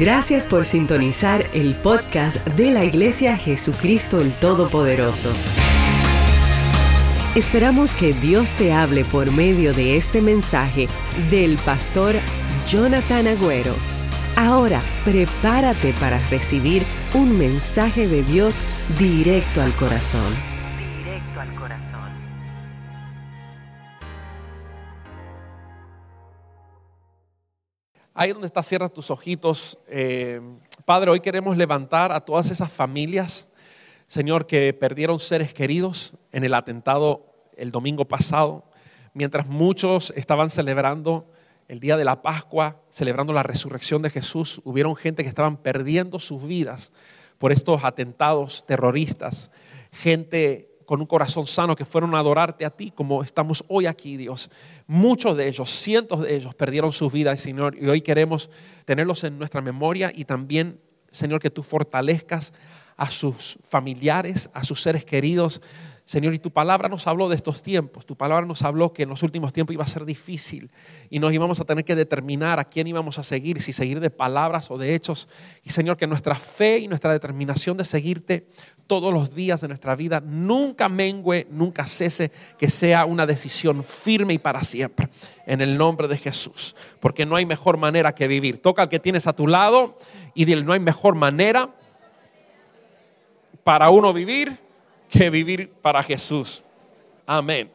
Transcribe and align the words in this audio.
Gracias 0.00 0.46
por 0.46 0.64
sintonizar 0.64 1.44
el 1.52 1.76
podcast 1.76 2.42
de 2.56 2.70
la 2.70 2.86
Iglesia 2.86 3.36
Jesucristo 3.36 4.18
el 4.18 4.32
Todopoderoso. 4.32 5.30
Esperamos 7.36 7.92
que 7.92 8.14
Dios 8.14 8.54
te 8.54 8.72
hable 8.72 9.04
por 9.04 9.30
medio 9.30 9.74
de 9.74 9.98
este 9.98 10.22
mensaje 10.22 10.86
del 11.30 11.58
pastor 11.58 12.14
Jonathan 12.66 13.26
Agüero. 13.26 13.74
Ahora, 14.36 14.80
prepárate 15.04 15.92
para 16.00 16.18
recibir 16.30 16.82
un 17.12 17.36
mensaje 17.36 18.08
de 18.08 18.22
Dios 18.22 18.62
directo 18.98 19.60
al 19.60 19.72
corazón. 19.72 20.49
Ahí 28.20 28.34
donde 28.34 28.48
está, 28.48 28.62
cierra 28.62 28.90
tus 28.90 29.10
ojitos. 29.10 29.78
Eh, 29.88 30.42
Padre, 30.84 31.10
hoy 31.10 31.20
queremos 31.20 31.56
levantar 31.56 32.12
a 32.12 32.20
todas 32.20 32.50
esas 32.50 32.70
familias, 32.70 33.50
Señor, 34.08 34.46
que 34.46 34.74
perdieron 34.74 35.18
seres 35.18 35.54
queridos 35.54 36.12
en 36.30 36.44
el 36.44 36.52
atentado 36.52 37.24
el 37.56 37.70
domingo 37.70 38.04
pasado, 38.04 38.66
mientras 39.14 39.46
muchos 39.46 40.12
estaban 40.16 40.50
celebrando 40.50 41.32
el 41.66 41.80
día 41.80 41.96
de 41.96 42.04
la 42.04 42.20
Pascua, 42.20 42.82
celebrando 42.90 43.32
la 43.32 43.42
resurrección 43.42 44.02
de 44.02 44.10
Jesús, 44.10 44.60
hubieron 44.64 44.96
gente 44.96 45.22
que 45.22 45.30
estaban 45.30 45.56
perdiendo 45.56 46.18
sus 46.18 46.46
vidas 46.46 46.92
por 47.38 47.52
estos 47.52 47.84
atentados 47.84 48.66
terroristas, 48.66 49.50
gente 49.92 50.69
con 50.90 51.00
un 51.00 51.06
corazón 51.06 51.46
sano 51.46 51.76
que 51.76 51.84
fueron 51.84 52.16
a 52.16 52.18
adorarte 52.18 52.64
a 52.64 52.70
ti 52.70 52.90
como 52.90 53.22
estamos 53.22 53.62
hoy 53.68 53.86
aquí, 53.86 54.16
Dios. 54.16 54.50
Muchos 54.88 55.36
de 55.36 55.46
ellos, 55.46 55.70
cientos 55.70 56.22
de 56.22 56.34
ellos 56.34 56.52
perdieron 56.56 56.90
sus 56.90 57.12
vidas, 57.12 57.40
Señor, 57.40 57.76
y 57.80 57.86
hoy 57.86 58.00
queremos 58.00 58.50
tenerlos 58.86 59.22
en 59.22 59.38
nuestra 59.38 59.60
memoria 59.60 60.10
y 60.12 60.24
también, 60.24 60.80
Señor, 61.12 61.38
que 61.38 61.48
tú 61.48 61.62
fortalezcas 61.62 62.52
a 62.96 63.08
sus 63.08 63.60
familiares, 63.62 64.50
a 64.52 64.64
sus 64.64 64.82
seres 64.82 65.04
queridos. 65.04 65.60
Señor, 66.10 66.34
y 66.34 66.40
tu 66.40 66.50
palabra 66.50 66.88
nos 66.88 67.06
habló 67.06 67.28
de 67.28 67.36
estos 67.36 67.62
tiempos. 67.62 68.04
Tu 68.04 68.16
palabra 68.16 68.44
nos 68.44 68.62
habló 68.62 68.92
que 68.92 69.04
en 69.04 69.10
los 69.10 69.22
últimos 69.22 69.52
tiempos 69.52 69.74
iba 69.74 69.84
a 69.84 69.86
ser 69.86 70.04
difícil 70.04 70.68
y 71.08 71.20
nos 71.20 71.32
íbamos 71.32 71.60
a 71.60 71.64
tener 71.64 71.84
que 71.84 71.94
determinar 71.94 72.58
a 72.58 72.64
quién 72.64 72.88
íbamos 72.88 73.20
a 73.20 73.22
seguir, 73.22 73.62
si 73.62 73.72
seguir 73.72 74.00
de 74.00 74.10
palabras 74.10 74.72
o 74.72 74.76
de 74.76 74.96
hechos. 74.96 75.28
Y 75.62 75.70
Señor, 75.70 75.96
que 75.96 76.08
nuestra 76.08 76.34
fe 76.34 76.78
y 76.78 76.88
nuestra 76.88 77.12
determinación 77.12 77.76
de 77.76 77.84
seguirte 77.84 78.48
todos 78.88 79.14
los 79.14 79.36
días 79.36 79.60
de 79.60 79.68
nuestra 79.68 79.94
vida 79.94 80.20
nunca 80.20 80.88
mengue, 80.88 81.46
nunca 81.48 81.86
cese, 81.86 82.32
que 82.58 82.68
sea 82.68 83.04
una 83.04 83.24
decisión 83.24 83.84
firme 83.84 84.34
y 84.34 84.38
para 84.38 84.64
siempre. 84.64 85.08
En 85.46 85.60
el 85.60 85.78
nombre 85.78 86.08
de 86.08 86.18
Jesús. 86.18 86.74
Porque 86.98 87.24
no 87.24 87.36
hay 87.36 87.46
mejor 87.46 87.76
manera 87.76 88.16
que 88.16 88.26
vivir. 88.26 88.60
Toca 88.60 88.82
al 88.82 88.88
que 88.88 88.98
tienes 88.98 89.28
a 89.28 89.32
tu 89.32 89.46
lado 89.46 89.96
y 90.34 90.44
dile, 90.44 90.64
no 90.64 90.72
hay 90.72 90.80
mejor 90.80 91.14
manera 91.14 91.70
para 93.62 93.90
uno 93.90 94.12
vivir 94.12 94.69
que 95.10 95.28
vivir 95.28 95.70
para 95.82 96.02
Jesús. 96.02 96.62
Amén. 97.26 97.70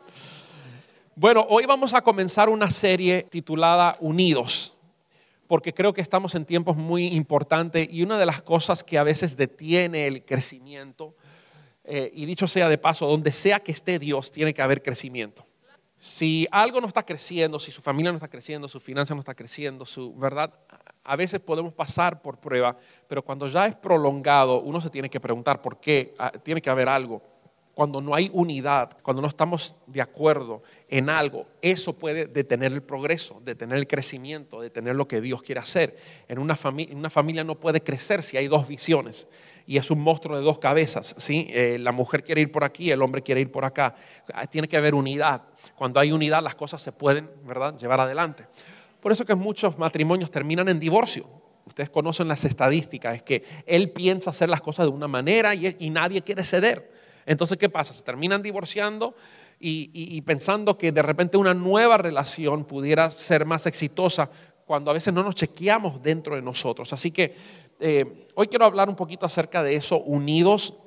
Bueno, 1.15 1.45
hoy 1.49 1.65
vamos 1.65 1.93
a 1.93 2.01
comenzar 2.01 2.49
una 2.49 2.71
serie 2.71 3.23
titulada 3.23 3.97
Unidos, 3.99 4.77
porque 5.47 5.73
creo 5.73 5.93
que 5.93 6.01
estamos 6.01 6.33
en 6.35 6.45
tiempos 6.45 6.77
muy 6.77 7.07
importantes 7.07 7.87
y 7.91 8.03
una 8.03 8.17
de 8.17 8.25
las 8.25 8.41
cosas 8.41 8.83
que 8.83 8.97
a 8.97 9.03
veces 9.03 9.37
detiene 9.37 10.07
el 10.07 10.23
crecimiento, 10.23 11.13
eh, 11.83 12.09
y 12.13 12.25
dicho 12.25 12.47
sea 12.47 12.67
de 12.67 12.77
paso, 12.77 13.05
donde 13.05 13.31
sea 13.31 13.59
que 13.59 13.71
esté 13.71 13.99
Dios, 13.99 14.31
tiene 14.31 14.53
que 14.53 14.61
haber 14.61 14.81
crecimiento. 14.81 15.45
Si 15.97 16.47
algo 16.51 16.81
no 16.81 16.87
está 16.87 17.05
creciendo, 17.05 17.59
si 17.59 17.71
su 17.71 17.81
familia 17.81 18.11
no 18.11 18.17
está 18.17 18.27
creciendo, 18.27 18.67
su 18.67 18.79
finanza 18.79 19.13
no 19.13 19.21
está 19.21 19.35
creciendo, 19.35 19.85
su 19.85 20.13
verdad, 20.15 20.53
a 21.05 21.15
veces 21.15 21.39
podemos 21.39 21.71
pasar 21.73 22.21
por 22.21 22.39
prueba, 22.39 22.75
pero 23.07 23.23
cuando 23.23 23.47
ya 23.47 23.67
es 23.67 23.75
prolongado, 23.75 24.61
uno 24.61 24.81
se 24.81 24.89
tiene 24.89 25.09
que 25.09 25.19
preguntar 25.19 25.61
por 25.61 25.79
qué, 25.79 26.15
ah, 26.17 26.31
tiene 26.31 26.61
que 26.61 26.69
haber 26.69 26.89
algo. 26.89 27.21
Cuando 27.75 27.99
no 27.99 28.15
hay 28.15 28.31
unidad, 28.33 28.97
cuando 29.03 29.21
no 29.21 29.27
estamos 29.27 29.75
de 29.85 30.01
acuerdo 30.01 30.63
en 30.87 31.09
algo, 31.09 31.45
eso 31.61 31.91
puede 31.99 32.25
detener 32.25 32.71
el 32.71 32.81
progreso, 32.81 33.41
detener 33.43 33.77
el 33.77 33.85
crecimiento, 33.85 34.61
detener 34.61 34.95
lo 34.95 35.09
que 35.09 35.19
Dios 35.19 35.43
quiere 35.43 35.59
hacer. 35.59 35.97
En 36.29 36.39
una, 36.39 36.55
familia, 36.55 37.43
no 37.43 37.59
puede 37.59 37.81
crecer 37.81 38.23
si 38.23 38.37
hay 38.37 38.47
dos 38.47 38.65
visiones 38.65 39.27
y 39.67 39.75
es 39.75 39.91
un 39.91 39.99
monstruo 39.99 40.37
de 40.37 40.43
dos 40.43 40.57
cabezas. 40.57 41.15
¿sí? 41.17 41.47
Eh, 41.49 41.77
la 41.77 41.91
mujer 41.91 42.23
quiere 42.23 42.39
ir 42.39 42.51
por 42.51 42.63
aquí, 42.63 42.91
el 42.91 43.01
hombre 43.01 43.21
quiere 43.21 43.41
ir 43.41 43.51
por 43.51 43.65
acá. 43.65 43.93
Ah, 44.33 44.47
tiene 44.47 44.69
que 44.69 44.77
haber 44.77 44.95
unidad. 44.95 45.41
Cuando 45.75 45.99
hay 45.99 46.13
unidad, 46.13 46.41
las 46.41 46.55
cosas 46.55 46.81
se 46.81 46.93
pueden 46.93 47.29
¿verdad? 47.43 47.77
llevar 47.77 47.99
adelante. 47.99 48.45
Por 49.05 49.11
eso 49.11 49.23
que 49.23 49.35
muchos 49.35 49.77
matrimonios 49.77 50.31
terminan 50.31 50.67
en 50.67 50.79
divorcio. 50.79 51.27
Ustedes 51.67 51.91
conocen 51.91 52.27
las 52.27 52.43
estadísticas, 52.43 53.17
es 53.17 53.21
que 53.21 53.43
él 53.67 53.91
piensa 53.91 54.31
hacer 54.31 54.49
las 54.49 54.61
cosas 54.61 54.87
de 54.87 54.91
una 54.91 55.07
manera 55.07 55.53
y, 55.53 55.91
nadie 55.91 56.23
quiere 56.23 56.43
ceder. 56.43 56.91
Entonces, 57.27 57.59
¿qué 57.59 57.69
pasa? 57.69 57.93
Se 57.93 58.01
terminan 58.01 58.41
divorciando 58.41 59.15
y, 59.59 60.19
pensando 60.21 60.75
que 60.75 60.91
de 60.91 61.03
repente 61.03 61.37
una 61.37 61.53
nueva 61.53 61.99
relación 61.99 62.65
pudiera 62.65 63.11
ser 63.11 63.45
más 63.45 63.67
exitosa 63.67 64.27
cuando 64.65 64.89
a 64.89 64.95
veces 64.95 65.13
no 65.13 65.21
nos 65.21 65.35
chequeamos 65.35 66.01
dentro 66.01 66.33
de 66.33 66.41
nosotros. 66.41 66.91
Así 66.91 67.11
que 67.11 67.35
eh, 67.79 68.27
hoy 68.33 68.47
quiero 68.47 68.65
hablar 68.65 68.89
un 68.89 68.95
poquito 68.95 69.27
acerca 69.27 69.61
de 69.61 69.75
eso, 69.75 69.99
unidos, 69.99 70.79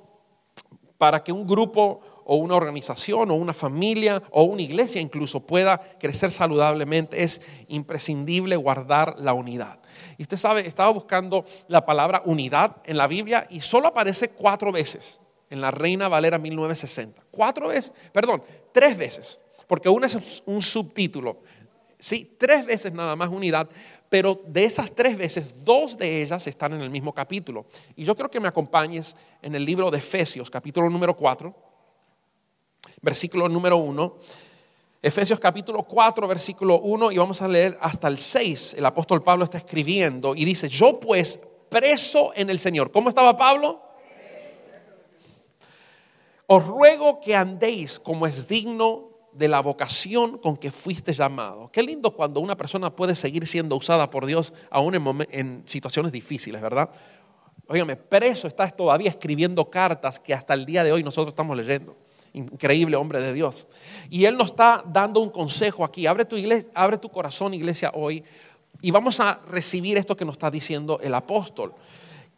para 0.97 1.23
que 1.23 1.31
un 1.31 1.47
grupo 1.47 2.01
o 2.31 2.37
una 2.37 2.57
organización 2.57 3.31
o 3.31 3.35
una 3.35 3.55
familia 3.55 4.23
o 4.31 4.43
una 4.43 4.61
iglesia 4.61 5.01
incluso 5.01 5.47
pueda 5.47 5.79
crecer 5.99 6.31
saludablemente, 6.31 7.23
es 7.23 7.41
imprescindible 7.69 8.55
guardar 8.57 9.15
la 9.19 9.33
unidad. 9.33 9.81
Y 10.19 10.23
usted 10.23 10.37
sabe, 10.37 10.67
estaba 10.67 10.91
buscando 10.91 11.47
la 11.69 11.87
palabra 11.87 12.21
unidad 12.27 12.77
en 12.85 12.99
la 12.99 13.07
Biblia 13.07 13.47
y 13.49 13.63
solo 13.63 13.89
aparece 13.89 14.33
cuatro 14.33 14.71
veces 14.71 15.23
en 15.49 15.63
la 15.63 15.71
Reina 15.71 16.09
Valera 16.09 16.37
1960. 16.37 17.23
Cuatro 17.31 17.69
veces, 17.69 17.95
perdón, 18.13 18.43
tres 18.73 18.99
veces, 18.99 19.41
porque 19.67 19.89
una 19.89 20.07
es 20.07 20.43
un 20.45 20.61
subtítulo. 20.61 21.39
Sí, 21.99 22.37
tres 22.39 22.67
veces 22.67 22.93
nada 22.93 23.17
más 23.17 23.31
unidad, 23.31 23.71
pero 24.11 24.39
de 24.47 24.65
esas 24.65 24.95
tres 24.95 25.17
veces, 25.17 25.65
dos 25.65 25.97
de 25.97 26.21
ellas 26.21 26.47
están 26.47 26.75
en 26.75 26.83
el 26.83 26.91
mismo 26.91 27.15
capítulo. 27.15 27.65
Y 27.97 28.05
yo 28.05 28.15
quiero 28.15 28.31
que 28.31 28.39
me 28.39 28.49
acompañes 28.49 29.17
en 29.41 29.55
el 29.55 29.65
libro 29.65 29.91
de 29.91 29.97
Efesios, 29.97 30.51
capítulo 30.51 30.91
número 30.91 31.17
4 31.17 31.68
versículo 33.01 33.49
número 33.49 33.77
1. 33.77 34.17
Efesios 35.01 35.39
capítulo 35.39 35.85
4, 35.85 36.27
versículo 36.27 36.81
1, 36.81 37.13
y 37.13 37.19
vamos 37.19 37.41
a 37.41 37.49
leer 37.49 37.79
hasta 37.81 38.09
el 38.09 38.19
6. 38.19 38.75
El 38.79 38.87
apóstol 38.87 39.23
Pablo 39.23 39.45
está 39.45 39.59
escribiendo 39.59 40.35
y 40.35 40.45
dice, 40.45 40.69
yo 40.69 40.99
pues 40.99 41.45
preso 41.69 42.33
en 42.35 42.51
el 42.51 42.59
Señor. 42.59 42.91
¿Cómo 42.91 43.09
estaba 43.09 43.37
Pablo? 43.37 43.81
Os 46.47 46.67
ruego 46.67 47.21
que 47.21 47.37
andéis 47.37 47.99
como 47.99 48.27
es 48.27 48.49
digno 48.49 49.11
de 49.33 49.47
la 49.47 49.61
vocación 49.61 50.39
con 50.39 50.57
que 50.57 50.73
fuiste 50.73 51.13
llamado. 51.13 51.71
Qué 51.71 51.83
lindo 51.83 52.11
cuando 52.11 52.41
una 52.41 52.57
persona 52.57 52.91
puede 52.91 53.15
seguir 53.15 53.47
siendo 53.47 53.77
usada 53.77 54.11
por 54.11 54.27
Dios 54.27 54.53
aún 54.71 55.27
en, 55.31 55.63
situaciones 55.67 56.11
difíciles, 56.11 56.61
¿verdad? 56.61 56.91
Óigame, 57.69 57.95
preso 57.95 58.49
estás 58.49 58.75
todavía 58.75 59.11
escribiendo 59.11 59.71
cartas 59.71 60.19
que 60.19 60.35
hasta 60.35 60.55
el 60.55 60.67
día 60.67 60.83
de 60.83 60.91
hoy 60.91 61.05
nosotros 61.05 61.29
estamos 61.29 61.57
leyendo 61.57 61.95
increíble 62.33 62.97
hombre 62.97 63.21
de 63.21 63.33
Dios. 63.33 63.69
Y 64.11 64.25
Él 64.25 64.37
nos 64.37 64.49
está 64.49 64.83
dando 64.87 65.21
un 65.21 65.31
consejo 65.31 65.85
aquí. 65.85 66.07
Abre 66.07 66.25
tu, 66.25 66.37
iglesia, 66.37 66.71
abre 66.75 66.99
tu 66.99 67.09
corazón, 67.09 67.55
iglesia, 67.55 67.91
hoy. 67.95 68.23
Y 68.81 68.91
vamos 68.91 69.21
a 69.21 69.41
recibir 69.49 69.97
esto 69.97 70.17
que 70.17 70.25
nos 70.25 70.35
está 70.35 70.51
diciendo 70.51 71.01
el 71.03 71.15
apóstol. 71.15 71.75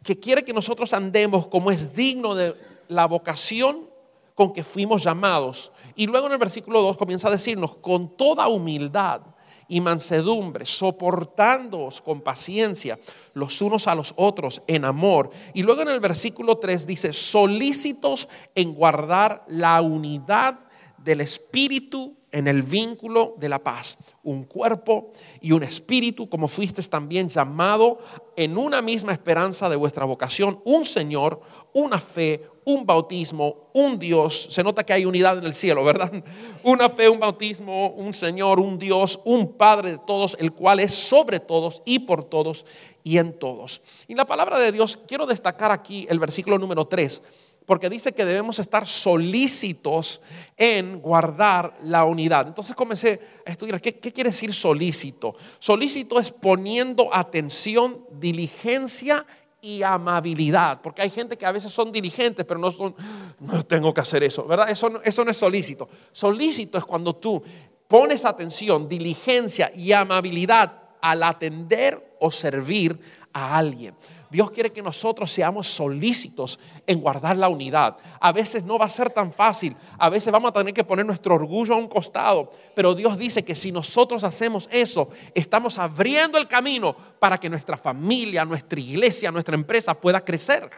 Que 0.03 0.19
quiere 0.19 0.43
que 0.43 0.53
nosotros 0.53 0.93
andemos 0.93 1.47
como 1.47 1.71
es 1.71 1.95
digno 1.95 2.33
de 2.35 2.55
la 2.87 3.05
vocación 3.05 3.89
con 4.35 4.53
que 4.53 4.63
fuimos 4.63 5.03
llamados. 5.03 5.71
Y 5.95 6.07
luego 6.07 6.27
en 6.27 6.33
el 6.33 6.39
versículo 6.39 6.81
2 6.81 6.97
comienza 6.97 7.27
a 7.27 7.31
decirnos, 7.31 7.75
con 7.75 8.15
toda 8.17 8.47
humildad 8.47 9.21
y 9.67 9.81
mansedumbre, 9.81 10.65
soportándoos 10.65 12.01
con 12.01 12.21
paciencia 12.21 12.99
los 13.33 13.61
unos 13.61 13.87
a 13.87 13.95
los 13.95 14.13
otros 14.17 14.61
en 14.67 14.85
amor. 14.85 15.29
Y 15.53 15.63
luego 15.63 15.81
en 15.81 15.89
el 15.89 15.99
versículo 15.99 16.57
3 16.57 16.87
dice, 16.87 17.13
solícitos 17.13 18.27
en 18.55 18.73
guardar 18.73 19.43
la 19.47 19.81
unidad 19.81 20.59
del 20.97 21.21
Espíritu 21.21 22.15
en 22.31 22.47
el 22.47 22.63
vínculo 22.63 23.35
de 23.37 23.49
la 23.49 23.59
paz. 23.59 23.97
Un 24.23 24.43
cuerpo 24.43 25.11
y 25.41 25.51
un 25.51 25.63
espíritu, 25.63 26.29
como 26.29 26.47
fuisteis 26.47 26.89
también 26.89 27.29
llamado 27.29 27.99
en 28.35 28.57
una 28.57 28.81
misma 28.81 29.11
esperanza 29.11 29.69
de 29.69 29.75
vuestra 29.75 30.05
vocación, 30.05 30.61
un 30.63 30.85
Señor, 30.85 31.41
una 31.73 31.99
fe, 31.99 32.41
un 32.65 32.85
bautismo, 32.85 33.69
un 33.73 33.97
Dios. 33.97 34.47
Se 34.49 34.63
nota 34.63 34.83
que 34.83 34.93
hay 34.93 35.05
unidad 35.05 35.37
en 35.37 35.45
el 35.45 35.53
cielo, 35.53 35.83
¿verdad? 35.83 36.11
Una 36.63 36.89
fe, 36.89 37.09
un 37.09 37.19
bautismo, 37.19 37.89
un 37.89 38.13
Señor, 38.13 38.59
un 38.59 38.77
Dios, 38.77 39.19
un 39.25 39.53
Padre 39.53 39.93
de 39.93 39.97
todos, 39.97 40.37
el 40.39 40.53
cual 40.53 40.79
es 40.79 40.93
sobre 40.93 41.39
todos 41.39 41.81
y 41.85 41.99
por 41.99 42.23
todos 42.23 42.65
y 43.03 43.17
en 43.17 43.33
todos. 43.33 43.81
Y 44.07 44.13
la 44.13 44.25
palabra 44.25 44.59
de 44.59 44.71
Dios, 44.71 44.95
quiero 44.95 45.25
destacar 45.25 45.71
aquí 45.71 46.05
el 46.09 46.19
versículo 46.19 46.59
número 46.59 46.85
3, 46.85 47.21
porque 47.65 47.89
dice 47.89 48.13
que 48.13 48.25
debemos 48.25 48.59
estar 48.59 48.85
solícitos 48.85 50.21
en 50.57 50.99
guardar 50.99 51.77
la 51.83 52.05
unidad. 52.05 52.47
Entonces 52.47 52.75
comencé 52.75 53.19
a 53.45 53.51
estudiar, 53.51 53.81
¿qué, 53.81 53.93
quiere 53.93 54.29
decir 54.29 54.53
solícito? 54.53 55.35
Solícito 55.57 56.19
es 56.19 56.31
poniendo 56.31 57.09
atención, 57.13 58.05
diligencia 58.11 59.25
y 59.61 59.83
amabilidad, 59.83 60.81
porque 60.81 61.03
hay 61.03 61.09
gente 61.11 61.37
que 61.37 61.45
a 61.45 61.51
veces 61.51 61.71
son 61.71 61.91
diligentes, 61.91 62.45
pero 62.47 62.59
no 62.59 62.71
son, 62.71 62.95
no 63.39 63.63
tengo 63.63 63.93
que 63.93 64.01
hacer 64.01 64.23
eso, 64.23 64.45
¿verdad? 64.47 64.69
Eso, 64.69 64.89
no- 64.89 65.01
eso 65.03 65.23
no 65.23 65.29
es 65.31 65.37
solícito. 65.37 65.87
Solícito 66.11 66.77
es 66.79 66.85
cuando 66.85 67.15
tú 67.15 67.41
pones 67.87 68.25
atención, 68.25 68.89
diligencia 68.89 69.71
y 69.75 69.91
amabilidad 69.91 70.79
al 71.01 71.21
atender 71.23 72.15
o 72.19 72.31
servir 72.31 72.99
a 73.33 73.57
alguien. 73.57 73.93
Dios 74.31 74.49
quiere 74.51 74.71
que 74.71 74.81
nosotros 74.81 75.29
seamos 75.29 75.67
solícitos 75.67 76.57
en 76.87 77.01
guardar 77.01 77.37
la 77.37 77.49
unidad. 77.49 77.97
A 78.21 78.31
veces 78.31 78.63
no 78.63 78.79
va 78.79 78.85
a 78.85 78.89
ser 78.89 79.09
tan 79.09 79.29
fácil, 79.29 79.75
a 79.99 80.09
veces 80.09 80.31
vamos 80.31 80.49
a 80.49 80.53
tener 80.53 80.73
que 80.73 80.85
poner 80.85 81.05
nuestro 81.05 81.35
orgullo 81.35 81.75
a 81.75 81.77
un 81.77 81.89
costado, 81.89 82.49
pero 82.73 82.95
Dios 82.95 83.17
dice 83.17 83.43
que 83.43 83.55
si 83.55 83.73
nosotros 83.73 84.23
hacemos 84.23 84.69
eso, 84.71 85.09
estamos 85.35 85.77
abriendo 85.77 86.37
el 86.37 86.47
camino 86.47 86.95
para 87.19 87.37
que 87.37 87.49
nuestra 87.49 87.75
familia, 87.75 88.45
nuestra 88.45 88.79
iglesia, 88.79 89.31
nuestra 89.31 89.55
empresa 89.55 89.93
pueda 89.93 90.23
crecer. 90.23 90.69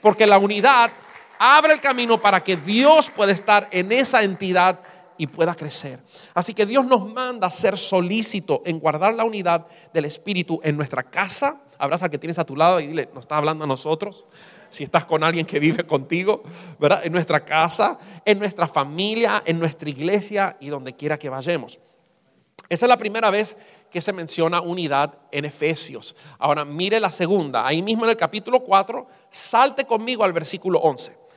Porque 0.00 0.26
la 0.26 0.38
unidad 0.38 0.90
abre 1.38 1.74
el 1.74 1.80
camino 1.80 2.18
para 2.18 2.42
que 2.42 2.56
Dios 2.56 3.10
pueda 3.10 3.32
estar 3.32 3.68
en 3.70 3.92
esa 3.92 4.22
entidad 4.22 4.80
y 5.18 5.26
pueda 5.26 5.54
crecer. 5.54 6.00
Así 6.32 6.54
que 6.54 6.64
Dios 6.64 6.86
nos 6.86 7.12
manda 7.12 7.48
a 7.48 7.50
ser 7.50 7.76
solícito 7.76 8.62
en 8.64 8.78
guardar 8.78 9.12
la 9.12 9.24
unidad 9.24 9.66
del 9.92 10.06
Espíritu 10.06 10.60
en 10.62 10.76
nuestra 10.76 11.02
casa. 11.02 11.60
Abraza 11.78 12.06
al 12.06 12.10
que 12.10 12.18
tienes 12.18 12.38
a 12.38 12.44
tu 12.44 12.56
lado 12.56 12.80
y 12.80 12.86
dile, 12.86 13.08
nos 13.14 13.22
está 13.22 13.36
hablando 13.36 13.64
a 13.64 13.66
nosotros. 13.66 14.26
Si 14.70 14.84
estás 14.84 15.04
con 15.04 15.22
alguien 15.22 15.46
que 15.46 15.58
vive 15.58 15.84
contigo, 15.86 16.42
¿verdad? 16.78 17.00
En 17.04 17.12
nuestra 17.12 17.44
casa, 17.44 17.98
en 18.24 18.38
nuestra 18.38 18.66
familia, 18.66 19.42
en 19.46 19.58
nuestra 19.58 19.88
iglesia 19.88 20.56
y 20.60 20.68
donde 20.68 20.94
quiera 20.94 21.18
que 21.18 21.28
vayamos. 21.28 21.78
Esa 22.68 22.84
es 22.84 22.88
la 22.90 22.98
primera 22.98 23.30
vez 23.30 23.56
que 23.90 24.00
se 24.00 24.12
menciona 24.12 24.60
unidad 24.60 25.14
en 25.30 25.46
Efesios. 25.46 26.16
Ahora 26.38 26.64
mire 26.66 27.00
la 27.00 27.10
segunda, 27.10 27.66
ahí 27.66 27.80
mismo 27.80 28.04
en 28.04 28.10
el 28.10 28.16
capítulo 28.16 28.60
4, 28.60 29.06
salte 29.30 29.86
conmigo 29.86 30.22
al 30.22 30.34
versículo 30.34 30.78
11. 30.80 31.27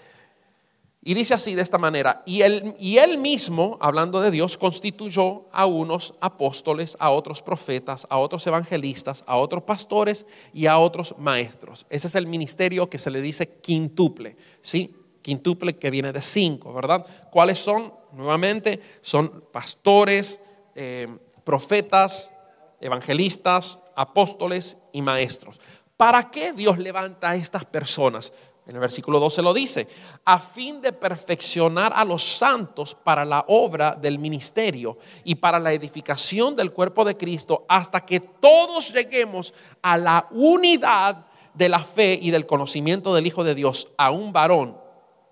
Y 1.03 1.15
dice 1.15 1.33
así 1.33 1.55
de 1.55 1.63
esta 1.63 1.79
manera, 1.79 2.21
y 2.27 2.43
él, 2.43 2.75
y 2.77 2.97
él 2.99 3.17
mismo, 3.17 3.77
hablando 3.81 4.21
de 4.21 4.29
Dios, 4.29 4.55
constituyó 4.55 5.47
a 5.51 5.65
unos 5.65 6.13
apóstoles, 6.21 6.95
a 6.99 7.09
otros 7.09 7.41
profetas, 7.41 8.05
a 8.07 8.19
otros 8.19 8.45
evangelistas, 8.45 9.23
a 9.25 9.37
otros 9.37 9.63
pastores 9.63 10.27
y 10.53 10.67
a 10.67 10.77
otros 10.77 11.15
maestros. 11.17 11.87
Ese 11.89 12.07
es 12.07 12.13
el 12.13 12.27
ministerio 12.27 12.87
que 12.87 12.99
se 12.99 13.09
le 13.09 13.19
dice 13.19 13.61
quintuple, 13.61 14.37
¿sí? 14.61 14.95
Quintuple 15.23 15.75
que 15.77 15.89
viene 15.89 16.13
de 16.13 16.21
cinco, 16.21 16.71
¿verdad? 16.71 17.03
¿Cuáles 17.31 17.57
son? 17.57 17.91
Nuevamente, 18.11 18.79
son 19.01 19.45
pastores, 19.51 20.43
eh, 20.75 21.07
profetas, 21.43 22.31
evangelistas, 22.79 23.85
apóstoles 23.95 24.77
y 24.91 25.01
maestros. 25.01 25.59
¿Para 25.97 26.29
qué 26.29 26.53
Dios 26.53 26.77
levanta 26.77 27.31
a 27.31 27.35
estas 27.35 27.65
personas? 27.65 28.33
En 28.67 28.75
el 28.75 28.79
versículo 28.79 29.19
12 29.19 29.41
lo 29.41 29.53
dice, 29.53 29.87
a 30.23 30.37
fin 30.37 30.81
de 30.81 30.93
perfeccionar 30.93 31.91
a 31.95 32.05
los 32.05 32.23
santos 32.23 32.95
para 32.95 33.25
la 33.25 33.43
obra 33.47 33.95
del 33.95 34.19
ministerio 34.19 34.97
y 35.23 35.35
para 35.35 35.59
la 35.59 35.73
edificación 35.73 36.55
del 36.55 36.71
cuerpo 36.71 37.03
de 37.03 37.17
Cristo, 37.17 37.65
hasta 37.67 38.05
que 38.05 38.19
todos 38.19 38.93
lleguemos 38.93 39.53
a 39.81 39.97
la 39.97 40.27
unidad 40.31 41.25
de 41.53 41.69
la 41.69 41.79
fe 41.79 42.19
y 42.21 42.31
del 42.31 42.45
conocimiento 42.45 43.15
del 43.15 43.25
Hijo 43.25 43.43
de 43.43 43.55
Dios, 43.55 43.93
a 43.97 44.11
un 44.11 44.31
varón 44.31 44.77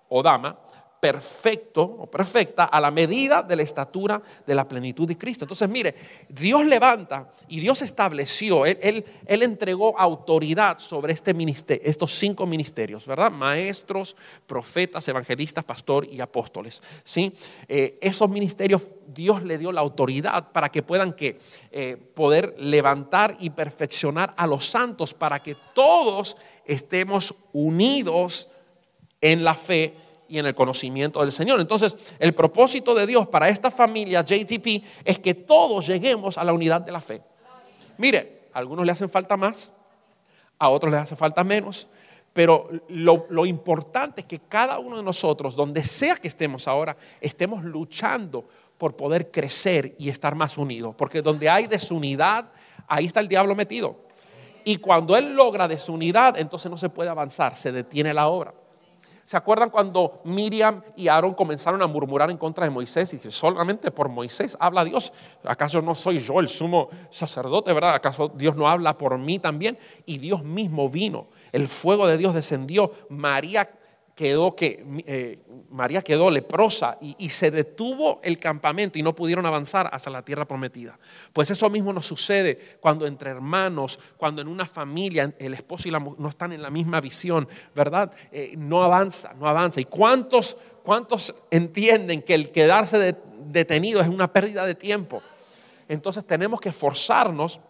o 0.08 0.22
dama 0.22 0.58
perfecto 1.00 1.82
o 1.82 2.10
perfecta 2.10 2.64
a 2.64 2.80
la 2.80 2.90
medida 2.90 3.42
de 3.42 3.56
la 3.56 3.62
estatura 3.62 4.22
de 4.46 4.54
la 4.54 4.68
plenitud 4.68 5.08
de 5.08 5.16
Cristo. 5.16 5.44
Entonces, 5.44 5.68
mire, 5.68 5.94
Dios 6.28 6.64
levanta 6.66 7.30
y 7.48 7.60
Dios 7.60 7.82
estableció, 7.82 8.66
Él, 8.66 9.04
él, 9.26 9.42
entregó 9.42 9.98
autoridad 9.98 10.78
sobre 10.78 11.14
este 11.14 11.34
estos 11.88 12.12
cinco 12.12 12.46
ministerios, 12.46 13.06
¿verdad? 13.06 13.30
Maestros, 13.30 14.14
profetas, 14.46 15.06
evangelistas, 15.08 15.64
pastor 15.64 16.06
y 16.10 16.20
apóstoles. 16.20 16.82
¿sí? 17.04 17.32
Eh, 17.68 17.98
esos 18.00 18.28
ministerios 18.28 18.82
Dios 19.06 19.42
le 19.42 19.58
dio 19.58 19.72
la 19.72 19.80
autoridad 19.80 20.52
para 20.52 20.68
que 20.70 20.82
puedan 20.82 21.12
que, 21.12 21.38
eh, 21.72 21.96
poder 21.96 22.54
levantar 22.58 23.36
y 23.40 23.50
perfeccionar 23.50 24.34
a 24.36 24.46
los 24.46 24.66
santos 24.66 25.14
para 25.14 25.40
que 25.40 25.56
todos 25.74 26.36
estemos 26.64 27.34
unidos 27.52 28.50
en 29.20 29.44
la 29.44 29.54
fe 29.54 29.94
y 30.30 30.38
en 30.38 30.46
el 30.46 30.54
conocimiento 30.54 31.20
del 31.20 31.32
Señor. 31.32 31.60
Entonces, 31.60 32.14
el 32.20 32.32
propósito 32.32 32.94
de 32.94 33.06
Dios 33.06 33.26
para 33.26 33.48
esta 33.48 33.70
familia 33.70 34.22
JTP 34.22 34.84
es 35.04 35.18
que 35.18 35.34
todos 35.34 35.86
lleguemos 35.86 36.38
a 36.38 36.44
la 36.44 36.52
unidad 36.52 36.80
de 36.80 36.92
la 36.92 37.00
fe. 37.00 37.20
Mire, 37.98 38.44
a 38.52 38.60
algunos 38.60 38.86
le 38.86 38.92
hacen 38.92 39.10
falta 39.10 39.36
más, 39.36 39.74
a 40.58 40.68
otros 40.68 40.92
les 40.92 41.00
hace 41.02 41.16
falta 41.16 41.42
menos, 41.42 41.88
pero 42.32 42.70
lo, 42.88 43.26
lo 43.28 43.44
importante 43.44 44.20
es 44.20 44.26
que 44.28 44.38
cada 44.38 44.78
uno 44.78 44.96
de 44.96 45.02
nosotros, 45.02 45.56
donde 45.56 45.82
sea 45.82 46.14
que 46.14 46.28
estemos 46.28 46.68
ahora, 46.68 46.96
estemos 47.20 47.64
luchando 47.64 48.46
por 48.78 48.96
poder 48.96 49.32
crecer 49.32 49.96
y 49.98 50.08
estar 50.08 50.36
más 50.36 50.56
unidos. 50.56 50.94
Porque 50.96 51.22
donde 51.22 51.50
hay 51.50 51.66
desunidad, 51.66 52.52
ahí 52.86 53.06
está 53.06 53.18
el 53.18 53.28
diablo 53.28 53.56
metido. 53.56 53.96
Y 54.62 54.76
cuando 54.76 55.16
él 55.16 55.34
logra 55.34 55.66
desunidad, 55.66 56.38
entonces 56.38 56.70
no 56.70 56.76
se 56.76 56.88
puede 56.88 57.10
avanzar, 57.10 57.56
se 57.56 57.72
detiene 57.72 58.14
la 58.14 58.28
obra. 58.28 58.54
¿Se 59.30 59.36
acuerdan 59.36 59.70
cuando 59.70 60.22
Miriam 60.24 60.82
y 60.96 61.06
Aarón 61.06 61.34
comenzaron 61.34 61.80
a 61.82 61.86
murmurar 61.86 62.32
en 62.32 62.36
contra 62.36 62.64
de 62.64 62.70
Moisés? 62.70 63.12
Y 63.12 63.16
dice, 63.18 63.30
solamente 63.30 63.92
por 63.92 64.08
Moisés 64.08 64.56
habla 64.58 64.84
Dios. 64.84 65.12
¿Acaso 65.44 65.80
no 65.80 65.94
soy 65.94 66.18
yo 66.18 66.40
el 66.40 66.48
sumo 66.48 66.90
sacerdote, 67.12 67.72
verdad? 67.72 67.94
¿Acaso 67.94 68.26
Dios 68.34 68.56
no 68.56 68.68
habla 68.68 68.98
por 68.98 69.16
mí 69.18 69.38
también? 69.38 69.78
Y 70.04 70.18
Dios 70.18 70.42
mismo 70.42 70.88
vino. 70.88 71.28
El 71.52 71.68
fuego 71.68 72.08
de 72.08 72.18
Dios 72.18 72.34
descendió. 72.34 72.90
María 73.08 73.70
quedó 74.20 74.54
que 74.54 74.84
eh, 75.06 75.38
María 75.70 76.02
quedó 76.02 76.30
leprosa 76.30 76.98
y, 77.00 77.16
y, 77.18 77.30
se 77.30 77.50
detuvo 77.50 78.20
el 78.22 78.38
campamento 78.38 78.98
y 78.98 79.02
no 79.02 79.14
pudieron 79.14 79.46
avanzar 79.46 79.88
hacia 79.94 80.12
la 80.12 80.22
tierra 80.22 80.44
prometida. 80.44 80.98
Pues 81.32 81.50
eso 81.50 81.70
mismo 81.70 81.90
nos 81.90 82.04
sucede 82.04 82.58
cuando 82.80 83.06
entre 83.06 83.30
hermanos, 83.30 83.98
cuando 84.18 84.42
en 84.42 84.48
una 84.48 84.66
familia 84.66 85.32
el 85.38 85.54
esposo 85.54 85.88
y 85.88 85.90
la 85.90 86.00
mujer 86.00 86.20
no 86.20 86.28
están 86.28 86.52
en 86.52 86.60
la 86.60 86.68
misma 86.68 87.00
visión, 87.00 87.48
¿verdad? 87.74 88.12
Eh, 88.30 88.52
no 88.58 88.84
avanza, 88.84 89.32
no 89.40 89.48
avanza. 89.48 89.80
¿Y 89.80 89.86
cuántos, 89.86 90.58
cuántos 90.82 91.34
entienden 91.50 92.20
que 92.20 92.34
el 92.34 92.52
quedarse 92.52 92.98
de, 92.98 93.16
detenido 93.46 94.02
es 94.02 94.08
una 94.08 94.30
pérdida 94.30 94.66
de 94.66 94.74
tiempo? 94.74 95.22
Entonces 95.88 96.26
tenemos 96.26 96.60
que 96.60 96.68
esforzarnos 96.68 97.60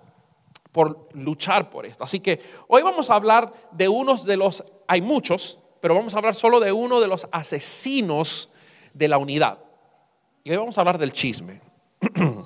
por 0.73 1.11
luchar 1.12 1.70
por 1.70 1.87
esto. 1.87 2.02
Así 2.02 2.19
que 2.19 2.43
hoy 2.67 2.82
vamos 2.82 3.08
a 3.08 3.14
hablar 3.14 3.52
de 3.71 3.88
unos 3.88 4.25
de 4.25 4.37
los, 4.37 4.64
hay 4.88 5.00
muchos, 5.00 5.60
pero 5.80 5.94
vamos 5.94 6.14
a 6.14 6.18
hablar 6.18 6.34
solo 6.34 6.60
de 6.60 6.72
uno 6.72 7.00
de 7.00 7.08
los 7.08 7.26
asesinos 7.32 8.50
de 8.92 9.08
la 9.08 9.18
unidad. 9.18 9.58
Y 10.44 10.50
hoy 10.50 10.56
vamos 10.56 10.76
a 10.78 10.82
hablar 10.82 10.99
del 10.99 11.12
chisme. 11.12 11.60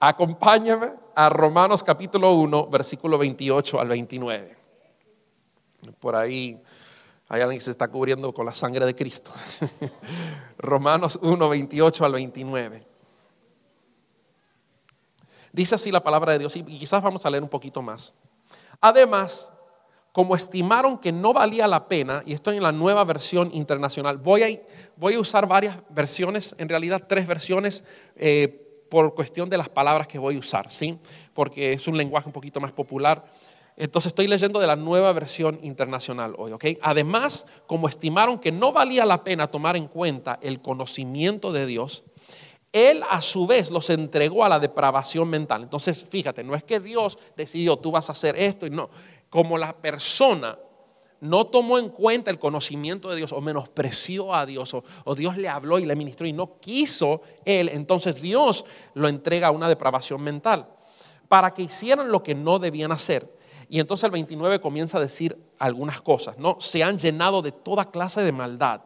Acompáñame 0.00 0.92
a 1.14 1.28
Romanos 1.28 1.82
capítulo 1.82 2.32
1, 2.34 2.68
versículo 2.68 3.18
28 3.18 3.80
al 3.80 3.88
29. 3.88 4.56
Por 5.98 6.14
ahí 6.16 6.60
hay 7.28 7.40
alguien 7.40 7.58
que 7.58 7.64
se 7.64 7.72
está 7.72 7.88
cubriendo 7.88 8.32
con 8.32 8.46
la 8.46 8.54
sangre 8.54 8.86
de 8.86 8.94
Cristo. 8.94 9.32
Romanos 10.58 11.18
1, 11.22 11.48
28 11.48 12.04
al 12.04 12.12
29. 12.12 12.86
Dice 15.52 15.74
así 15.74 15.90
la 15.90 16.00
palabra 16.00 16.32
de 16.32 16.38
Dios 16.40 16.54
y 16.56 16.62
quizás 16.62 17.02
vamos 17.02 17.26
a 17.26 17.30
leer 17.30 17.42
un 17.42 17.48
poquito 17.48 17.82
más. 17.82 18.14
Además, 18.80 19.52
como 20.12 20.34
estimaron 20.34 20.98
que 20.98 21.12
no 21.12 21.32
valía 21.32 21.66
la 21.66 21.86
pena, 21.86 22.22
y 22.26 22.32
estoy 22.32 22.56
en 22.56 22.62
la 22.62 22.72
nueva 22.72 23.04
versión 23.04 23.50
internacional, 23.52 24.18
voy 24.18 24.42
a, 24.42 24.60
voy 24.96 25.14
a 25.14 25.20
usar 25.20 25.46
varias 25.46 25.76
versiones, 25.90 26.54
en 26.58 26.68
realidad 26.68 27.04
tres 27.06 27.26
versiones, 27.26 27.86
eh, 28.16 28.64
por 28.88 29.14
cuestión 29.14 29.50
de 29.50 29.58
las 29.58 29.68
palabras 29.68 30.08
que 30.08 30.18
voy 30.18 30.36
a 30.36 30.38
usar, 30.38 30.70
¿sí? 30.70 30.98
Porque 31.34 31.72
es 31.72 31.86
un 31.86 31.96
lenguaje 31.96 32.28
un 32.28 32.32
poquito 32.32 32.60
más 32.60 32.72
popular. 32.72 33.24
Entonces 33.76 34.10
estoy 34.10 34.26
leyendo 34.26 34.58
de 34.58 34.66
la 34.66 34.76
nueva 34.76 35.12
versión 35.12 35.60
internacional 35.62 36.34
hoy, 36.36 36.52
¿ok? 36.52 36.64
Además, 36.82 37.46
como 37.66 37.88
estimaron 37.88 38.38
que 38.38 38.50
no 38.50 38.72
valía 38.72 39.06
la 39.06 39.22
pena 39.22 39.46
tomar 39.48 39.76
en 39.76 39.86
cuenta 39.86 40.38
el 40.42 40.60
conocimiento 40.60 41.52
de 41.52 41.66
Dios, 41.66 42.02
él 42.72 43.02
a 43.08 43.22
su 43.22 43.46
vez 43.46 43.70
los 43.70 43.88
entregó 43.90 44.44
a 44.44 44.48
la 44.48 44.58
depravación 44.58 45.28
mental. 45.28 45.62
Entonces, 45.62 46.04
fíjate, 46.08 46.42
no 46.44 46.54
es 46.54 46.64
que 46.64 46.80
Dios 46.80 47.18
decidió 47.36 47.76
tú 47.76 47.90
vas 47.90 48.08
a 48.08 48.12
hacer 48.12 48.36
esto 48.36 48.66
y 48.66 48.70
no 48.70 48.90
como 49.30 49.58
la 49.58 49.76
persona 49.76 50.58
no 51.20 51.46
tomó 51.46 51.78
en 51.78 51.88
cuenta 51.88 52.30
el 52.30 52.38
conocimiento 52.38 53.10
de 53.10 53.16
Dios 53.16 53.32
o 53.32 53.40
menospreció 53.40 54.34
a 54.34 54.46
Dios 54.46 54.74
o, 54.74 55.14
Dios 55.14 55.36
le 55.36 55.48
habló 55.48 55.78
y 55.78 55.86
le 55.86 55.96
ministró 55.96 56.26
y 56.26 56.32
no 56.32 56.58
quiso 56.60 57.22
él, 57.44 57.68
entonces 57.70 58.20
Dios 58.20 58.64
lo 58.94 59.08
entrega 59.08 59.48
a 59.48 59.52
una 59.52 59.68
depravación 59.68 60.22
mental 60.22 60.68
para 61.28 61.52
que 61.52 61.62
hicieran 61.62 62.10
lo 62.10 62.22
que 62.22 62.34
no 62.34 62.58
debían 62.58 62.92
hacer. 62.92 63.36
Y 63.68 63.80
entonces 63.80 64.04
el 64.04 64.12
29 64.12 64.60
comienza 64.60 64.96
a 64.96 65.00
decir 65.00 65.36
algunas 65.58 66.00
cosas, 66.00 66.38
¿no? 66.38 66.56
Se 66.58 66.82
han 66.82 66.98
llenado 66.98 67.42
de 67.42 67.52
toda 67.52 67.90
clase 67.90 68.22
de 68.22 68.32
maldad. 68.32 68.80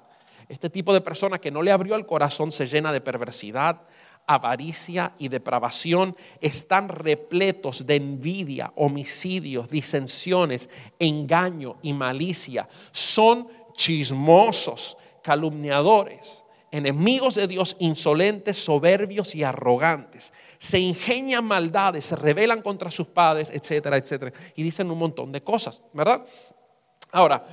Este 0.48 0.68
tipo 0.68 0.92
de 0.92 1.00
persona 1.00 1.38
que 1.38 1.52
no 1.52 1.62
le 1.62 1.70
abrió 1.70 1.94
el 1.94 2.04
corazón 2.04 2.50
se 2.50 2.66
llena 2.66 2.92
de 2.92 3.00
perversidad, 3.00 3.82
avaricia 4.26 5.12
y 5.18 5.28
depravación. 5.28 6.16
Están 6.40 6.88
repletos 6.88 7.86
de 7.86 7.96
envidia, 7.96 8.72
homicidios, 8.76 9.70
disensiones, 9.70 10.70
engaño 10.98 11.76
y 11.82 11.92
malicia. 11.92 12.68
Son 12.90 13.48
chismosos, 13.74 14.96
calumniadores, 15.22 16.44
enemigos 16.70 17.34
de 17.34 17.46
Dios, 17.46 17.76
insolentes, 17.80 18.56
soberbios 18.56 19.34
y 19.34 19.44
arrogantes. 19.44 20.32
Se 20.58 20.78
ingenian 20.78 21.44
maldades, 21.44 22.06
se 22.06 22.16
rebelan 22.16 22.62
contra 22.62 22.90
sus 22.90 23.06
padres, 23.08 23.50
etcétera, 23.50 23.98
etcétera. 23.98 24.32
Y 24.56 24.62
dicen 24.62 24.90
un 24.90 24.98
montón 24.98 25.32
de 25.32 25.42
cosas, 25.42 25.82
¿verdad? 25.92 26.24
Ahora, 27.12 27.44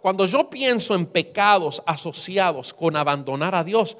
cuando 0.00 0.26
yo 0.26 0.48
pienso 0.48 0.94
en 0.94 1.06
pecados 1.06 1.82
asociados 1.86 2.72
con 2.72 2.94
abandonar 2.94 3.56
a 3.56 3.64
Dios, 3.64 3.96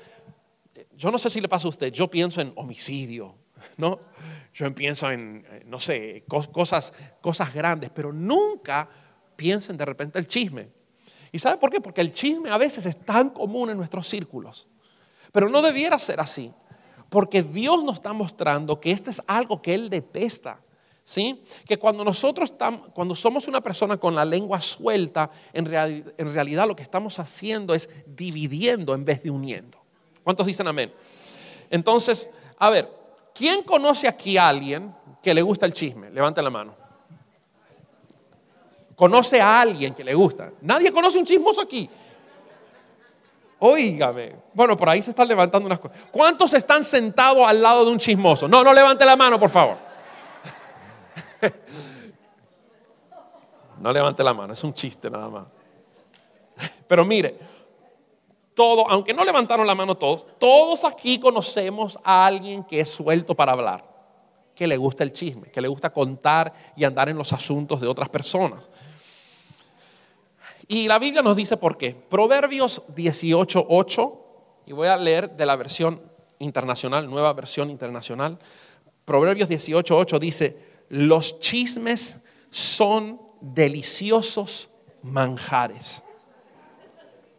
yo 0.99 1.12
no 1.12 1.19
sé 1.19 1.31
si 1.31 1.40
le 1.40 1.49
pasa 1.49 1.69
a 1.69 1.71
usted, 1.71 1.93
yo 1.93 2.11
pienso 2.11 2.40
en 2.40 2.52
homicidio, 2.57 3.37
¿no? 3.76 4.00
Yo 4.52 4.75
pienso 4.75 5.09
en, 5.11 5.47
eh, 5.49 5.62
no 5.67 5.78
sé, 5.78 6.25
cosas, 6.26 6.93
cosas 7.21 7.55
grandes, 7.55 7.90
pero 7.90 8.12
nunca 8.12 8.88
piensen 9.37 9.76
de 9.76 9.85
repente 9.85 10.19
el 10.19 10.26
chisme. 10.26 10.69
¿Y 11.31 11.38
sabe 11.38 11.59
por 11.59 11.71
qué? 11.71 11.81
Porque 11.81 12.00
el 12.00 12.11
chisme 12.11 12.50
a 12.50 12.59
veces 12.59 12.85
es 12.85 12.99
tan 12.99 13.31
común 13.31 13.71
en 13.71 13.76
nuestros 13.76 14.09
círculos. 14.09 14.69
Pero 15.31 15.49
no 15.49 15.62
debiera 15.62 15.99
ser 15.99 16.19
así. 16.19 16.50
Porque 17.11 17.45
Dios 17.45 17.85
nos 17.85 17.97
está 17.97 18.12
mostrando 18.12 18.81
que 18.81 18.90
este 18.90 19.11
es 19.11 19.23
algo 19.28 19.62
que 19.62 19.75
Él 19.75 19.90
detesta. 19.90 20.61
¿Sí? 21.05 21.43
Que 21.64 21.78
cuando 21.78 22.05
nosotros 22.05 22.50
estamos, 22.50 22.90
cuando 22.93 23.14
somos 23.14 23.47
una 23.47 23.62
persona 23.62 23.97
con 23.97 24.14
la 24.14 24.25
lengua 24.25 24.61
suelta, 24.61 25.31
en, 25.52 25.73
en 25.73 26.35
realidad 26.35 26.67
lo 26.67 26.76
que 26.76 26.83
estamos 26.83 27.19
haciendo 27.19 27.75
es 27.75 27.88
dividiendo 28.07 28.95
en 28.95 29.05
vez 29.05 29.23
de 29.23 29.31
uniendo. 29.31 29.77
¿Cuántos 30.28 30.44
dicen 30.44 30.68
amén? 30.68 30.92
Entonces, 31.70 32.28
a 32.58 32.68
ver, 32.68 32.87
¿quién 33.35 33.62
conoce 33.62 34.06
aquí 34.06 34.37
a 34.37 34.47
alguien 34.47 34.94
que 35.23 35.32
le 35.32 35.40
gusta 35.40 35.64
el 35.64 35.73
chisme? 35.73 36.11
Levante 36.11 36.42
la 36.42 36.50
mano 36.50 36.75
conoce 38.94 39.40
a 39.40 39.62
alguien 39.62 39.94
que 39.94 40.04
le 40.04 40.12
gusta. 40.12 40.50
Nadie 40.61 40.92
conoce 40.92 41.16
un 41.16 41.25
chismoso 41.25 41.62
aquí. 41.62 41.88
Óigame. 43.61 44.37
Bueno, 44.52 44.76
por 44.76 44.90
ahí 44.90 45.00
se 45.00 45.11
están 45.11 45.28
levantando 45.28 45.64
unas 45.64 45.80
cosas. 45.80 45.97
¿Cuántos 46.11 46.52
están 46.52 46.85
sentados 46.85 47.47
al 47.49 47.62
lado 47.62 47.87
de 47.87 47.92
un 47.92 47.99
chismoso? 47.99 48.49
No, 48.49 48.62
no 48.62 48.75
levante 48.75 49.06
la 49.06 49.16
mano, 49.16 49.40
por 49.40 49.49
favor. 49.49 49.78
No 53.80 53.92
levante 53.92 54.23
la 54.23 54.35
mano, 54.35 54.52
es 54.52 54.62
un 54.62 54.75
chiste 54.75 55.08
nada 55.08 55.30
más. 55.30 55.47
Pero 56.87 57.04
mire, 57.04 57.38
aunque 58.58 59.14
no 59.14 59.24
levantaron 59.24 59.66
la 59.66 59.74
mano 59.74 59.96
todos, 59.96 60.26
todos 60.38 60.84
aquí 60.84 61.18
conocemos 61.18 61.98
a 62.04 62.26
alguien 62.26 62.64
que 62.64 62.80
es 62.80 62.88
suelto 62.88 63.34
para 63.34 63.52
hablar, 63.52 63.84
que 64.54 64.66
le 64.66 64.76
gusta 64.76 65.04
el 65.04 65.12
chisme, 65.12 65.48
que 65.50 65.60
le 65.60 65.68
gusta 65.68 65.90
contar 65.90 66.52
y 66.76 66.84
andar 66.84 67.08
en 67.08 67.16
los 67.16 67.32
asuntos 67.32 67.80
de 67.80 67.86
otras 67.86 68.08
personas. 68.08 68.70
Y 70.66 70.86
la 70.86 70.98
Biblia 70.98 71.22
nos 71.22 71.36
dice 71.36 71.56
por 71.56 71.78
qué. 71.78 71.94
Proverbios 71.94 72.82
18:8, 72.94 74.18
y 74.66 74.72
voy 74.72 74.88
a 74.88 74.96
leer 74.96 75.30
de 75.30 75.46
la 75.46 75.56
versión 75.56 76.02
internacional, 76.38 77.08
nueva 77.08 77.32
versión 77.32 77.70
internacional. 77.70 78.38
Proverbios 79.04 79.48
18:8 79.48 80.18
dice, 80.18 80.62
los 80.88 81.40
chismes 81.40 82.24
son 82.50 83.20
deliciosos 83.40 84.70
manjares. 85.02 86.04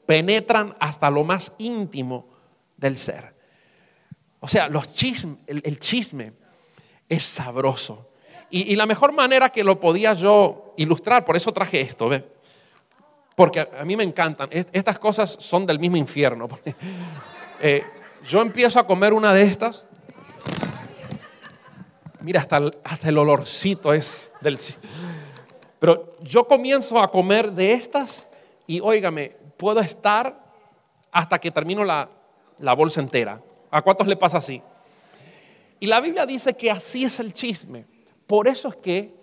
Penetran 0.10 0.76
hasta 0.80 1.12
lo 1.12 1.24
más 1.24 1.54
íntimo 1.60 2.26
del 2.76 2.98
ser. 2.98 3.36
O 4.40 4.48
sea, 4.48 4.68
los 4.68 4.90
el, 5.46 5.80
chisme 5.80 6.34
es 7.08 7.24
sabroso. 7.24 8.10
Y, 8.50 8.74
y, 8.74 8.76
la 8.76 8.88
mejor 8.88 9.12
manera 9.12 9.50
que 9.50 9.64
lo 9.64 9.80
podía 9.80 10.16
yo 10.16 10.74
ilustrar, 10.78 11.26
por 11.26 11.36
eso 11.36 11.52
traje 11.52 11.82
esto, 11.82 12.10
¿ve? 12.10 12.24
porque 13.36 13.60
a 13.62 13.86
mí 13.86 13.96
me 13.96 14.04
encantan. 14.04 14.50
Estas 14.52 14.98
cosas 14.98 15.30
son 15.30 15.68
del 15.68 15.80
mismo 15.80 15.98
infierno. 15.98 16.48
Eh, 17.62 17.84
yo 18.24 18.42
empiezo 18.42 18.80
a 18.80 18.88
comer 18.88 19.12
una 19.12 19.34
de 19.34 19.44
estas. 19.44 19.90
Mira, 22.22 22.40
hasta 22.40 22.56
el, 22.56 22.78
hasta 22.86 23.10
el 23.10 23.18
olorcito 23.18 23.94
es 23.94 24.32
del... 24.40 24.58
Pero 25.78 26.16
yo 26.22 26.48
comienzo 26.48 27.02
a 27.02 27.12
comer 27.12 27.52
de 27.52 27.74
estas 27.74 28.30
y 28.66 28.80
óigame, 28.80 29.36
puedo 29.60 29.82
estar 29.82 30.40
hasta 31.12 31.38
que 31.38 31.52
termino 31.52 31.84
la, 31.84 32.10
la 32.60 32.74
bolsa 32.74 33.02
entera. 33.02 33.42
¿A 33.70 33.82
cuántos 33.82 34.08
le 34.08 34.16
pasa 34.16 34.38
así? 34.38 34.62
Y 35.82 35.86
la 35.86 36.00
Biblia 36.00 36.26
dice 36.26 36.56
que 36.56 36.72
así 36.72 37.04
es 37.04 37.20
el 37.20 37.34
chisme. 37.34 37.86
Por 38.26 38.48
eso 38.48 38.70
es 38.70 38.78
que 38.78 39.14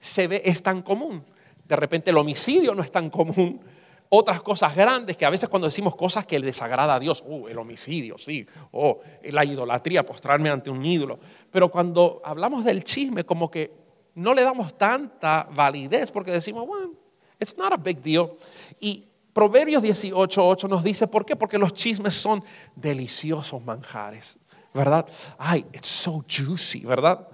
se 0.00 0.26
ve, 0.26 0.42
es 0.44 0.62
tan 0.62 0.82
común. 0.82 1.24
De 1.64 1.76
repente 1.76 2.10
el 2.10 2.18
homicidio 2.18 2.74
no 2.74 2.82
es 2.82 2.90
tan 2.90 3.08
común. 3.08 3.60
Otras 4.08 4.42
cosas 4.42 4.74
grandes 4.74 5.16
que 5.16 5.24
a 5.24 5.30
veces 5.30 5.48
cuando 5.48 5.68
decimos 5.68 5.94
cosas 5.94 6.26
que 6.26 6.38
le 6.40 6.46
desagrada 6.46 6.96
a 6.96 6.98
Dios, 6.98 7.22
uh, 7.26 7.46
el 7.46 7.58
homicidio, 7.58 8.18
sí, 8.18 8.46
o 8.72 9.00
la 9.22 9.44
idolatría, 9.44 10.04
postrarme 10.04 10.50
ante 10.50 10.70
un 10.70 10.84
ídolo. 10.84 11.20
Pero 11.52 11.70
cuando 11.70 12.20
hablamos 12.24 12.64
del 12.64 12.82
chisme, 12.82 13.24
como 13.24 13.48
que 13.50 13.70
no 14.14 14.34
le 14.34 14.42
damos 14.42 14.76
tanta 14.76 15.46
validez 15.52 16.10
porque 16.10 16.32
decimos, 16.32 16.66
bueno, 16.66 16.94
it's 17.38 17.56
not 17.56 17.72
a 17.72 17.76
big 17.76 18.00
deal. 18.02 18.32
Y 18.80 19.07
Proverbios 19.32 19.82
18:8 19.82 20.68
nos 20.68 20.82
dice, 20.82 21.06
¿por 21.06 21.24
qué? 21.24 21.36
Porque 21.36 21.58
los 21.58 21.74
chismes 21.74 22.14
son 22.14 22.42
deliciosos 22.74 23.62
manjares, 23.64 24.38
¿verdad? 24.74 25.06
Ay, 25.38 25.66
it's 25.72 25.88
so 25.88 26.24
juicy, 26.28 26.80
¿verdad? 26.80 27.28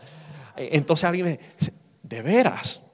Entonces 0.56 1.04
alguien 1.04 1.26
me 1.26 1.40
dice, 1.58 1.72
de 2.02 2.22
veras, 2.22 2.84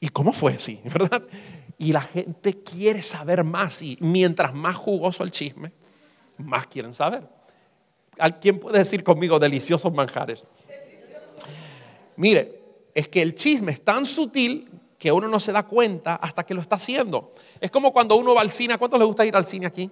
¿Y 0.00 0.08
cómo 0.08 0.32
fue 0.32 0.54
así? 0.54 0.80
¿Verdad? 0.84 1.22
Y 1.78 1.92
la 1.92 2.00
gente 2.00 2.62
quiere 2.62 3.02
saber 3.02 3.44
más 3.44 3.82
y 3.82 3.96
mientras 4.00 4.54
más 4.54 4.76
jugoso 4.76 5.22
el 5.22 5.30
chisme, 5.30 5.72
más 6.38 6.66
quieren 6.66 6.94
saber. 6.94 7.22
¿Quién 8.40 8.58
puede 8.58 8.78
decir 8.78 9.04
conmigo 9.04 9.38
deliciosos 9.38 9.92
manjares? 9.92 10.44
Mire, 12.16 12.58
es 12.94 13.08
que 13.08 13.22
el 13.22 13.34
chisme 13.34 13.72
es 13.72 13.82
tan 13.82 14.04
sutil 14.04 14.68
que 15.00 15.10
uno 15.10 15.26
no 15.28 15.40
se 15.40 15.50
da 15.50 15.62
cuenta 15.62 16.16
hasta 16.16 16.44
que 16.44 16.52
lo 16.52 16.60
está 16.60 16.76
haciendo. 16.76 17.32
Es 17.58 17.70
como 17.70 17.90
cuando 17.90 18.16
uno 18.16 18.34
va 18.34 18.42
al 18.42 18.50
cine. 18.52 18.76
¿Cuántos 18.76 18.98
le 19.00 19.06
gusta 19.06 19.24
ir 19.24 19.34
al 19.34 19.46
cine 19.46 19.64
aquí? 19.64 19.90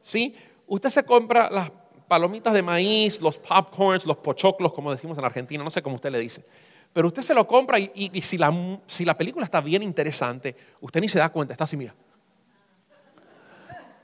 ¿Sí? 0.00 0.34
Usted 0.66 0.90
se 0.90 1.04
compra 1.06 1.48
las 1.48 1.70
palomitas 2.08 2.52
de 2.52 2.60
maíz, 2.60 3.22
los 3.22 3.38
popcorns, 3.38 4.04
los 4.04 4.16
pochoclos, 4.16 4.72
como 4.72 4.90
decimos 4.90 5.16
en 5.16 5.24
Argentina, 5.24 5.62
no 5.62 5.70
sé 5.70 5.80
cómo 5.80 5.94
usted 5.94 6.10
le 6.10 6.18
dice. 6.18 6.44
Pero 6.92 7.06
usted 7.06 7.22
se 7.22 7.34
lo 7.34 7.46
compra 7.46 7.78
y, 7.78 8.20
si, 8.20 8.36
la, 8.36 8.52
si, 8.88 9.04
la, 9.04 9.16
película 9.16 9.44
está 9.44 9.60
bien 9.60 9.84
interesante, 9.84 10.56
usted 10.80 11.00
ni 11.00 11.08
se 11.08 11.20
da 11.20 11.28
cuenta, 11.28 11.54
está 11.54 11.62
así, 11.62 11.76
mira. 11.76 11.94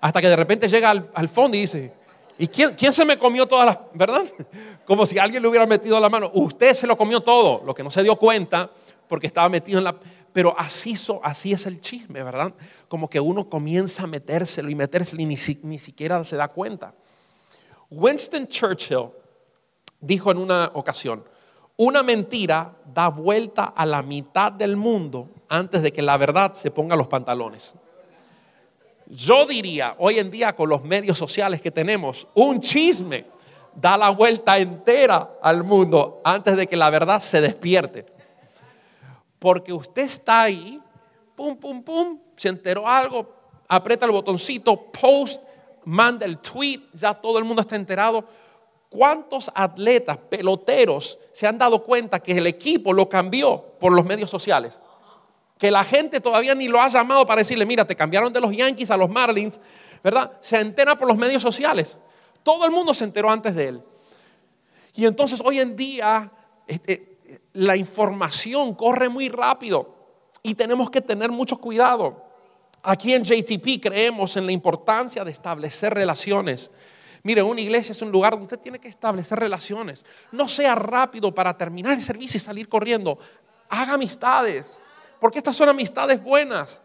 Hasta 0.01 0.21
que 0.21 0.29
de 0.29 0.37
repente 0.37 0.69
llega 0.69 0.91
al, 0.91 1.29
fondo 1.29 1.57
y 1.57 1.63
dice, 1.63 1.93
¿y 2.39 2.47
quién, 2.47 2.75
quién, 2.75 2.93
se 2.93 3.05
me 3.05 3.19
comió 3.19 3.47
todas 3.47 3.67
las, 3.67 3.79
verdad? 3.95 4.25
Como 4.87 5.05
si 5.05 5.19
alguien 5.19 5.43
le 5.43 5.49
hubiera 5.49 5.67
metido 5.67 5.99
la 5.99 6.09
mano. 6.09 6.31
Usted 6.33 6.75
se 6.75 6.87
lo 6.87 6.97
comió 6.97 7.23
todo, 7.23 7.65
lo 7.65 7.75
que 7.75 7.83
no 7.83 7.91
se 7.91 8.05
dio 8.05 8.15
cuenta 8.15 8.71
porque 9.13 9.27
estaba 9.27 9.51
metido 9.51 9.77
en 9.77 9.85
la... 9.85 9.95
Pero 10.33 10.59
así, 10.59 10.97
así 11.23 11.53
es 11.53 11.67
el 11.67 11.83
chisme, 11.83 12.23
¿verdad? 12.23 12.55
Como 12.89 13.11
que 13.11 13.21
uno 13.21 13.47
comienza 13.47 14.05
a 14.05 14.07
metérselo 14.07 14.71
y 14.71 14.75
metérselo 14.75 15.21
y 15.21 15.27
ni, 15.27 15.37
ni 15.65 15.79
siquiera 15.79 16.25
se 16.25 16.37
da 16.37 16.49
cuenta. 16.49 16.95
Winston 17.91 18.47
Churchill 18.49 19.11
dijo 20.01 20.31
en 20.31 20.39
una 20.39 20.71
ocasión, 20.73 21.23
una 21.77 22.03
mentira 22.03 22.75
da 22.87 23.09
vuelta 23.09 23.75
a 23.77 23.85
la 23.85 24.01
mitad 24.01 24.51
del 24.51 24.79
mundo 24.79 25.29
antes 25.51 25.83
de 25.83 25.93
que 25.93 26.01
la 26.01 26.17
verdad 26.17 26.55
se 26.55 26.71
ponga 26.71 26.97
los 26.97 27.09
pantalones. 27.09 27.75
Yo 29.09 29.45
diría, 29.45 29.95
hoy 29.99 30.21
en 30.21 30.31
día 30.31 30.57
con 30.57 30.71
los 30.71 30.85
medios 30.85 31.19
sociales 31.19 31.61
que 31.61 31.71
tenemos, 31.71 32.27
un 32.33 32.61
chisme 32.61 33.27
da 33.75 33.99
la 33.99 34.09
vuelta 34.09 34.57
entera 34.57 35.33
al 35.43 35.65
mundo 35.65 36.23
antes 36.25 36.57
de 36.57 36.67
que 36.67 36.79
la 36.79 36.89
verdad 36.89 37.21
se 37.21 37.43
despierte. 37.43 38.22
Porque 39.43 39.75
usted 39.75 40.03
está 40.03 40.43
ahí, 40.43 40.81
pum, 41.35 41.57
pum, 41.57 41.83
pum, 41.83 42.19
se 42.37 42.49
enteró 42.49 42.89
algo, 42.89 43.35
aprieta 43.69 44.07
el 44.07 44.13
botoncito, 44.13 44.91
post, 44.93 45.49
manda 45.85 46.25
el 46.25 46.39
tweet, 46.39 46.81
ya 46.95 47.13
todo 47.13 47.39
el 47.39 47.45
mundo 47.45 47.61
está 47.61 47.77
enterado 47.77 48.25
¿Cuántos 48.93 49.51
atletas, 49.55 50.19
peloteros, 50.19 51.19
se 51.33 51.47
han 51.47 51.57
dado 51.57 51.83
cuenta 51.83 52.21
que 52.21 52.37
el 52.37 52.47
equipo 52.47 52.93
lo 52.93 53.09
cambió 53.09 53.59
por 53.81 53.91
los 53.91 54.05
medios 54.05 54.29
sociales? 54.29 54.83
Que 55.57 55.71
la 55.71 55.83
gente 55.83 56.21
todavía 56.21 56.55
ni 56.55 56.69
lo 56.69 56.79
ha 56.79 56.89
llamado 56.89 57.25
para 57.25 57.39
decirle, 57.39 57.65
mira, 57.65 57.87
te 57.87 57.97
cambiaron 57.97 58.35
de 58.35 58.41
los 58.43 58.55
Yankees 58.55 58.91
a 58.91 58.99
los 58.99 59.09
Marlins, 59.09 59.59
¿verdad? 60.05 60.33
Se 60.43 60.61
entera 60.61 60.99
por 60.99 61.09
los 61.09 61.17
medios 61.17 61.43
sociales. 61.43 62.01
Todo 62.43 62.67
el 62.67 62.71
mundo 62.71 62.93
se 62.93 63.05
enteró 63.05 63.31
antes 63.31 63.55
de 63.55 63.69
él. 63.69 63.83
Y 64.95 65.07
entonces 65.07 65.41
hoy 65.43 65.61
en 65.61 65.75
día 65.75 66.31
este, 66.67 67.12
la 67.53 67.77
información 67.77 68.75
corre 68.75 69.09
muy 69.09 69.29
rápido 69.29 69.95
y 70.43 70.55
tenemos 70.55 70.91
que 70.91 71.01
tener 71.01 71.31
mucho 71.31 71.59
cuidado. 71.59 72.25
Aquí 72.83 73.15
en 73.15 73.25
JTP 73.25 73.81
creemos 73.81 74.37
en 74.37 74.47
la 74.47 74.53
importancia 74.53 75.25
de 75.25 75.31
establecer 75.31 75.95
relaciones. 75.95 76.73
Mire, 77.23 77.43
una 77.43 77.61
iglesia 77.61 77.93
es 77.93 78.03
un 78.03 78.11
lugar 78.11 78.33
donde 78.33 78.47
usted 78.47 78.59
tiene 78.59 78.81
que 78.81 78.89
establecer 78.89 79.39
relaciones. 79.39 80.05
No 80.33 80.49
sea 80.49 80.75
rápido 80.75 81.33
para 81.33 81.57
terminar 81.57 81.93
el 81.93 82.03
servicio 82.03 82.39
y 82.39 82.41
salir 82.41 82.69
corriendo. 82.69 83.19
Haga 83.69 83.95
amistades, 83.95 84.83
porque 85.21 85.39
estas 85.39 85.55
son 85.55 85.69
amistades 85.69 86.23
buenas. 86.23 86.83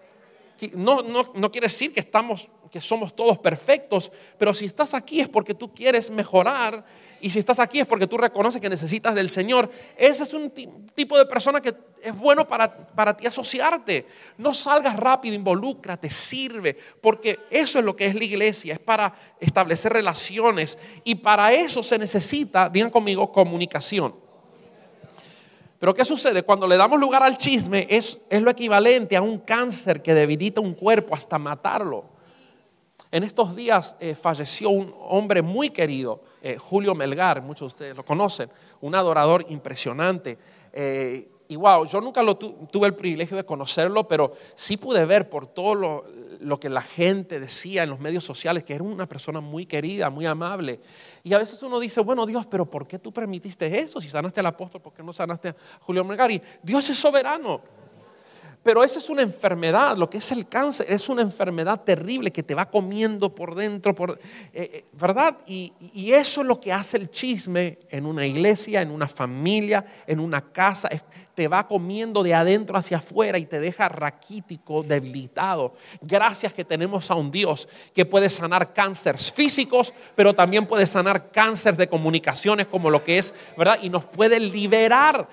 No, 0.74 1.02
no, 1.02 1.32
no 1.34 1.52
quiere 1.52 1.66
decir 1.68 1.94
que 1.94 2.00
estamos 2.00 2.50
que 2.70 2.82
somos 2.82 3.16
todos 3.16 3.40
perfectos, 3.40 4.12
pero 4.38 4.54
si 4.54 4.66
estás 4.66 4.94
aquí 4.94 5.20
es 5.22 5.30
porque 5.30 5.54
tú 5.54 5.74
quieres 5.74 6.10
mejorar 6.10 6.84
y 7.22 7.30
si 7.30 7.40
estás 7.40 7.60
aquí 7.60 7.80
es 7.80 7.88
porque 7.88 8.08
tú 8.08 8.18
reconoces 8.18 8.62
que 8.62 8.70
necesitas 8.70 9.16
del 9.16 9.30
Señor. 9.30 9.70
Ese 9.98 10.24
es 10.24 10.34
un 10.34 10.52
tipo 10.94 11.18
de 11.18 11.26
persona 11.26 11.62
que 11.62 11.76
es 12.02 12.16
bueno 12.16 12.48
para, 12.48 12.72
para 12.72 13.16
ti 13.16 13.26
asociarte. 13.26 14.08
No 14.38 14.54
salgas 14.54 14.96
rápido, 14.96 15.36
involúcrate, 15.36 16.10
sirve, 16.10 16.78
porque 17.02 17.40
eso 17.50 17.80
es 17.80 17.86
lo 17.86 17.96
que 17.96 18.06
es 18.06 18.16
la 18.16 18.24
iglesia, 18.24 18.74
es 18.74 18.80
para 18.80 19.14
establecer 19.40 19.94
relaciones 19.94 20.78
y 21.04 21.16
para 21.16 21.54
eso 21.54 21.82
se 21.84 21.98
necesita, 21.98 22.70
digan 22.70 22.90
conmigo, 22.90 23.32
comunicación. 23.32 24.14
Pero 25.80 25.94
¿qué 25.94 26.06
sucede? 26.06 26.44
Cuando 26.44 26.68
le 26.68 26.78
damos 26.78 27.00
lugar 27.00 27.22
al 27.22 27.38
chisme 27.38 27.88
es, 27.90 28.22
es 28.30 28.42
lo 28.42 28.50
equivalente 28.50 29.16
a 29.16 29.22
un 29.22 29.40
cáncer 29.40 30.02
que 30.02 30.14
debilita 30.14 30.60
un 30.60 30.74
cuerpo 30.74 31.14
hasta 31.14 31.38
matarlo. 31.38 32.06
En 33.12 33.24
estos 33.24 33.56
días 33.56 33.96
eh, 34.00 34.16
falleció 34.16 34.70
un 34.70 34.94
hombre 35.00 35.42
muy 35.42 35.70
querido, 35.70 36.22
eh, 36.42 36.58
Julio 36.58 36.96
Melgar, 36.96 37.42
muchos 37.42 37.62
de 37.62 37.76
ustedes 37.76 37.98
lo 37.98 38.06
conocen, 38.06 38.50
un 38.82 38.96
adorador 38.96 39.46
impresionante. 39.50 40.38
Eh, 40.74 41.30
y 41.50 41.56
wow, 41.56 41.86
yo 41.86 42.02
nunca 42.02 42.22
lo 42.24 42.36
tuve 42.38 42.88
el 42.88 42.96
privilegio 42.96 43.38
de 43.38 43.46
conocerlo, 43.46 44.08
pero 44.08 44.34
sí 44.56 44.76
pude 44.78 45.06
ver 45.06 45.30
por 45.30 45.48
todo 45.48 45.76
lo, 45.76 46.06
lo, 46.42 46.60
que 46.60 46.70
la 46.70 46.82
gente 46.82 47.40
decía 47.40 47.84
en 47.84 47.90
los 47.90 48.00
medios 48.00 48.26
sociales, 48.26 48.66
que 48.66 48.74
era 48.74 48.84
una 48.84 49.06
persona 49.06 49.40
muy 49.40 49.66
querida, 49.66 50.10
muy 50.10 50.26
amable. 50.26 50.82
Y 51.24 51.34
a 51.34 51.38
veces 51.38 51.64
uno 51.64 51.80
dice, 51.80 52.02
bueno 52.02 52.26
Dios, 52.26 52.46
pero 52.48 52.66
¿por 52.66 52.86
qué 52.86 53.00
tú 53.00 53.14
permitiste 53.14 53.80
eso? 53.80 54.02
Si 54.02 54.10
sanaste 54.10 54.42
al 54.42 54.48
apóstol, 54.48 54.82
¿por 54.82 54.94
qué 54.94 55.04
no 55.04 55.14
sanaste 55.14 55.50
a 55.50 55.56
Julio 55.80 56.04
Melgar? 56.04 56.32
Y 56.32 56.42
Dios 56.62 56.90
es 56.90 57.00
soberano. 57.00 57.62
Pero 58.64 58.84
esa 58.84 59.00
es 59.00 59.10
una 59.10 59.22
enfermedad, 59.22 59.96
lo 59.96 60.10
que 60.10 60.18
es 60.18 60.30
el 60.34 60.46
cáncer, 60.46 60.88
es 60.90 61.08
una 61.08 61.22
enfermedad 61.22 61.82
terrible 61.86 62.32
que 62.32 62.44
te 62.44 62.54
va 62.54 62.70
comiendo 62.70 63.34
por 63.34 63.56
dentro, 63.56 63.96
por, 63.96 64.20
eh, 64.54 64.70
eh, 64.74 64.86
¿verdad? 64.92 65.38
Y, 65.48 65.72
eso 66.12 66.42
es 66.42 66.48
lo 66.48 66.60
que 66.60 66.74
hace 66.74 66.98
el 66.98 67.10
chisme 67.10 67.80
en 67.90 68.06
una 68.06 68.26
iglesia, 68.26 68.82
en 68.82 68.92
una 68.92 69.08
familia, 69.08 69.86
en 70.06 70.20
una 70.20 70.42
casa. 70.42 70.90
te 71.34 71.48
va 71.48 71.68
comiendo 71.68 72.24
de 72.24 72.34
adentro 72.34 72.78
hacia 72.78 72.98
afuera 72.98 73.38
y 73.38 73.46
te 73.46 73.60
deja 73.60 73.88
raquítico, 73.88 74.82
debilitado. 74.82 75.76
Gracias 76.02 76.52
que 76.52 76.66
tenemos 76.66 77.12
a 77.12 77.16
un 77.16 77.30
Dios 77.30 77.70
que 77.94 78.06
puede 78.06 78.28
sanar 78.28 78.74
cánceres 78.74 79.32
físicos, 79.32 79.94
pero 80.16 80.34
también 80.34 80.66
puede 80.66 80.88
sanar 80.88 81.30
cáncer 81.30 81.78
de 81.78 81.88
comunicaciones 81.88 82.66
como 82.68 82.90
lo 82.90 83.04
que 83.04 83.20
es, 83.20 83.36
¿verdad? 83.56 83.78
Y 83.82 83.90
nos 83.90 84.04
puede 84.04 84.40
liberar 84.40 85.30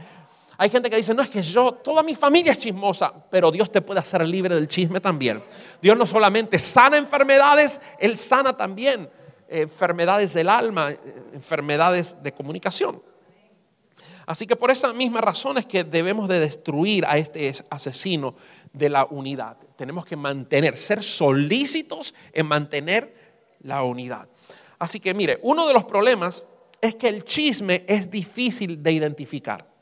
hay 0.56 0.70
gente 0.70 0.88
que 0.88 0.96
dice, 0.96 1.14
no 1.14 1.23
es 1.23 1.28
que 1.28 1.42
yo, 1.42 1.73
toda 1.73 2.02
mi 2.02 2.14
familia 2.14 2.52
es 2.52 2.58
chismosa, 2.58 3.12
pero 3.30 3.50
Dios 3.50 3.70
te 3.70 3.80
puede 3.80 4.00
hacer 4.00 4.26
libre 4.26 4.54
del 4.54 4.68
chisme 4.68 5.00
también. 5.00 5.42
Dios 5.82 5.96
no 5.96 6.06
solamente 6.06 6.58
sana 6.58 6.96
enfermedades, 6.96 7.80
Él 7.99 8.16
sana 8.16 8.56
también 8.56 9.08
eh, 9.49 9.62
enfermedades 9.62 10.34
del 10.34 10.49
alma, 10.49 10.92
eh, 10.92 10.99
enfermedades 11.32 12.23
de 12.23 12.32
comunicación. 12.32 13.02
Así 14.26 14.46
que 14.46 14.56
por 14.56 14.70
esa 14.70 14.92
misma 14.92 15.20
razón 15.20 15.58
es 15.58 15.66
que 15.66 15.84
debemos 15.84 16.28
de 16.28 16.40
destruir 16.40 17.04
a 17.04 17.18
este 17.18 17.52
asesino 17.68 18.34
de 18.73 18.88
la 18.88 19.04
unidad. 19.04 19.58
Tenemos 19.76 20.06
que 20.06 20.16
mantener, 20.16 20.76
ser 20.76 21.02
solícitos 21.02 22.14
en 22.32 22.46
mantener 22.46 23.12
la 23.61 23.82
unidad. 23.82 24.28
Así 24.78 25.00
que 25.00 25.12
mire, 25.12 25.38
uno 25.42 25.66
de 25.66 25.75
los 25.75 25.84
problemas 25.84 26.46
es 26.80 26.94
que 26.94 27.08
el 27.08 27.25
chisme 27.25 27.84
es 27.87 28.11
difícil 28.11 28.82
de 28.82 28.92
identificar. 28.92 29.74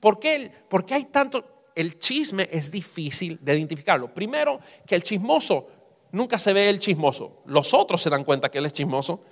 ¿Por 0.00 0.18
qué, 0.18 0.50
hay 0.90 1.04
tanto? 1.06 1.64
El 1.74 1.98
chisme 1.98 2.48
es 2.50 2.70
difícil 2.70 3.38
de 3.40 3.56
identificarlo. 3.56 4.12
Primero, 4.12 4.60
que 4.86 4.94
el 4.94 5.02
chismoso 5.02 5.68
nunca 6.12 6.38
se 6.38 6.52
ve 6.52 6.68
el 6.68 6.78
chismoso. 6.78 7.42
Los 7.46 7.74
otros 7.74 8.00
se 8.00 8.10
dan 8.10 8.24
cuenta 8.24 8.50
que 8.50 8.58
él 8.58 8.66
es 8.66 8.72
chismoso, 8.72 9.22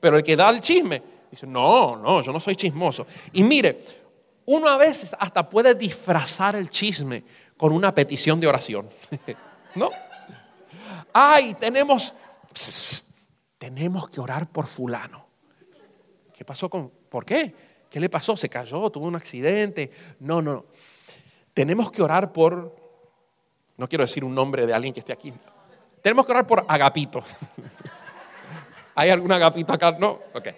pero 0.00 0.16
el 0.16 0.22
que 0.22 0.36
da 0.36 0.50
el 0.50 0.60
chisme 0.60 1.02
dice, 1.30 1.46
no, 1.46 1.96
no, 1.96 2.20
yo 2.22 2.32
no 2.32 2.40
soy 2.40 2.56
chismoso. 2.56 3.06
Y 3.32 3.42
mire, 3.42 3.80
uno 4.46 4.68
a 4.68 4.76
veces 4.76 5.16
hasta 5.18 5.48
puede 5.48 5.74
disfrazar 5.74 6.56
el 6.56 6.70
chisme 6.70 7.24
con 7.56 7.72
una 7.72 7.94
petición 7.94 8.40
de 8.40 8.46
oración. 8.46 8.88
¿No? 9.74 9.90
Ay, 11.12 11.54
tenemos, 11.54 12.14
tenemos 13.56 14.10
que 14.10 14.20
orar 14.20 14.50
por 14.50 14.66
fulano. 14.66 15.24
¿Qué 16.34 16.44
pasó 16.44 16.68
con, 16.68 16.90
por 17.08 17.24
qué? 17.24 17.54
¿Qué 17.94 18.00
le 18.00 18.08
pasó? 18.08 18.36
¿Se 18.36 18.48
cayó? 18.48 18.90
¿Tuvo 18.90 19.06
un 19.06 19.14
accidente? 19.14 19.92
No, 20.18 20.42
no. 20.42 20.64
Tenemos 21.52 21.92
que 21.92 22.02
orar 22.02 22.32
por, 22.32 22.74
no 23.76 23.88
quiero 23.88 24.02
decir 24.02 24.24
un 24.24 24.34
nombre 24.34 24.66
de 24.66 24.74
alguien 24.74 24.92
que 24.92 24.98
esté 24.98 25.12
aquí. 25.12 25.32
Tenemos 26.02 26.26
que 26.26 26.32
orar 26.32 26.44
por 26.44 26.66
Agapito. 26.66 27.22
¿Hay 28.96 29.10
algún 29.10 29.30
Agapito 29.30 29.72
acá? 29.72 29.92
No. 29.92 30.18
Ok. 30.34 30.48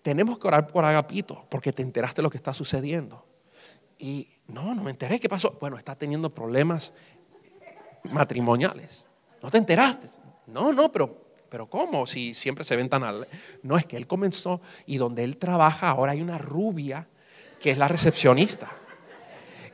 Tenemos 0.00 0.38
que 0.38 0.48
orar 0.48 0.66
por 0.68 0.82
Agapito 0.82 1.44
porque 1.50 1.74
te 1.74 1.82
enteraste 1.82 2.16
de 2.16 2.22
lo 2.22 2.30
que 2.30 2.38
está 2.38 2.54
sucediendo. 2.54 3.26
Y 3.98 4.30
no, 4.46 4.74
no 4.74 4.84
me 4.84 4.92
enteré. 4.92 5.20
¿Qué 5.20 5.28
pasó? 5.28 5.58
Bueno, 5.60 5.76
está 5.76 5.94
teniendo 5.94 6.34
problemas 6.34 6.94
matrimoniales. 8.04 9.10
¿No 9.42 9.50
te 9.50 9.58
enteraste? 9.58 10.06
No, 10.46 10.72
no, 10.72 10.90
pero 10.90 11.27
pero 11.48 11.68
¿cómo? 11.68 12.06
Si 12.06 12.34
siempre 12.34 12.64
se 12.64 12.76
ven 12.76 12.88
tan 12.88 13.04
al... 13.04 13.26
No, 13.62 13.76
es 13.76 13.86
que 13.86 13.96
él 13.96 14.06
comenzó 14.06 14.60
y 14.86 14.98
donde 14.98 15.24
él 15.24 15.36
trabaja 15.36 15.90
ahora 15.90 16.12
hay 16.12 16.22
una 16.22 16.38
rubia 16.38 17.06
que 17.60 17.70
es 17.70 17.78
la 17.78 17.88
recepcionista. 17.88 18.68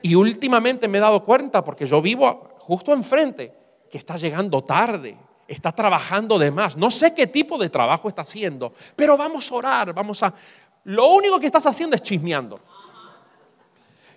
Y 0.03 0.15
últimamente 0.15 0.89
me 0.89 0.99
he 0.99 1.01
dado 1.01 1.25
cuenta, 1.25 1.65
porque 1.65 1.87
yo 1.87 2.03
vivo 2.03 2.57
justo 2.59 2.93
enfrente, 2.93 3.53
que 3.91 3.99
está 3.99 4.17
llegando 4.17 4.63
tarde, 4.63 5.17
está 5.49 5.73
trabajando 5.73 6.39
de 6.39 6.51
más. 6.51 6.77
No 6.77 6.91
sé 6.91 7.15
qué 7.15 7.27
tipo 7.27 7.59
de 7.59 7.71
trabajo 7.71 8.09
está 8.09 8.23
haciendo, 8.23 8.73
pero 8.97 9.17
vamos 9.17 9.51
a 9.51 9.55
orar, 9.55 9.93
vamos 9.93 10.23
a... 10.23 10.35
Lo 10.85 11.09
único 11.09 11.41
que 11.41 11.47
estás 11.47 11.67
haciendo 11.67 11.97
es 11.97 12.03
chismeando. 12.03 12.61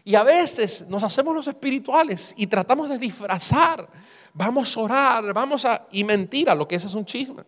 Y 0.04 0.16
a 0.16 0.24
veces 0.24 0.88
nos 0.88 1.04
hacemos 1.04 1.36
los 1.36 1.48
espirituales 1.48 2.34
y 2.38 2.48
tratamos 2.48 2.90
de 2.90 2.98
disfrazar 2.98 3.88
vamos 4.34 4.76
a 4.76 4.80
orar, 4.82 5.34
vamos 5.34 5.66
a... 5.66 5.88
Y 5.92 6.04
mentira, 6.04 6.56
lo 6.56 6.68
que 6.68 6.76
es 6.76 6.86
es 6.86 6.94
un 6.94 7.06
chisme. 7.06 7.44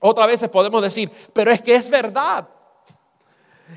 Otra 0.00 0.26
veces 0.26 0.50
podemos 0.50 0.82
decir, 0.82 1.10
pero 1.32 1.50
es 1.50 1.62
que 1.62 1.74
es 1.74 1.88
verdad. 1.88 2.48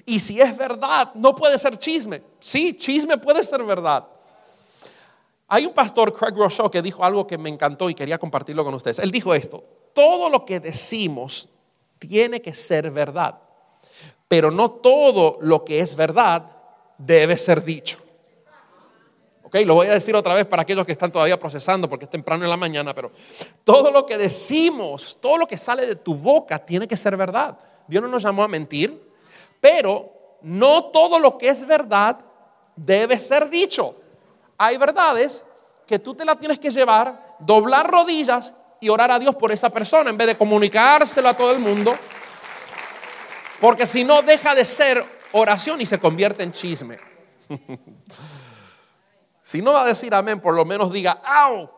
Y 0.05 0.19
si 0.19 0.41
es 0.41 0.57
verdad, 0.57 1.11
no 1.15 1.35
puede 1.35 1.57
ser 1.57 1.77
chisme. 1.77 2.21
Sí, 2.39 2.75
chisme 2.75 3.17
puede 3.17 3.43
ser 3.43 3.63
verdad. 3.63 4.05
Hay 5.47 5.65
un 5.65 5.73
pastor, 5.73 6.11
Craig 6.13 6.35
Rochelle, 6.35 6.69
que 6.69 6.81
dijo 6.81 7.05
algo 7.05 7.25
que 7.25 7.37
me 7.37 7.49
encantó 7.49 7.89
y 7.89 7.95
quería 7.95 8.17
compartirlo 8.17 8.65
con 8.65 8.73
ustedes. 8.73 8.99
Él 8.99 9.11
dijo 9.11 9.33
esto, 9.33 9.63
todo 9.93 10.29
lo 10.29 10.43
que 10.43 10.59
decimos 10.59 11.49
tiene 11.99 12.41
que 12.41 12.53
ser 12.53 12.91
verdad, 12.91 13.39
pero 14.27 14.51
no 14.51 14.71
todo 14.71 15.37
lo 15.41 15.63
que 15.63 15.79
es 15.79 15.95
verdad 15.95 16.53
debe 16.97 17.37
ser 17.37 17.63
dicho. 17.63 17.97
Ok, 19.47 19.55
lo 19.65 19.75
voy 19.75 19.87
a 19.87 19.93
decir 19.93 20.13
otra 20.13 20.33
vez 20.33 20.45
para 20.45 20.63
aquellos 20.63 20.85
que 20.85 20.91
están 20.91 21.09
todavía 21.09 21.39
procesando 21.39 21.87
porque 21.87 22.03
es 22.03 22.11
temprano 22.11 22.43
en 22.43 22.49
la 22.49 22.57
mañana, 22.57 22.93
pero 22.93 23.13
todo 23.63 23.91
lo 23.91 24.05
que 24.05 24.17
decimos, 24.17 25.19
todo 25.21 25.37
lo 25.37 25.47
que 25.47 25.57
sale 25.57 25.87
de 25.87 25.95
tu 25.95 26.15
boca 26.15 26.59
tiene 26.59 26.85
que 26.85 26.97
ser 26.97 27.15
verdad. 27.15 27.57
Dios 27.87 28.03
no 28.03 28.09
nos 28.09 28.23
llamó 28.23 28.43
a 28.43 28.49
mentir, 28.49 29.01
pero 29.61 30.11
no 30.41 30.87
todo 30.87 31.17
lo 31.17 31.37
que 31.37 31.47
es 31.47 31.65
verdad 31.65 32.19
debe 32.75 33.17
ser 33.17 33.49
dicho. 33.49 33.95
Hay 34.57 34.75
verdades 34.75 35.45
que 35.85 35.97
tú 35.97 36.13
te 36.13 36.25
las 36.25 36.37
tienes 36.37 36.59
que 36.59 36.69
llevar, 36.69 37.37
doblar 37.39 37.89
rodillas 37.89 38.53
y 38.81 38.89
orar 38.89 39.11
a 39.11 39.17
Dios 39.17 39.33
por 39.35 39.53
esa 39.53 39.69
persona 39.69 40.09
en 40.09 40.17
vez 40.17 40.27
de 40.27 40.37
comunicárselo 40.37 41.29
a 41.29 41.33
todo 41.33 41.53
el 41.53 41.59
mundo. 41.59 41.95
Porque 43.61 43.85
si 43.85 44.03
no 44.03 44.21
deja 44.23 44.53
de 44.53 44.65
ser 44.65 45.01
oración 45.31 45.79
y 45.79 45.85
se 45.85 46.01
convierte 46.01 46.43
en 46.43 46.51
chisme. 46.51 46.97
Si 49.47 49.61
no 49.61 49.71
va 49.71 49.83
a 49.83 49.85
decir 49.85 50.13
amén, 50.13 50.41
por 50.41 50.53
lo 50.53 50.65
menos 50.65 50.91
diga, 50.91 51.21
¡au! 51.23 51.69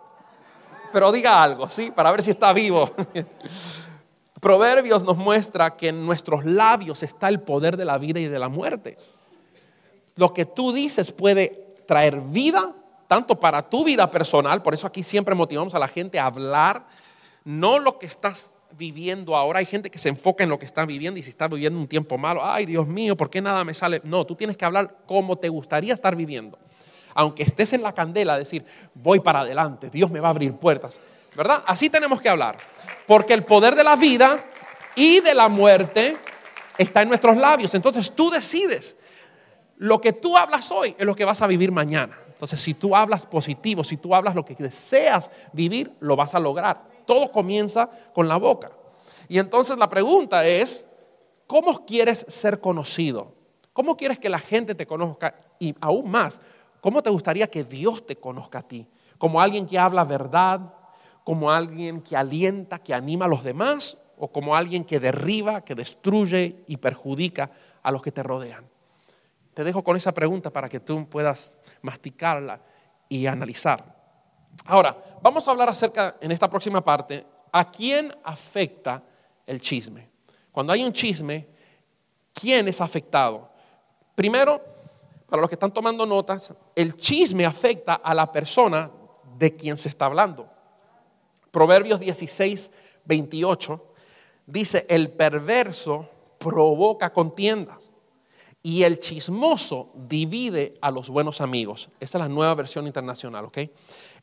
Pero 0.92 1.12
diga 1.12 1.44
algo, 1.44 1.70
¿sí? 1.70 1.92
Para 1.92 2.10
ver 2.10 2.24
si 2.24 2.32
está 2.32 2.52
vivo. 2.52 2.90
Proverbios 4.42 5.04
nos 5.04 5.18
muestra 5.18 5.78
que 5.78 5.90
en 5.90 6.04
nuestros 6.04 6.46
labios 6.46 7.04
está 7.04 7.30
el 7.30 7.42
poder 7.42 7.78
de 7.78 7.86
la 7.86 8.00
vida 8.00 8.20
y 8.20 8.26
de 8.26 8.40
la 8.40 8.50
muerte. 8.50 8.98
Lo 10.16 10.34
que 10.34 10.46
tú 10.46 10.74
dices 10.74 11.12
puede 11.12 11.76
traer 11.86 12.20
vida, 12.20 12.74
tanto 13.08 13.40
para 13.40 13.62
tu 13.62 13.86
vida 13.86 14.10
personal, 14.10 14.64
por 14.64 14.74
eso 14.74 14.88
aquí 14.88 15.04
siempre 15.04 15.36
motivamos 15.36 15.76
a 15.76 15.80
la 15.80 15.88
gente 15.88 16.18
a 16.18 16.26
hablar, 16.26 16.88
no 17.46 17.78
lo 17.78 18.00
que 18.00 18.08
estás 18.08 18.52
viviendo 18.80 19.36
ahora. 19.36 19.60
Hay 19.60 19.68
gente 19.68 19.92
que 19.92 20.00
se 20.00 20.10
enfoca 20.10 20.44
en 20.44 20.50
lo 20.50 20.58
que 20.58 20.66
está 20.66 20.88
viviendo 20.88 21.20
y 21.20 21.24
si 21.24 21.30
está 21.30 21.48
viviendo 21.48 21.78
un 21.78 21.88
tiempo 21.88 22.18
malo, 22.18 22.42
ay 22.44 22.66
Dios 22.66 22.88
mío, 22.88 23.16
¿por 23.16 23.30
qué 23.30 23.42
nada 23.42 23.64
me 23.64 23.76
sale? 23.76 24.02
No, 24.06 24.26
tú 24.26 24.34
tienes 24.34 24.58
que 24.58 24.66
hablar 24.66 25.02
como 25.06 25.36
te 25.36 25.50
gustaría 25.50 25.94
estar 25.94 26.16
viviendo. 26.16 26.58
Aunque 27.14 27.44
estés 27.44 27.74
en 27.74 27.82
la 27.82 27.94
candela, 27.94 28.38
decir, 28.38 28.66
voy 28.94 29.20
para 29.20 29.42
adelante, 29.42 29.90
Dios 29.90 30.12
me 30.12 30.20
va 30.20 30.28
a 30.28 30.32
abrir 30.32 30.54
puertas. 30.54 31.00
¿Verdad? 31.36 31.64
Así 31.66 31.90
tenemos 31.90 32.22
que 32.22 32.30
hablar. 32.30 32.58
Porque 33.06 33.34
el 33.34 33.44
poder 33.44 33.76
de 33.76 33.84
la 33.84 33.96
vida 33.96 34.44
y 34.96 35.20
de 35.20 35.36
la 35.36 35.48
muerte 35.48 36.18
está 36.78 37.02
en 37.02 37.10
nuestros 37.10 37.38
labios. 37.38 37.74
Entonces 37.74 38.16
tú 38.16 38.30
decides. 38.30 38.98
Lo 39.78 40.02
que 40.02 40.12
tú 40.12 40.36
hablas 40.36 40.72
hoy 40.72 40.96
es 40.98 41.06
lo 41.06 41.16
que 41.16 41.24
vas 41.24 41.42
a 41.42 41.48
vivir 41.48 41.72
mañana. 41.72 42.18
Entonces, 42.28 42.62
si 42.62 42.74
tú 42.74 42.96
hablas 42.96 43.26
positivo, 43.26 43.84
si 43.84 43.98
tú 43.98 44.16
hablas 44.16 44.34
lo 44.34 44.46
que 44.46 44.56
deseas 44.56 45.30
vivir, 45.52 45.92
lo 46.00 46.16
vas 46.16 46.34
a 46.36 46.40
lograr. 46.40 46.82
Todo 47.06 47.32
comienza 47.32 47.90
con 48.14 48.28
la 48.28 48.38
boca. 48.38 48.72
Y 49.28 49.40
entonces 49.40 49.78
la 49.78 49.90
pregunta 49.90 50.46
es, 50.48 50.86
¿cómo 51.48 51.86
quieres 51.86 52.26
ser 52.30 52.62
conocido? 52.62 53.34
¿Cómo 53.74 53.96
quieres 53.98 54.20
que 54.20 54.30
la 54.30 54.40
gente 54.40 54.74
te 54.74 54.88
conozca? 54.88 55.36
Y 55.60 55.76
aún 55.82 56.10
más, 56.10 56.40
¿cómo 56.82 57.02
te 57.02 57.10
gustaría 57.10 57.50
que 57.50 57.64
Dios 57.64 58.06
te 58.06 58.16
conozca 58.16 58.60
a 58.60 58.68
ti? 58.68 58.88
¿Como 59.18 59.42
alguien 59.42 59.68
que 59.68 59.78
habla 59.78 60.04
verdad? 60.04 60.74
¿Como 61.24 61.52
alguien 61.52 62.02
que 62.02 62.16
alienta, 62.16 62.80
que 62.80 62.94
anima 62.94 63.26
a 63.26 63.28
los 63.28 63.44
demás? 63.44 64.06
¿O 64.18 64.32
como 64.32 64.56
alguien 64.56 64.84
que 64.84 65.00
derriba, 65.00 65.62
que 65.62 65.76
destruye 65.76 66.64
y 66.68 66.78
perjudica 66.78 67.52
a 67.84 67.92
los 67.92 68.02
que 68.02 68.12
te 68.12 68.24
rodean? 68.24 68.66
Te 69.54 69.64
dejo 69.64 69.84
con 69.84 69.98
esa 69.98 70.14
pregunta 70.14 70.52
para 70.52 70.70
que 70.70 70.80
tú 70.80 71.06
puedas 71.08 71.56
masticarla 71.82 72.62
y 73.10 73.26
analizar. 73.26 74.00
Ahora, 74.66 74.98
vamos 75.22 75.48
a 75.48 75.52
hablar 75.52 75.70
acerca, 75.70 76.16
en 76.22 76.32
esta 76.32 76.50
próxima 76.50 76.82
parte, 76.84 77.26
a 77.52 77.70
quién 77.70 78.16
afecta 78.24 79.04
el 79.46 79.60
chisme. 79.60 80.10
Cuando 80.52 80.74
hay 80.74 80.84
un 80.84 80.94
chisme, 80.94 81.48
¿quién 82.34 82.68
es 82.68 82.82
afectado? 82.82 83.50
Primero, 84.16 84.62
para 85.30 85.42
los 85.42 85.50
que 85.50 85.56
están 85.56 85.74
tomando 85.74 86.06
notas, 86.06 86.54
el 86.76 86.96
chisme 86.98 87.46
afecta 87.46 87.96
a 87.96 88.14
la 88.14 88.32
persona 88.32 88.92
de 89.38 89.56
quien 89.56 89.78
se 89.78 89.90
está 89.90 90.06
hablando. 90.06 90.50
Proverbios 91.52 92.00
16, 92.00 92.72
28 93.06 93.86
dice, 94.46 94.86
el 94.90 95.12
perverso 95.12 96.08
provoca 96.38 97.12
contiendas 97.12 97.94
y 98.62 98.84
el 98.84 99.00
chismoso 99.00 99.92
divide 99.96 100.78
a 100.82 100.92
los 100.92 101.10
buenos 101.10 101.42
amigos. 101.42 101.90
Esa 102.00 102.18
es 102.18 102.22
la 102.22 102.28
nueva 102.28 102.56
versión 102.56 102.88
internacional, 102.88 103.46
¿ok? 103.46 103.60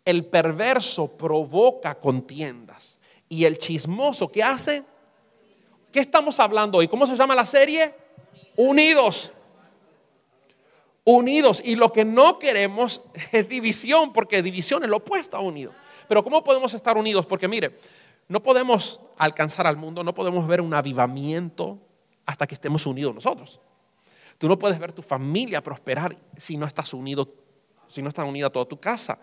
El 0.04 0.26
perverso 0.26 1.16
provoca 1.16 1.96
contiendas. 1.96 3.00
Y 3.28 3.44
el 3.44 3.58
chismoso, 3.58 4.30
¿qué 4.30 4.42
hace? 4.42 4.84
¿Qué 5.90 6.00
estamos 6.00 6.38
hablando 6.38 6.78
hoy? 6.78 6.86
¿Cómo 6.86 7.06
se 7.06 7.16
llama 7.16 7.34
la 7.34 7.46
serie? 7.46 7.92
Unidos. 8.56 8.56
Unidos. 8.56 9.32
Y 11.06 11.76
lo 11.76 11.92
que 11.92 12.04
no 12.04 12.38
queremos 12.38 13.02
es 13.32 13.48
división, 13.48 14.12
porque 14.12 14.42
división 14.42 14.82
es 14.82 14.90
lo 14.90 14.96
opuesto 14.96 15.36
a 15.36 15.40
unidos. 15.40 15.74
Pero 16.08 16.22
¿cómo 16.22 16.42
podemos 16.42 16.74
estar 16.74 16.96
unidos? 16.96 17.26
Porque 17.26 17.48
mire, 17.48 17.78
no 18.28 18.42
podemos 18.42 19.00
alcanzar 19.16 19.66
al 19.66 19.76
mundo, 19.76 20.02
no 20.02 20.14
podemos 20.14 20.46
ver 20.48 20.60
un 20.60 20.74
avivamiento 20.74 21.78
hasta 22.26 22.46
que 22.46 22.54
estemos 22.54 22.86
unidos 22.86 23.14
nosotros. 23.14 23.60
Tú 24.38 24.48
no 24.48 24.58
puedes 24.58 24.78
ver 24.78 24.92
tu 24.92 25.02
familia 25.02 25.62
prosperar 25.62 26.16
si 26.36 26.56
no 26.56 26.66
estás 26.66 26.92
unido, 26.92 27.28
si 27.86 28.02
no 28.02 28.08
está 28.08 28.24
unida 28.24 28.50
toda 28.50 28.66
tu 28.66 28.78
casa, 28.78 29.18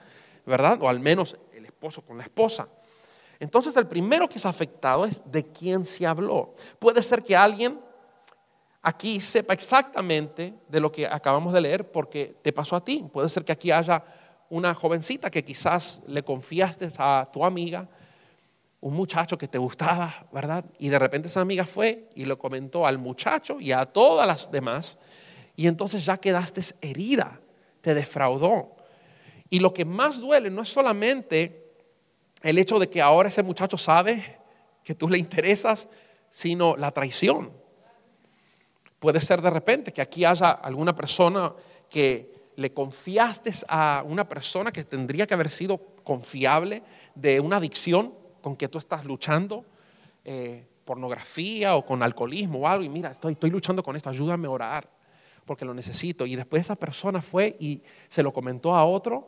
¿verdad? 0.45 0.81
O 0.81 0.87
al 0.87 0.99
menos 0.99 1.37
el 1.53 1.65
esposo 1.65 2.01
con 2.01 2.17
la 2.17 2.23
esposa. 2.23 2.67
Entonces 3.39 3.75
el 3.75 3.87
primero 3.87 4.29
que 4.29 4.37
es 4.37 4.45
afectado 4.45 5.05
es 5.05 5.21
de 5.29 5.43
quién 5.43 5.83
se 5.83 6.07
habló. 6.07 6.53
Puede 6.79 7.03
ser 7.03 7.23
que 7.23 7.35
alguien 7.35 7.77
aquí 8.83 9.21
sepa 9.21 9.53
exactamente 9.53 10.53
de 10.67 10.79
lo 10.79 10.91
que 10.91 11.07
acabamos 11.07 11.53
de 11.53 11.61
leer 11.61 11.89
porque 11.89 12.35
te 12.41 12.51
pasó 12.51 12.75
a 12.75 12.83
ti. 12.83 13.03
Puede 13.11 13.29
ser 13.29 13.45
que 13.45 13.53
aquí 13.53 13.71
haya 13.71 14.03
una 14.49 14.75
jovencita 14.75 15.31
que 15.31 15.43
quizás 15.43 16.03
le 16.07 16.21
confiaste 16.23 16.89
a 16.99 17.27
tu 17.31 17.43
amiga, 17.43 17.87
un 18.81 18.93
muchacho 18.93 19.37
que 19.37 19.47
te 19.47 19.57
gustaba, 19.57 20.27
¿verdad? 20.33 20.65
Y 20.77 20.89
de 20.89 20.99
repente 20.99 21.29
esa 21.29 21.39
amiga 21.39 21.63
fue 21.63 22.09
y 22.13 22.25
lo 22.25 22.37
comentó 22.37 22.85
al 22.85 22.97
muchacho 22.97 23.59
y 23.59 23.71
a 23.71 23.85
todas 23.85 24.27
las 24.27 24.51
demás. 24.51 25.01
Y 25.55 25.67
entonces 25.67 26.05
ya 26.05 26.17
quedaste 26.17 26.61
herida, 26.81 27.39
te 27.79 27.93
defraudó. 27.93 28.75
Y 29.49 29.59
lo 29.59 29.73
que 29.73 29.85
más 29.85 30.19
duele 30.19 30.49
no 30.49 30.63
es 30.63 30.69
solamente 30.69 31.73
el 32.41 32.57
hecho 32.57 32.77
de 32.79 32.89
que 32.89 33.01
ahora 33.01 33.29
ese 33.29 33.43
muchacho 33.43 33.77
sabe 33.77 34.39
que 34.83 34.93
tú 34.93 35.07
le 35.07 35.17
interesas, 35.17 35.91
sino 36.29 36.75
la 36.75 36.91
traición. 36.91 37.62
Puede 39.03 39.19
ser 39.19 39.41
de 39.41 39.49
repente 39.49 39.91
que 39.91 40.01
aquí 40.01 40.23
haya 40.23 40.51
alguna 40.51 40.95
persona 40.95 41.53
que 41.89 42.51
le 42.55 42.73
confiaste 42.73 43.51
a 43.67 44.01
una 44.07 44.29
persona 44.29 44.71
que 44.71 44.85
tendría 44.85 45.27
que 45.27 45.33
haber 45.33 45.49
sido 45.49 45.77
confiable 46.05 46.81
de 47.13 47.41
una 47.41 47.57
adicción 47.57 48.13
con 48.41 48.55
que 48.55 48.69
tú 48.69 48.77
estás 48.77 49.03
luchando, 49.03 49.65
eh, 50.23 50.65
pornografía 50.85 51.75
o 51.75 51.85
con 51.85 52.01
alcoholismo 52.01 52.59
o 52.59 52.67
algo, 52.69 52.85
y 52.85 52.87
mira, 52.87 53.11
estoy, 53.11 53.33
estoy 53.33 53.49
luchando 53.49 53.83
con 53.83 53.97
esto, 53.97 54.09
ayúdame 54.09 54.47
a 54.47 54.51
orar, 54.51 54.89
porque 55.43 55.65
lo 55.65 55.73
necesito. 55.73 56.25
Y 56.25 56.37
después 56.37 56.61
esa 56.61 56.77
persona 56.77 57.21
fue 57.21 57.57
y 57.59 57.81
se 58.07 58.23
lo 58.23 58.31
comentó 58.31 58.73
a 58.73 58.85
otro, 58.85 59.27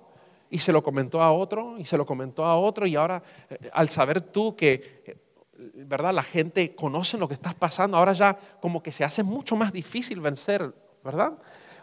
y 0.50 0.60
se 0.60 0.72
lo 0.72 0.82
comentó 0.84 1.22
a 1.22 1.34
otro, 1.34 1.78
y 1.78 1.84
se 1.84 1.98
lo 1.98 2.06
comentó 2.06 2.46
a 2.46 2.56
otro, 2.56 2.88
y 2.88 2.96
ahora 2.96 3.22
eh, 3.50 3.70
al 3.74 3.90
saber 3.90 4.22
tú 4.22 4.56
que, 4.56 5.04
eh, 5.06 5.18
¿verdad? 5.58 6.14
La 6.14 6.24
gente 6.24 6.76
conoce 6.76 7.18
lo 7.18 7.28
que 7.28 7.34
estás 7.34 7.56
pasando, 7.56 7.98
ahora 7.98 8.14
ya 8.14 8.38
como 8.60 8.84
que 8.84 8.92
se 8.92 9.04
hace 9.04 9.24
mucho 9.24 9.56
más 9.56 9.72
difícil 9.72 10.20
vencer, 10.20 10.74
¿verdad? 11.04 11.34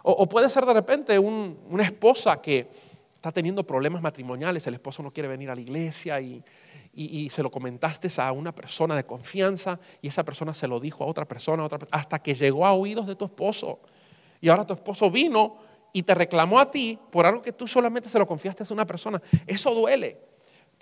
O, 0.03 0.29
puede 0.29 0.51
ser 0.51 0.67
de 0.67 0.75
repente 0.75 1.19
una 1.19 1.85
esposa 1.85 2.43
que 2.43 2.69
está 3.15 3.31
teniendo 3.31 3.65
problemas 3.65 4.03
matrimoniales, 4.03 4.67
el 4.67 4.75
esposo 4.75 5.03
no 5.03 5.13
quiere 5.13 5.29
venir 5.29 5.49
a 5.49 5.55
la 5.55 5.61
iglesia 5.61 6.21
y 6.21 7.31
se 7.31 7.43
lo 7.43 7.51
comentaste 7.51 8.09
a 8.21 8.33
una 8.33 8.53
persona 8.53 8.97
de 8.97 9.05
confianza 9.05 9.79
y 10.01 10.09
esa 10.09 10.25
persona 10.25 10.53
se 10.53 10.67
lo 10.67 10.81
dijo 10.81 11.05
a 11.05 11.07
otra 11.07 11.25
persona, 11.25 11.69
hasta 11.93 12.19
que 12.19 12.35
llegó 12.35 12.67
a 12.67 12.73
oídos 12.73 13.07
de 13.07 13.15
tu 13.15 13.27
esposo. 13.27 13.79
Y 14.41 14.49
ahora 14.49 14.67
tu 14.67 14.75
esposo 14.75 15.09
vino 15.09 15.57
y 15.93 16.03
te 16.03 16.15
reclamó 16.15 16.59
a 16.59 16.71
ti 16.71 16.99
por 17.11 17.25
algo 17.27 17.43
que 17.43 17.53
tú 17.53 17.69
solamente 17.69 18.09
se 18.09 18.19
lo 18.19 18.27
confiaste 18.27 18.65
a 18.69 18.73
una 18.73 18.87
persona. 18.87 19.23
Eso 19.47 19.73
duele, 19.73 20.19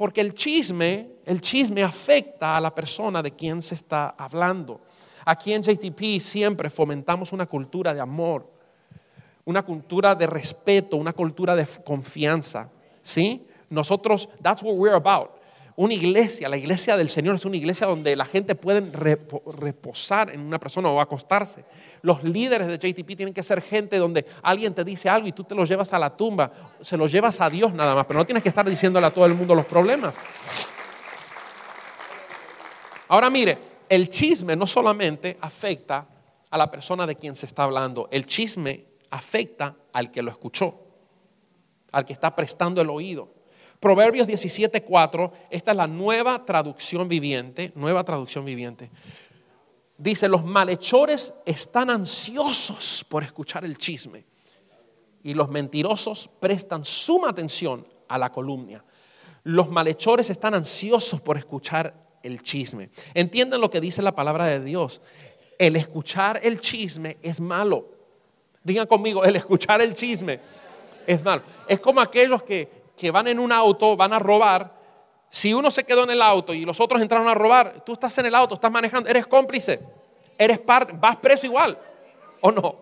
porque 0.00 0.22
el 0.22 0.32
chisme, 0.32 1.10
el 1.26 1.42
chisme 1.42 1.82
afecta 1.82 2.56
a 2.56 2.60
la 2.62 2.74
persona 2.74 3.22
de 3.22 3.32
quien 3.32 3.60
se 3.60 3.74
está 3.74 4.14
hablando. 4.16 4.80
Aquí 5.26 5.52
en 5.52 5.62
JTP 5.62 6.22
siempre 6.22 6.70
fomentamos 6.70 7.34
una 7.34 7.44
cultura 7.44 7.92
de 7.92 8.00
amor, 8.00 8.50
una 9.44 9.62
cultura 9.62 10.14
de 10.14 10.26
respeto, 10.26 10.96
una 10.96 11.12
cultura 11.12 11.54
de 11.54 11.66
confianza. 11.84 12.70
¿Sí? 13.02 13.46
Nosotros, 13.68 14.30
that's 14.40 14.62
what 14.62 14.72
we're 14.72 14.96
about 14.96 15.32
una 15.76 15.94
iglesia, 15.94 16.48
la 16.48 16.56
iglesia 16.56 16.96
del 16.96 17.09
Señor 17.09 17.37
es 17.37 17.44
una 17.44 17.56
iglesia 17.56 17.87
donde 17.87 18.14
la 18.16 18.24
gente 18.24 18.54
puede 18.54 18.80
reposar 18.80 20.30
en 20.30 20.40
una 20.40 20.59
persona 20.59 20.88
o 20.88 21.00
acostarse. 21.00 21.64
Los 22.02 22.22
líderes 22.22 22.66
de 22.66 22.76
JTP 22.76 23.16
tienen 23.16 23.33
que 23.33 23.42
ser 23.42 23.62
gente 23.62 23.98
donde 23.98 24.26
alguien 24.42 24.74
te 24.74 24.85
dice 24.85 25.09
algo 25.09 25.28
y 25.28 25.33
tú 25.33 25.44
te 25.44 25.54
lo 25.54 25.64
llevas 25.64 25.92
a 25.92 25.98
la 25.98 26.16
tumba, 26.16 26.52
se 26.80 26.96
lo 26.96 27.06
llevas 27.06 27.40
a 27.40 27.48
Dios 27.48 27.72
nada 27.72 27.94
más, 27.94 28.06
pero 28.06 28.18
no 28.18 28.26
tienes 28.26 28.42
que 28.42 28.48
estar 28.48 28.68
diciéndole 28.68 29.06
a 29.06 29.11
todo 29.11 29.26
el 29.26 29.35
mundo 29.35 29.54
los 29.54 29.66
problemas. 29.66 30.14
Ahora 33.09 33.30
mire, 33.30 33.59
el 33.88 34.09
chisme 34.09 34.54
no 34.54 34.66
solamente 34.66 35.37
afecta 35.40 36.06
a 36.50 36.59
la 36.59 36.70
persona 36.70 37.06
de 37.06 37.16
quien 37.16 37.35
se 37.35 37.46
está 37.46 37.64
hablando, 37.64 38.09
el 38.11 38.26
chisme 38.26 38.85
afecta 39.11 39.74
al 39.92 40.11
que 40.11 40.22
lo 40.22 40.30
escuchó, 40.30 40.74
al 41.92 42.04
que 42.04 42.12
está 42.12 42.35
prestando 42.35 42.80
el 42.80 42.90
oído. 42.90 43.39
Proverbios 43.81 44.29
17:4, 44.29 45.33
esta 45.49 45.71
es 45.71 45.77
la 45.77 45.87
nueva 45.87 46.45
traducción 46.45 47.09
viviente, 47.09 47.73
nueva 47.75 48.05
traducción 48.05 48.45
viviente. 48.45 48.90
Dice, 49.97 50.29
los 50.29 50.45
malhechores 50.45 51.35
están 51.47 51.90
ansiosos 51.90 53.05
por 53.09 53.23
escuchar 53.23 53.64
el 53.64 53.79
chisme 53.79 54.25
y 55.23 55.35
los 55.35 55.51
mentirosos 55.51 56.29
prestan 56.40 56.85
suma 56.85 57.31
atención 57.31 57.87
a 58.09 58.19
la 58.19 58.31
columna. 58.31 58.85
Los 59.45 59.71
malhechores 59.71 60.29
están 60.29 60.55
ansiosos 60.55 61.21
por 61.21 61.38
escuchar 61.38 61.95
el 62.23 62.43
chisme. 62.43 62.90
Entienden 63.14 63.61
lo 63.61 63.71
que 63.71 63.81
dice 63.81 64.03
la 64.03 64.14
palabra 64.14 64.47
de 64.47 64.61
Dios. 64.61 65.01
El 65.59 65.77
escuchar 65.77 66.40
el 66.43 66.61
chisme 66.61 67.16
es 67.23 67.40
malo. 67.40 67.88
Digan 68.62 68.87
conmigo, 68.87 69.25
el 69.25 69.37
escuchar 69.37 69.81
el 69.81 69.95
chisme 69.95 70.40
es 71.07 71.25
malo. 71.25 71.43
Es 71.66 71.81
como 71.81 72.01
aquellos 72.01 72.43
que 72.43 72.80
que 73.00 73.10
van 73.10 73.28
en 73.28 73.38
un 73.38 73.50
auto, 73.50 73.96
van 73.96 74.12
a 74.12 74.18
robar, 74.18 74.78
si 75.30 75.54
uno 75.54 75.70
se 75.70 75.84
quedó 75.84 76.04
en 76.04 76.10
el 76.10 76.20
auto 76.20 76.52
y 76.52 76.66
los 76.66 76.80
otros 76.80 77.00
entraron 77.00 77.28
a 77.28 77.34
robar, 77.34 77.82
tú 77.84 77.94
estás 77.94 78.18
en 78.18 78.26
el 78.26 78.34
auto, 78.34 78.56
estás 78.56 78.70
manejando, 78.70 79.08
eres 79.08 79.26
cómplice, 79.26 79.80
eres 80.36 80.58
parte, 80.58 80.92
vas 80.94 81.16
preso 81.16 81.46
igual, 81.46 81.78
¿o 82.42 82.52
no? 82.52 82.80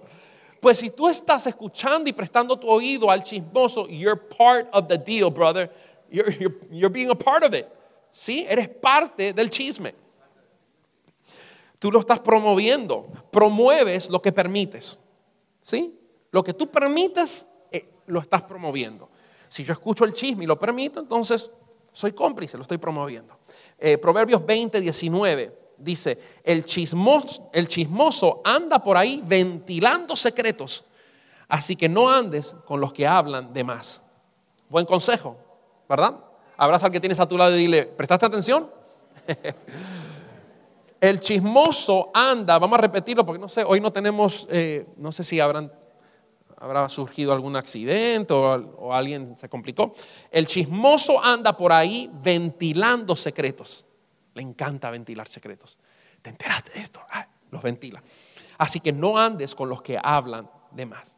Pues 0.60 0.78
si 0.78 0.90
tú 0.90 1.08
estás 1.08 1.46
escuchando 1.46 2.10
y 2.10 2.12
prestando 2.12 2.58
tu 2.58 2.68
oído 2.68 3.10
al 3.12 3.22
chismoso, 3.22 3.86
you're 3.86 4.20
part 4.36 4.68
of 4.72 4.88
the 4.88 4.98
deal, 4.98 5.30
brother. 5.30 5.70
You're, 6.10 6.88
being 6.90 7.10
a 7.10 7.14
part 7.14 7.44
of 7.44 7.54
it. 7.54 7.66
¿Sí? 8.10 8.44
Eres 8.48 8.68
parte 8.68 9.32
del 9.32 9.50
chisme. 9.50 9.94
Tú 11.78 11.92
lo 11.92 12.00
estás 12.00 12.18
promoviendo. 12.18 13.06
Promueves 13.30 14.10
lo 14.10 14.20
que 14.20 14.32
permites. 14.32 15.04
¿Sí? 15.60 15.96
Lo 16.32 16.42
que 16.42 16.54
tú 16.54 16.68
permites, 16.68 17.48
eh, 17.70 17.88
lo 18.06 18.20
estás 18.20 18.42
promoviendo. 18.42 19.08
Si 19.48 19.64
yo 19.64 19.72
escucho 19.72 20.04
el 20.04 20.12
chisme 20.12 20.44
y 20.44 20.46
lo 20.46 20.58
permito, 20.58 21.00
entonces 21.00 21.52
soy 21.92 22.12
cómplice, 22.12 22.56
lo 22.56 22.62
estoy 22.62 22.78
promoviendo. 22.78 23.38
Eh, 23.78 23.98
Proverbios 23.98 24.44
20, 24.44 24.80
19 24.80 25.58
dice, 25.78 26.18
el 26.44 26.64
chismoso, 26.64 27.50
el 27.52 27.68
chismoso 27.68 28.40
anda 28.44 28.82
por 28.82 28.96
ahí 28.96 29.22
ventilando 29.24 30.16
secretos, 30.16 30.84
así 31.48 31.76
que 31.76 31.88
no 31.88 32.10
andes 32.10 32.54
con 32.66 32.80
los 32.80 32.92
que 32.92 33.06
hablan 33.06 33.52
de 33.52 33.64
más. 33.64 34.04
Buen 34.68 34.84
consejo, 34.84 35.36
¿verdad? 35.88 36.14
Abraza 36.56 36.86
al 36.86 36.92
que 36.92 37.00
tienes 37.00 37.20
a 37.20 37.28
tu 37.28 37.38
lado 37.38 37.56
y 37.56 37.60
dile, 37.60 37.84
¿prestaste 37.84 38.26
atención? 38.26 38.70
el 41.00 41.20
chismoso 41.20 42.10
anda, 42.12 42.58
vamos 42.58 42.78
a 42.78 42.82
repetirlo 42.82 43.24
porque 43.24 43.40
no 43.40 43.48
sé, 43.48 43.64
hoy 43.64 43.80
no 43.80 43.92
tenemos, 43.92 44.46
eh, 44.50 44.86
no 44.96 45.12
sé 45.12 45.24
si 45.24 45.40
habrán, 45.40 45.72
habrá 46.60 46.88
surgido 46.88 47.32
algún 47.32 47.56
accidente 47.56 48.34
o, 48.34 48.92
alguien 48.92 49.36
se 49.36 49.48
complicó. 49.48 49.92
El 50.30 50.46
chismoso 50.46 51.22
anda 51.22 51.56
por 51.56 51.72
ahí 51.72 52.10
ventilando 52.22 53.14
secretos. 53.16 53.86
Le 54.34 54.42
encanta 54.42 54.90
ventilar 54.90 55.28
secretos. 55.28 55.78
¿Te 56.22 56.30
enteraste 56.30 56.72
de 56.72 56.80
esto? 56.80 57.00
Ah, 57.10 57.26
los 57.50 57.62
ventila. 57.62 58.02
Así 58.58 58.80
que 58.80 58.92
no 58.92 59.18
andes 59.18 59.54
con 59.54 59.68
los 59.68 59.82
que 59.82 59.98
hablan 60.02 60.50
de 60.72 60.86
más. 60.86 61.16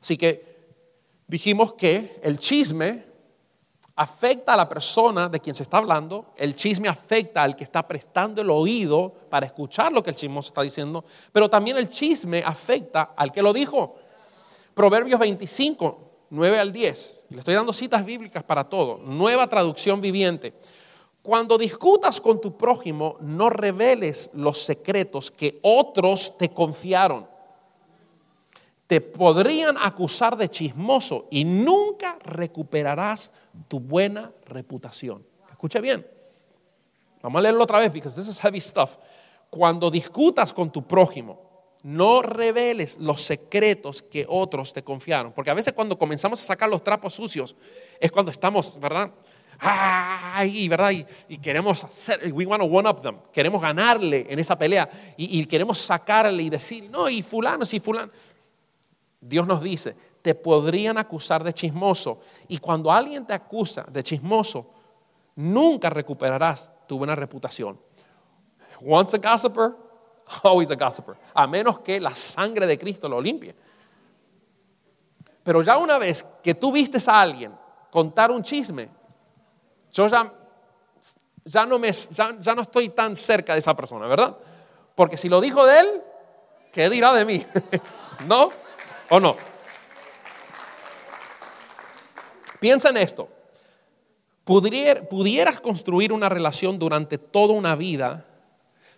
Así 0.00 0.16
que 0.16 0.44
dijimos 1.26 1.74
que 1.74 2.18
el 2.22 2.38
chisme 2.38 3.04
afecta 4.00 4.54
a 4.54 4.56
la 4.56 4.66
persona 4.66 5.28
de 5.28 5.40
quien 5.40 5.54
se 5.54 5.62
está 5.62 5.76
hablando, 5.76 6.32
el 6.38 6.54
chisme 6.54 6.88
afecta 6.88 7.42
al 7.42 7.54
que 7.54 7.64
está 7.64 7.86
prestando 7.86 8.40
el 8.40 8.48
oído 8.48 9.12
para 9.28 9.44
escuchar 9.44 9.92
lo 9.92 10.02
que 10.02 10.08
el 10.08 10.16
chismoso 10.16 10.48
está 10.48 10.62
diciendo, 10.62 11.04
pero 11.32 11.50
también 11.50 11.76
el 11.76 11.90
chisme 11.90 12.42
afecta 12.42 13.12
al 13.14 13.30
que 13.30 13.42
lo 13.42 13.52
dijo. 13.52 13.96
Proverbios 14.72 15.20
25, 15.20 15.98
9 16.30 16.58
al 16.58 16.72
10. 16.72 17.26
Le 17.28 17.40
estoy 17.40 17.52
dando 17.52 17.74
citas 17.74 18.02
bíblicas 18.02 18.42
para 18.42 18.64
todo. 18.64 19.00
Nueva 19.04 19.46
traducción 19.50 20.00
viviente. 20.00 20.54
Cuando 21.20 21.58
discutas 21.58 22.22
con 22.22 22.40
tu 22.40 22.56
prójimo, 22.56 23.18
no 23.20 23.50
reveles 23.50 24.30
los 24.32 24.62
secretos 24.62 25.30
que 25.30 25.58
otros 25.60 26.38
te 26.38 26.48
confiaron. 26.48 27.28
Te 28.90 29.00
podrían 29.00 29.76
acusar 29.78 30.36
de 30.36 30.50
chismoso 30.50 31.28
y 31.30 31.44
nunca 31.44 32.18
recuperarás 32.24 33.30
tu 33.68 33.78
buena 33.78 34.32
reputación. 34.46 35.24
Escuche 35.48 35.80
bien. 35.80 36.04
Vamos 37.22 37.38
a 37.38 37.42
leerlo 37.42 37.62
otra 37.62 37.78
vez, 37.78 37.92
porque 37.92 38.08
this 38.08 38.26
is 38.26 38.40
heavy 38.40 38.60
stuff. 38.60 38.96
Cuando 39.48 39.92
discutas 39.92 40.52
con 40.52 40.72
tu 40.72 40.88
prójimo, 40.88 41.40
no 41.84 42.20
reveles 42.20 42.98
los 42.98 43.20
secretos 43.20 44.02
que 44.02 44.26
otros 44.28 44.72
te 44.72 44.82
confiaron. 44.82 45.30
Porque 45.34 45.50
a 45.52 45.54
veces 45.54 45.72
cuando 45.72 45.96
comenzamos 45.96 46.42
a 46.42 46.46
sacar 46.46 46.68
los 46.68 46.82
trapos 46.82 47.14
sucios, 47.14 47.54
es 48.00 48.10
cuando 48.10 48.32
estamos, 48.32 48.76
¿verdad? 48.80 49.08
Ay, 49.60 50.66
¿verdad? 50.66 50.90
Y, 51.28 51.38
queremos 51.38 51.84
hacer, 51.84 52.32
we 52.32 52.44
want 52.44 52.60
to 52.60 52.66
one 52.66 52.88
up 52.88 53.02
them. 53.02 53.18
Queremos 53.32 53.62
ganarle 53.62 54.26
en 54.28 54.40
esa 54.40 54.58
pelea 54.58 54.90
y, 55.16 55.38
y 55.38 55.46
queremos 55.46 55.78
sacarle 55.78 56.42
y 56.42 56.50
decir, 56.50 56.90
no, 56.90 57.08
y 57.08 57.22
fulano, 57.22 57.64
sí, 57.64 57.78
fulano. 57.78 58.10
Dios 59.20 59.46
nos 59.46 59.62
dice, 59.62 59.96
te 60.22 60.34
podrían 60.34 60.98
acusar 60.98 61.44
de 61.44 61.52
chismoso. 61.52 62.20
Y 62.48 62.58
cuando 62.58 62.90
alguien 62.90 63.26
te 63.26 63.32
acusa 63.32 63.84
de 63.90 64.02
chismoso, 64.02 64.66
nunca 65.36 65.90
recuperarás 65.90 66.70
tu 66.86 66.98
buena 66.98 67.14
reputación. 67.14 67.78
Once 68.84 69.16
a 69.16 69.20
gossiper, 69.20 69.74
always 70.42 70.70
a 70.70 70.74
gossiper. 70.74 71.16
A 71.34 71.46
menos 71.46 71.80
que 71.80 72.00
la 72.00 72.14
sangre 72.14 72.66
de 72.66 72.78
Cristo 72.78 73.08
lo 73.08 73.20
limpie. 73.20 73.54
Pero 75.42 75.62
ya 75.62 75.78
una 75.78 75.98
vez 75.98 76.24
que 76.42 76.54
tú 76.54 76.72
vistes 76.72 77.08
a 77.08 77.20
alguien 77.20 77.52
contar 77.90 78.30
un 78.30 78.42
chisme, 78.42 78.88
yo 79.92 80.06
ya, 80.06 80.32
ya, 81.44 81.66
no, 81.66 81.78
me, 81.78 81.92
ya, 81.92 82.36
ya 82.38 82.54
no 82.54 82.62
estoy 82.62 82.90
tan 82.90 83.16
cerca 83.16 83.54
de 83.54 83.58
esa 83.58 83.74
persona, 83.74 84.06
¿verdad? 84.06 84.36
Porque 84.94 85.16
si 85.16 85.28
lo 85.28 85.40
dijo 85.40 85.64
de 85.66 85.80
él, 85.80 86.02
¿qué 86.72 86.88
dirá 86.90 87.12
de 87.12 87.24
mí? 87.24 87.44
¿No? 88.26 88.50
¿O 89.10 89.20
no? 89.20 89.36
Piensa 92.60 92.90
en 92.90 92.96
esto. 92.98 93.28
Pudieras 94.44 95.60
construir 95.60 96.12
una 96.12 96.28
relación 96.28 96.78
durante 96.78 97.18
toda 97.18 97.54
una 97.54 97.76
vida. 97.76 98.26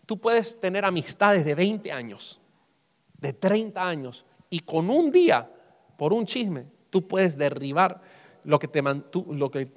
Tú 0.07 0.19
puedes 0.19 0.61
tener 0.61 0.85
amistades 0.85 1.45
de 1.45 1.55
20 1.55 1.93
años, 1.93 2.41
de 3.19 3.33
30 3.33 3.87
años, 3.87 4.25
y 4.51 4.61
con 4.61 4.91
un 4.91 5.11
día, 5.11 5.51
por 5.97 6.13
un 6.13 6.27
chisme, 6.27 6.67
tú 6.91 7.07
puedes 7.07 7.37
derribar 7.37 8.01
lo 8.45 8.59
que 8.59 8.69
te, 8.69 8.83
lo 8.83 9.51
que 9.51 9.69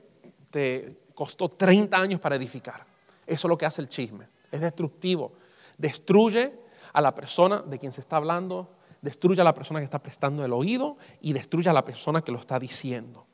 te 0.50 0.98
costó 1.14 1.48
30 1.48 1.98
años 1.98 2.20
para 2.20 2.36
edificar. 2.36 2.86
Eso 3.26 3.48
es 3.48 3.50
lo 3.50 3.58
que 3.58 3.66
hace 3.66 3.82
el 3.82 3.90
chisme. 3.90 4.28
Es 4.52 4.62
destructivo. 4.62 5.34
Destruye 5.78 6.54
a 6.92 7.02
la 7.02 7.14
persona 7.14 7.62
de 7.62 7.78
quien 7.80 7.92
se 7.92 8.02
está 8.02 8.18
hablando, 8.18 8.75
destruye 9.06 9.40
a 9.40 9.44
la 9.44 9.54
persona 9.54 9.80
que 9.80 9.86
está 9.86 10.00
prestando 10.00 10.44
el 10.44 10.52
oído 10.52 10.98
y 11.22 11.32
destruye 11.32 11.70
a 11.70 11.74
la 11.74 11.86
persona 11.86 12.22
que 12.22 12.32
lo 12.32 12.40
está 12.40 12.60
diciendo. 12.60 13.26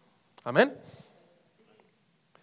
Amén. 0.44 0.78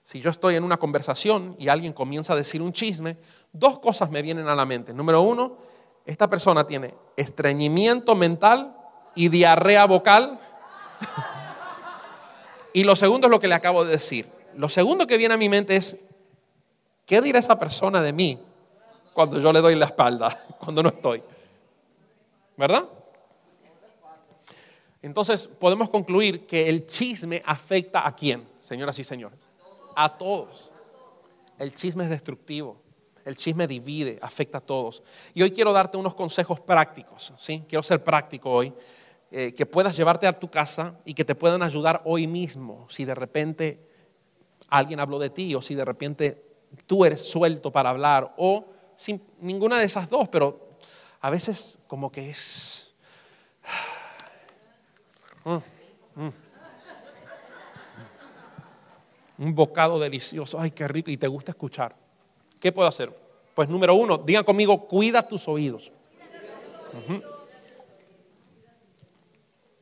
Si 0.02 0.22
yo 0.22 0.30
estoy 0.30 0.56
en 0.56 0.64
una 0.64 0.78
conversación 0.78 1.54
y 1.58 1.68
alguien 1.68 1.92
comienza 1.92 2.32
a 2.32 2.36
decir 2.36 2.62
un 2.62 2.72
chisme, 2.72 3.18
dos 3.52 3.80
cosas 3.80 4.10
me 4.10 4.22
vienen 4.22 4.48
a 4.48 4.54
la 4.54 4.64
mente. 4.64 4.94
Número 4.94 5.20
uno, 5.20 5.58
esta 6.06 6.30
persona 6.30 6.66
tiene 6.66 6.94
estreñimiento 7.16 8.14
mental 8.14 8.74
y 9.14 9.28
diarrea 9.28 9.84
vocal. 9.84 10.40
y 12.72 12.82
lo 12.84 12.96
segundo 12.96 13.26
es 13.26 13.30
lo 13.30 13.40
que 13.40 13.48
le 13.48 13.54
acabo 13.54 13.84
de 13.84 13.90
decir. 13.90 14.26
Lo 14.54 14.70
segundo 14.70 15.06
que 15.06 15.18
viene 15.18 15.34
a 15.34 15.36
mi 15.36 15.50
mente 15.50 15.76
es, 15.76 16.02
¿qué 17.04 17.20
dirá 17.20 17.38
esa 17.38 17.58
persona 17.58 18.00
de 18.00 18.14
mí 18.14 18.42
cuando 19.12 19.38
yo 19.38 19.52
le 19.52 19.60
doy 19.60 19.74
la 19.74 19.84
espalda, 19.84 20.34
cuando 20.58 20.82
no 20.82 20.88
estoy? 20.88 21.22
¿Verdad? 22.56 22.84
Entonces 25.02 25.46
podemos 25.46 25.90
concluir 25.90 26.46
que 26.46 26.68
el 26.68 26.86
chisme 26.86 27.42
afecta 27.46 28.06
a 28.06 28.14
quién, 28.14 28.46
señoras 28.60 28.98
y 28.98 29.04
señores. 29.04 29.48
A 29.94 30.16
todos. 30.16 30.72
El 31.58 31.74
chisme 31.74 32.04
es 32.04 32.10
destructivo. 32.10 32.76
El 33.24 33.36
chisme 33.36 33.66
divide, 33.66 34.18
afecta 34.22 34.58
a 34.58 34.60
todos. 34.60 35.02
Y 35.34 35.42
hoy 35.42 35.50
quiero 35.50 35.72
darte 35.72 35.96
unos 35.96 36.14
consejos 36.14 36.60
prácticos, 36.60 37.32
¿sí? 37.36 37.62
Quiero 37.68 37.82
ser 37.82 38.02
práctico 38.02 38.50
hoy, 38.50 38.72
eh, 39.30 39.52
que 39.52 39.66
puedas 39.66 39.94
llevarte 39.94 40.26
a 40.26 40.38
tu 40.38 40.50
casa 40.50 40.98
y 41.04 41.12
que 41.12 41.24
te 41.24 41.34
puedan 41.34 41.62
ayudar 41.62 42.00
hoy 42.06 42.26
mismo 42.26 42.86
si 42.88 43.04
de 43.04 43.14
repente 43.14 43.78
alguien 44.68 45.00
habló 45.00 45.18
de 45.18 45.30
ti 45.30 45.54
o 45.54 45.60
si 45.60 45.74
de 45.74 45.84
repente 45.84 46.42
tú 46.86 47.04
eres 47.04 47.28
suelto 47.28 47.70
para 47.70 47.90
hablar 47.90 48.34
o 48.38 48.64
sin 48.96 49.22
ninguna 49.40 49.78
de 49.78 49.84
esas 49.84 50.08
dos, 50.08 50.28
pero 50.28 50.78
a 51.20 51.30
veces 51.30 51.80
como 51.86 52.10
que 52.10 52.30
es 52.30 52.77
Mm, 55.48 55.62
mm. 56.20 56.32
Un 59.38 59.54
bocado 59.54 59.98
delicioso, 59.98 60.60
ay, 60.60 60.72
qué 60.72 60.86
rico, 60.86 61.10
y 61.10 61.16
te 61.16 61.26
gusta 61.26 61.52
escuchar. 61.52 61.96
¿Qué 62.60 62.70
puedo 62.70 62.86
hacer? 62.86 63.16
Pues 63.54 63.68
número 63.68 63.94
uno, 63.94 64.18
digan 64.18 64.44
conmigo, 64.44 64.86
cuida 64.86 65.26
tus 65.26 65.48
oídos. 65.48 65.90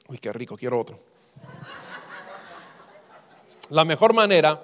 Uy, 0.09 0.19
qué 0.19 0.33
rico, 0.33 0.57
quiero 0.57 0.81
otro. 0.81 0.99
La 3.71 3.85
mejor 3.85 4.15
manera 4.15 4.63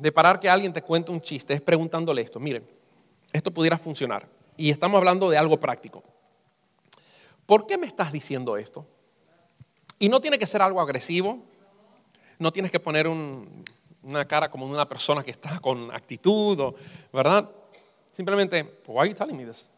de 0.00 0.10
parar 0.10 0.40
que 0.40 0.48
alguien 0.48 0.72
te 0.72 0.82
cuente 0.82 1.12
un 1.12 1.20
chiste 1.20 1.54
es 1.54 1.60
preguntándole 1.60 2.22
esto. 2.22 2.40
Miren, 2.40 2.68
esto 3.32 3.52
pudiera 3.52 3.78
funcionar. 3.78 4.26
Y 4.56 4.70
estamos 4.70 4.98
hablando 4.98 5.30
de 5.30 5.38
algo 5.38 5.60
práctico. 5.60 6.02
¿Por 7.48 7.66
qué 7.66 7.78
me 7.78 7.86
estás 7.86 8.12
diciendo 8.12 8.58
esto? 8.58 8.84
Y 9.98 10.10
no 10.10 10.20
tiene 10.20 10.38
que 10.38 10.46
ser 10.46 10.60
algo 10.60 10.82
agresivo, 10.82 11.38
no 12.38 12.52
tienes 12.52 12.70
que 12.70 12.78
poner 12.78 13.08
una 13.08 14.28
cara 14.28 14.50
como 14.50 14.66
una 14.66 14.86
persona 14.86 15.24
que 15.24 15.30
está 15.30 15.58
con 15.58 15.90
actitud, 15.90 16.74
¿verdad? 17.10 17.50
Simplemente, 18.12 18.80
why 18.86 18.98
are 18.98 19.08
you 19.08 19.14
telling 19.14 19.34
me 19.34 19.46
this? 19.46 19.70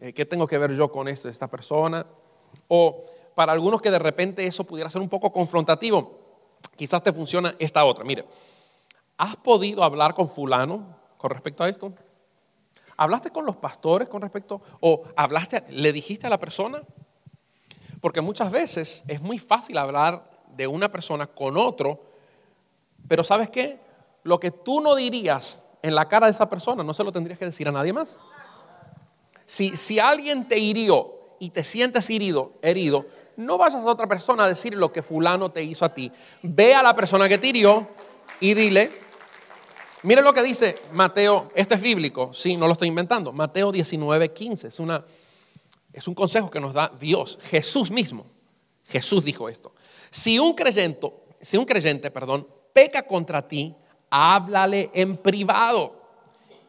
Eh, 0.00 0.14
¿Qué 0.14 0.24
tengo 0.24 0.46
que 0.46 0.56
ver 0.56 0.72
yo 0.74 0.90
con 0.90 1.06
esto, 1.06 1.28
esta 1.28 1.48
persona? 1.48 2.06
O 2.66 3.04
para 3.34 3.52
algunos 3.52 3.82
que 3.82 3.90
de 3.90 3.98
repente 3.98 4.46
eso 4.46 4.64
pudiera 4.64 4.88
ser 4.88 5.02
un 5.02 5.10
poco 5.10 5.30
confrontativo, 5.30 6.18
quizás 6.76 7.02
te 7.02 7.12
funciona 7.12 7.54
esta 7.58 7.84
otra. 7.84 8.04
Mire, 8.04 8.24
¿has 9.18 9.36
podido 9.36 9.84
hablar 9.84 10.14
con 10.14 10.30
fulano 10.30 10.96
con 11.18 11.30
respecto 11.30 11.62
a 11.62 11.68
esto? 11.68 11.92
¿Hablaste 12.96 13.30
con 13.30 13.44
los 13.44 13.56
pastores 13.56 14.08
con 14.08 14.22
respecto? 14.22 14.62
¿O 14.80 15.02
hablaste, 15.14 15.64
le 15.68 15.92
dijiste 15.92 16.26
a 16.26 16.30
la 16.30 16.40
persona? 16.40 16.82
Porque 18.00 18.20
muchas 18.20 18.50
veces 18.50 19.04
es 19.08 19.20
muy 19.20 19.38
fácil 19.38 19.78
hablar 19.78 20.28
de 20.56 20.66
una 20.66 20.90
persona 20.90 21.26
con 21.26 21.56
otro, 21.56 22.00
pero 23.06 23.24
¿sabes 23.24 23.50
qué? 23.50 23.78
Lo 24.22 24.38
que 24.38 24.50
tú 24.50 24.80
no 24.80 24.94
dirías 24.94 25.64
en 25.82 25.94
la 25.94 26.08
cara 26.08 26.26
de 26.26 26.32
esa 26.32 26.48
persona, 26.48 26.82
no 26.82 26.94
se 26.94 27.04
lo 27.04 27.12
tendrías 27.12 27.38
que 27.38 27.44
decir 27.44 27.68
a 27.68 27.72
nadie 27.72 27.92
más. 27.92 28.20
Si, 29.46 29.76
si 29.76 29.98
alguien 29.98 30.46
te 30.46 30.58
hirió 30.58 31.18
y 31.38 31.50
te 31.50 31.64
sientes 31.64 32.10
herido, 32.10 32.52
herido, 32.62 33.06
no 33.36 33.56
vayas 33.56 33.82
a 33.82 33.86
otra 33.86 34.06
persona 34.06 34.44
a 34.44 34.48
decir 34.48 34.74
lo 34.74 34.92
que 34.92 35.02
fulano 35.02 35.50
te 35.50 35.62
hizo 35.62 35.84
a 35.84 35.94
ti. 35.94 36.10
Ve 36.42 36.74
a 36.74 36.82
la 36.82 36.94
persona 36.94 37.28
que 37.28 37.38
te 37.38 37.46
hirió 37.46 37.88
y 38.40 38.54
dile, 38.54 38.90
miren 40.02 40.24
lo 40.24 40.34
que 40.34 40.42
dice 40.42 40.80
Mateo, 40.92 41.48
esto 41.54 41.74
es 41.74 41.80
bíblico, 41.80 42.34
sí, 42.34 42.56
no 42.56 42.66
lo 42.66 42.72
estoy 42.72 42.88
inventando, 42.88 43.32
Mateo 43.32 43.70
19, 43.70 44.32
15, 44.32 44.68
es, 44.68 44.80
una, 44.80 45.04
es 45.98 46.08
un 46.08 46.14
consejo 46.14 46.50
que 46.50 46.60
nos 46.60 46.74
da 46.74 46.92
Dios, 46.98 47.38
Jesús 47.42 47.90
mismo. 47.90 48.26
Jesús 48.88 49.24
dijo 49.24 49.48
esto. 49.48 49.74
Si 50.10 50.38
un 50.38 50.54
creyente, 50.54 51.12
si 51.40 51.56
un 51.56 51.64
creyente, 51.64 52.10
perdón, 52.10 52.48
peca 52.72 53.06
contra 53.06 53.46
ti, 53.46 53.74
háblale 54.10 54.90
en 54.94 55.16
privado 55.16 56.00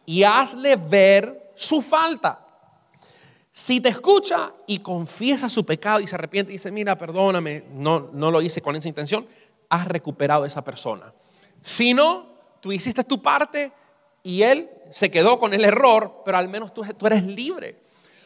y 0.06 0.24
hazle 0.24 0.76
ver 0.76 1.52
su 1.56 1.82
falta. 1.82 2.46
Si 3.52 3.82
te 3.82 3.89
escucha 3.89 4.54
y 4.68 4.80
confiesa 4.80 5.50
su 5.50 5.65
pecado 5.65 6.00
y 6.00 6.08
se 6.08 6.15
arrepiente 6.15 6.52
y 6.52 6.56
dice, 6.56 6.72
mira, 6.72 6.98
perdóname, 6.98 7.65
no, 7.72 8.10
no 8.13 8.32
lo 8.32 8.42
hice 8.42 8.62
con 8.62 8.76
esa 8.76 8.88
intención, 8.88 9.28
has 9.70 9.88
recuperado 9.88 10.44
a 10.44 10.48
esa 10.48 10.63
persona. 10.63 11.13
Si 11.62 11.94
no, 11.94 12.28
tú 12.62 12.72
hiciste 12.72 13.04
tu 13.04 13.22
parte 13.22 13.72
y 14.24 14.42
él 14.42 14.70
se 14.92 15.12
quedó 15.12 15.39
con 15.39 15.54
el 15.54 15.63
error, 15.63 16.22
pero 16.26 16.38
al 16.38 16.50
menos 16.50 16.74
tú, 16.74 16.84
tú 16.98 17.06
eres 17.06 17.26
libre. 17.26 17.82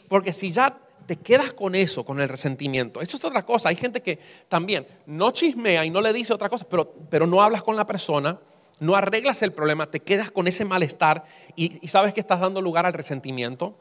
Porque 0.08 0.34
si 0.34 0.52
ya 0.52 0.78
te 1.06 1.18
quedas 1.18 1.54
con 1.54 1.76
eso, 1.76 2.06
con 2.06 2.20
el 2.20 2.30
resentimiento. 2.30 3.02
Eso 3.02 3.18
es 3.18 3.26
otra 3.26 3.44
cosa. 3.44 3.70
Hay 3.70 3.76
gente 3.76 4.02
que 4.02 4.20
también 4.48 4.88
no 5.06 5.32
chismea 5.32 5.86
y 5.86 5.90
no 5.90 6.02
le 6.02 6.14
dice 6.14 6.34
otra 6.34 6.50
cosa, 6.50 6.66
pero, 6.70 6.94
pero 7.10 7.28
no 7.28 7.42
hablas 7.42 7.64
con 7.64 7.76
la 7.76 7.86
persona, 7.86 8.40
no 8.80 8.96
arreglas 8.96 9.42
el 9.42 9.52
problema, 9.52 9.90
te 9.90 10.00
quedas 10.00 10.32
con 10.32 10.48
ese 10.48 10.66
malestar 10.66 11.24
y, 11.56 11.88
sabes 11.88 12.14
que 12.14 12.20
estás 12.20 12.40
dando 12.40 12.62
lugar 12.62 12.86
al 12.86 12.94
resentimiento, 12.94 13.78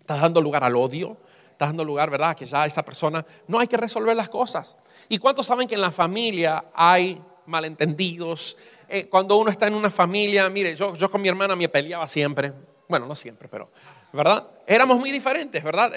estás 0.00 0.20
dando 0.20 0.40
lugar 0.40 0.64
al 0.64 0.76
odio, 0.76 1.16
estás 1.50 1.68
dando 1.68 1.84
lugar, 1.84 2.10
¿verdad? 2.10 2.36
Que 2.36 2.46
ya 2.46 2.66
esa 2.66 2.82
persona, 2.82 3.24
no 3.48 3.58
hay 3.58 3.66
que 3.66 3.76
resolver 3.76 4.16
las 4.16 4.28
cosas. 4.28 4.76
¿Y 5.08 5.18
cuántos 5.18 5.46
saben 5.46 5.68
que 5.68 5.74
en 5.74 5.80
la 5.80 5.90
familia 5.90 6.64
hay 6.74 7.20
malentendidos? 7.46 8.56
Eh, 8.88 9.08
cuando 9.08 9.36
uno 9.36 9.50
está 9.50 9.66
en 9.66 9.74
una 9.74 9.90
familia, 9.90 10.48
mire, 10.48 10.74
yo, 10.74 10.94
yo 10.94 11.10
con 11.10 11.20
mi 11.20 11.28
hermana 11.28 11.56
me 11.56 11.68
peleaba 11.68 12.06
siempre, 12.08 12.52
bueno, 12.88 13.06
no 13.06 13.16
siempre, 13.16 13.48
pero, 13.48 13.70
¿verdad? 14.12 14.46
Éramos 14.66 14.98
muy 14.98 15.10
diferentes, 15.10 15.62
¿verdad? 15.62 15.92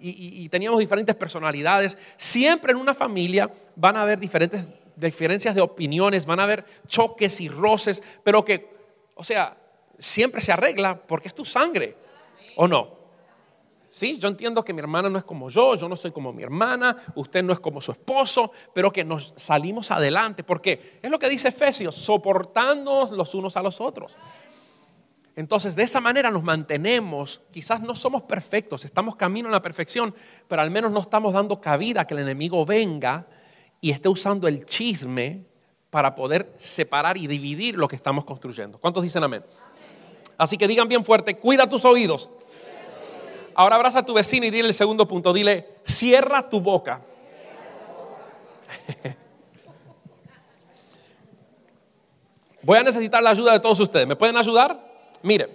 Y, 0.00 0.48
teníamos 0.48 0.78
diferentes 0.78 1.16
personalidades. 1.16 1.98
Siempre 2.16 2.72
en 2.72 2.78
una 2.78 2.94
familia 2.94 3.50
van 3.74 3.96
a 3.96 4.02
haber 4.02 4.18
diferentes 4.18 4.72
diferencias 4.96 5.54
de 5.54 5.60
opiniones, 5.60 6.26
van 6.26 6.40
a 6.40 6.44
haber 6.44 6.64
choques 6.86 7.40
y 7.40 7.48
roces, 7.48 8.02
pero 8.22 8.44
que, 8.44 8.68
o 9.14 9.24
sea, 9.24 9.56
siempre 9.98 10.40
se 10.40 10.52
arregla 10.52 10.96
porque 10.96 11.28
es 11.28 11.34
tu 11.34 11.44
sangre, 11.44 11.96
¿o 12.56 12.68
no? 12.68 12.98
Sí, 13.90 14.18
yo 14.18 14.28
entiendo 14.28 14.62
que 14.62 14.74
mi 14.74 14.80
hermana 14.80 15.08
no 15.08 15.16
es 15.16 15.24
como 15.24 15.48
yo, 15.48 15.74
yo 15.74 15.88
no 15.88 15.96
soy 15.96 16.10
como 16.10 16.32
mi 16.32 16.42
hermana, 16.42 16.96
usted 17.14 17.42
no 17.42 17.54
es 17.54 17.60
como 17.60 17.80
su 17.80 17.92
esposo, 17.92 18.52
pero 18.74 18.92
que 18.92 19.02
nos 19.02 19.32
salimos 19.36 19.90
adelante, 19.90 20.44
porque 20.44 20.98
es 21.00 21.10
lo 21.10 21.18
que 21.18 21.28
dice 21.28 21.48
Efesios, 21.48 21.94
soportándonos 21.94 23.10
los 23.12 23.34
unos 23.34 23.56
a 23.56 23.62
los 23.62 23.80
otros. 23.80 24.14
Entonces, 25.38 25.76
de 25.76 25.84
esa 25.84 26.00
manera 26.00 26.32
nos 26.32 26.42
mantenemos, 26.42 27.42
quizás 27.52 27.80
no 27.80 27.94
somos 27.94 28.22
perfectos, 28.22 28.84
estamos 28.84 29.14
camino 29.14 29.48
a 29.48 29.52
la 29.52 29.62
perfección, 29.62 30.12
pero 30.48 30.62
al 30.62 30.72
menos 30.72 30.90
no 30.90 30.98
estamos 30.98 31.32
dando 31.32 31.60
cabida 31.60 32.00
a 32.00 32.06
que 32.08 32.14
el 32.14 32.20
enemigo 32.20 32.66
venga 32.66 33.24
y 33.80 33.92
esté 33.92 34.08
usando 34.08 34.48
el 34.48 34.66
chisme 34.66 35.44
para 35.90 36.16
poder 36.16 36.52
separar 36.56 37.16
y 37.16 37.28
dividir 37.28 37.78
lo 37.78 37.86
que 37.86 37.94
estamos 37.94 38.24
construyendo. 38.24 38.78
¿Cuántos 38.78 39.04
dicen 39.04 39.22
amén? 39.22 39.44
Así 40.38 40.58
que 40.58 40.66
digan 40.66 40.88
bien 40.88 41.04
fuerte, 41.04 41.36
cuida 41.38 41.68
tus 41.68 41.84
oídos. 41.84 42.32
Ahora 43.54 43.76
abraza 43.76 44.00
a 44.00 44.04
tu 44.04 44.14
vecino 44.14 44.44
y 44.44 44.50
dile 44.50 44.66
el 44.66 44.74
segundo 44.74 45.06
punto, 45.06 45.32
dile, 45.32 45.68
cierra 45.84 46.48
tu 46.48 46.60
boca. 46.60 47.00
Voy 52.62 52.76
a 52.76 52.82
necesitar 52.82 53.22
la 53.22 53.30
ayuda 53.30 53.52
de 53.52 53.60
todos 53.60 53.78
ustedes. 53.78 54.08
¿Me 54.08 54.16
pueden 54.16 54.36
ayudar? 54.36 54.87
Mire, 55.22 55.48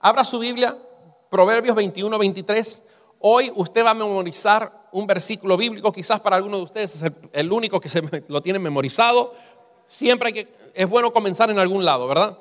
abra 0.00 0.24
su 0.24 0.38
Biblia, 0.38 0.76
Proverbios 1.28 1.74
21, 1.74 2.16
23. 2.18 2.82
Hoy 3.20 3.52
usted 3.54 3.84
va 3.84 3.90
a 3.90 3.94
memorizar 3.94 4.88
un 4.92 5.06
versículo 5.06 5.56
bíblico, 5.56 5.92
quizás 5.92 6.20
para 6.20 6.36
algunos 6.36 6.60
de 6.60 6.64
ustedes 6.64 6.96
es 6.96 7.12
el, 7.32 7.52
único 7.52 7.80
que 7.80 7.88
se 7.88 8.02
lo 8.28 8.42
tiene 8.42 8.58
memorizado. 8.58 9.34
Siempre 9.88 10.28
hay 10.28 10.32
que, 10.32 10.48
es 10.74 10.88
bueno 10.88 11.12
comenzar 11.12 11.50
en 11.50 11.58
algún 11.58 11.84
lado, 11.84 12.06
¿verdad? 12.06 12.38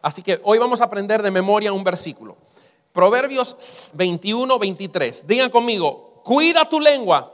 Así 0.00 0.22
que 0.22 0.40
hoy 0.44 0.58
vamos 0.58 0.80
a 0.80 0.84
aprender 0.84 1.22
de 1.22 1.30
memoria 1.30 1.72
un 1.72 1.84
versículo. 1.84 2.36
Proverbios 2.92 3.90
21, 3.94 4.58
23. 4.58 5.26
Digan 5.26 5.50
conmigo, 5.50 6.20
cuida 6.24 6.68
tu 6.68 6.80
lengua 6.80 7.32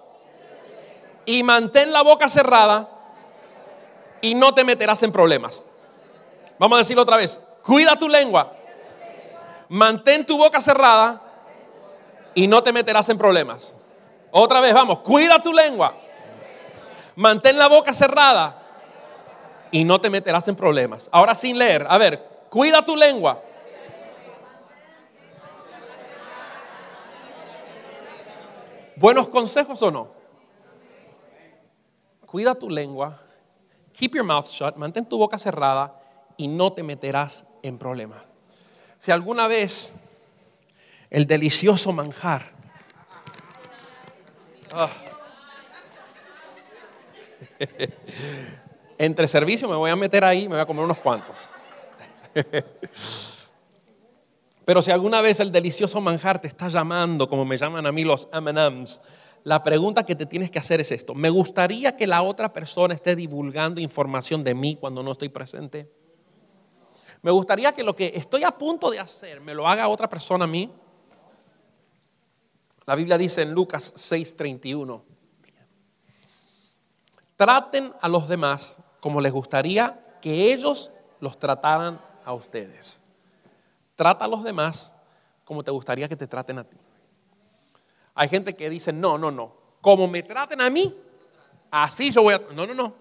y 1.24 1.42
mantén 1.42 1.92
la 1.92 2.02
boca 2.02 2.28
cerrada 2.28 2.88
y 4.20 4.34
no 4.34 4.54
te 4.54 4.64
meterás 4.64 5.02
en 5.02 5.12
problemas. 5.12 5.64
Vamos 6.58 6.76
a 6.76 6.80
decirlo 6.80 7.02
otra 7.02 7.16
vez, 7.16 7.40
cuida 7.62 7.98
tu 7.98 8.08
lengua 8.08 8.57
mantén 9.68 10.24
tu 10.24 10.36
boca 10.36 10.60
cerrada 10.60 11.20
y 12.34 12.46
no 12.46 12.62
te 12.62 12.72
meterás 12.72 13.08
en 13.08 13.18
problemas. 13.18 13.74
Otra 14.30 14.60
vez, 14.60 14.74
vamos, 14.74 15.00
cuida 15.00 15.42
tu 15.42 15.52
lengua. 15.52 15.96
Mantén 17.16 17.58
la 17.58 17.68
boca 17.68 17.92
cerrada 17.92 18.62
y 19.70 19.84
no 19.84 20.00
te 20.00 20.10
meterás 20.10 20.48
en 20.48 20.56
problemas. 20.56 21.08
Ahora 21.12 21.34
sin 21.34 21.58
leer, 21.58 21.86
a 21.88 21.98
ver, 21.98 22.22
cuida 22.48 22.84
tu 22.84 22.96
lengua. 22.96 23.42
¿Buenos 28.96 29.28
consejos 29.28 29.80
o 29.82 29.90
no? 29.90 30.08
Cuida 32.26 32.54
tu 32.54 32.68
lengua, 32.68 33.22
keep 33.92 34.14
your 34.14 34.24
mouth 34.24 34.46
shut, 34.46 34.76
mantén 34.76 35.06
tu 35.06 35.16
boca 35.16 35.38
cerrada 35.38 35.94
y 36.36 36.46
no 36.46 36.72
te 36.72 36.82
meterás 36.82 37.46
en 37.62 37.78
problemas 37.78 38.27
si 38.98 39.10
alguna 39.10 39.48
vez 39.48 39.94
el 41.10 41.26
delicioso 41.26 41.92
manjar 41.92 42.44
ah. 44.72 44.90
entre 48.98 49.26
servicio 49.28 49.68
me 49.68 49.76
voy 49.76 49.90
a 49.90 49.96
meter 49.96 50.24
ahí, 50.24 50.42
me 50.42 50.54
voy 50.54 50.60
a 50.60 50.66
comer 50.66 50.84
unos 50.84 50.98
cuantos. 50.98 51.50
Pero 54.64 54.82
si 54.82 54.90
alguna 54.90 55.22
vez 55.22 55.40
el 55.40 55.50
delicioso 55.50 56.00
manjar 56.00 56.40
te 56.40 56.46
está 56.46 56.68
llamando, 56.68 57.28
como 57.28 57.46
me 57.46 57.56
llaman 57.56 57.86
a 57.86 57.92
mí 57.92 58.04
los 58.04 58.28
M&M's, 58.32 59.00
la 59.44 59.64
pregunta 59.64 60.04
que 60.04 60.14
te 60.14 60.26
tienes 60.26 60.50
que 60.50 60.58
hacer 60.58 60.78
es 60.80 60.92
esto. 60.92 61.14
¿Me 61.14 61.30
gustaría 61.30 61.96
que 61.96 62.06
la 62.06 62.20
otra 62.20 62.52
persona 62.52 62.92
esté 62.92 63.16
divulgando 63.16 63.80
información 63.80 64.44
de 64.44 64.54
mí 64.54 64.76
cuando 64.76 65.02
no 65.02 65.12
estoy 65.12 65.30
presente? 65.30 65.88
Me 67.22 67.30
gustaría 67.30 67.72
que 67.72 67.82
lo 67.82 67.96
que 67.96 68.12
estoy 68.14 68.44
a 68.44 68.52
punto 68.52 68.90
de 68.90 69.00
hacer 69.00 69.40
me 69.40 69.54
lo 69.54 69.66
haga 69.66 69.88
otra 69.88 70.08
persona 70.08 70.44
a 70.44 70.48
mí. 70.48 70.72
La 72.86 72.94
Biblia 72.94 73.18
dice 73.18 73.42
en 73.42 73.52
Lucas 73.52 73.94
6:31, 73.96 75.02
traten 77.36 77.92
a 78.00 78.08
los 78.08 78.28
demás 78.28 78.80
como 79.00 79.20
les 79.20 79.32
gustaría 79.32 80.18
que 80.20 80.52
ellos 80.52 80.92
los 81.20 81.38
trataran 81.38 82.00
a 82.24 82.32
ustedes. 82.32 83.02
Trata 83.94 84.24
a 84.24 84.28
los 84.28 84.44
demás 84.44 84.94
como 85.44 85.64
te 85.64 85.70
gustaría 85.70 86.08
que 86.08 86.16
te 86.16 86.26
traten 86.26 86.58
a 86.58 86.64
ti. 86.64 86.76
Hay 88.14 88.28
gente 88.28 88.54
que 88.54 88.68
dice, 88.68 88.92
no, 88.92 89.16
no, 89.16 89.30
no, 89.30 89.52
como 89.80 90.08
me 90.08 90.22
traten 90.22 90.60
a 90.60 90.70
mí, 90.70 90.94
así 91.70 92.10
yo 92.10 92.22
voy 92.22 92.34
a... 92.34 92.38
No, 92.52 92.66
no, 92.66 92.74
no. 92.74 92.94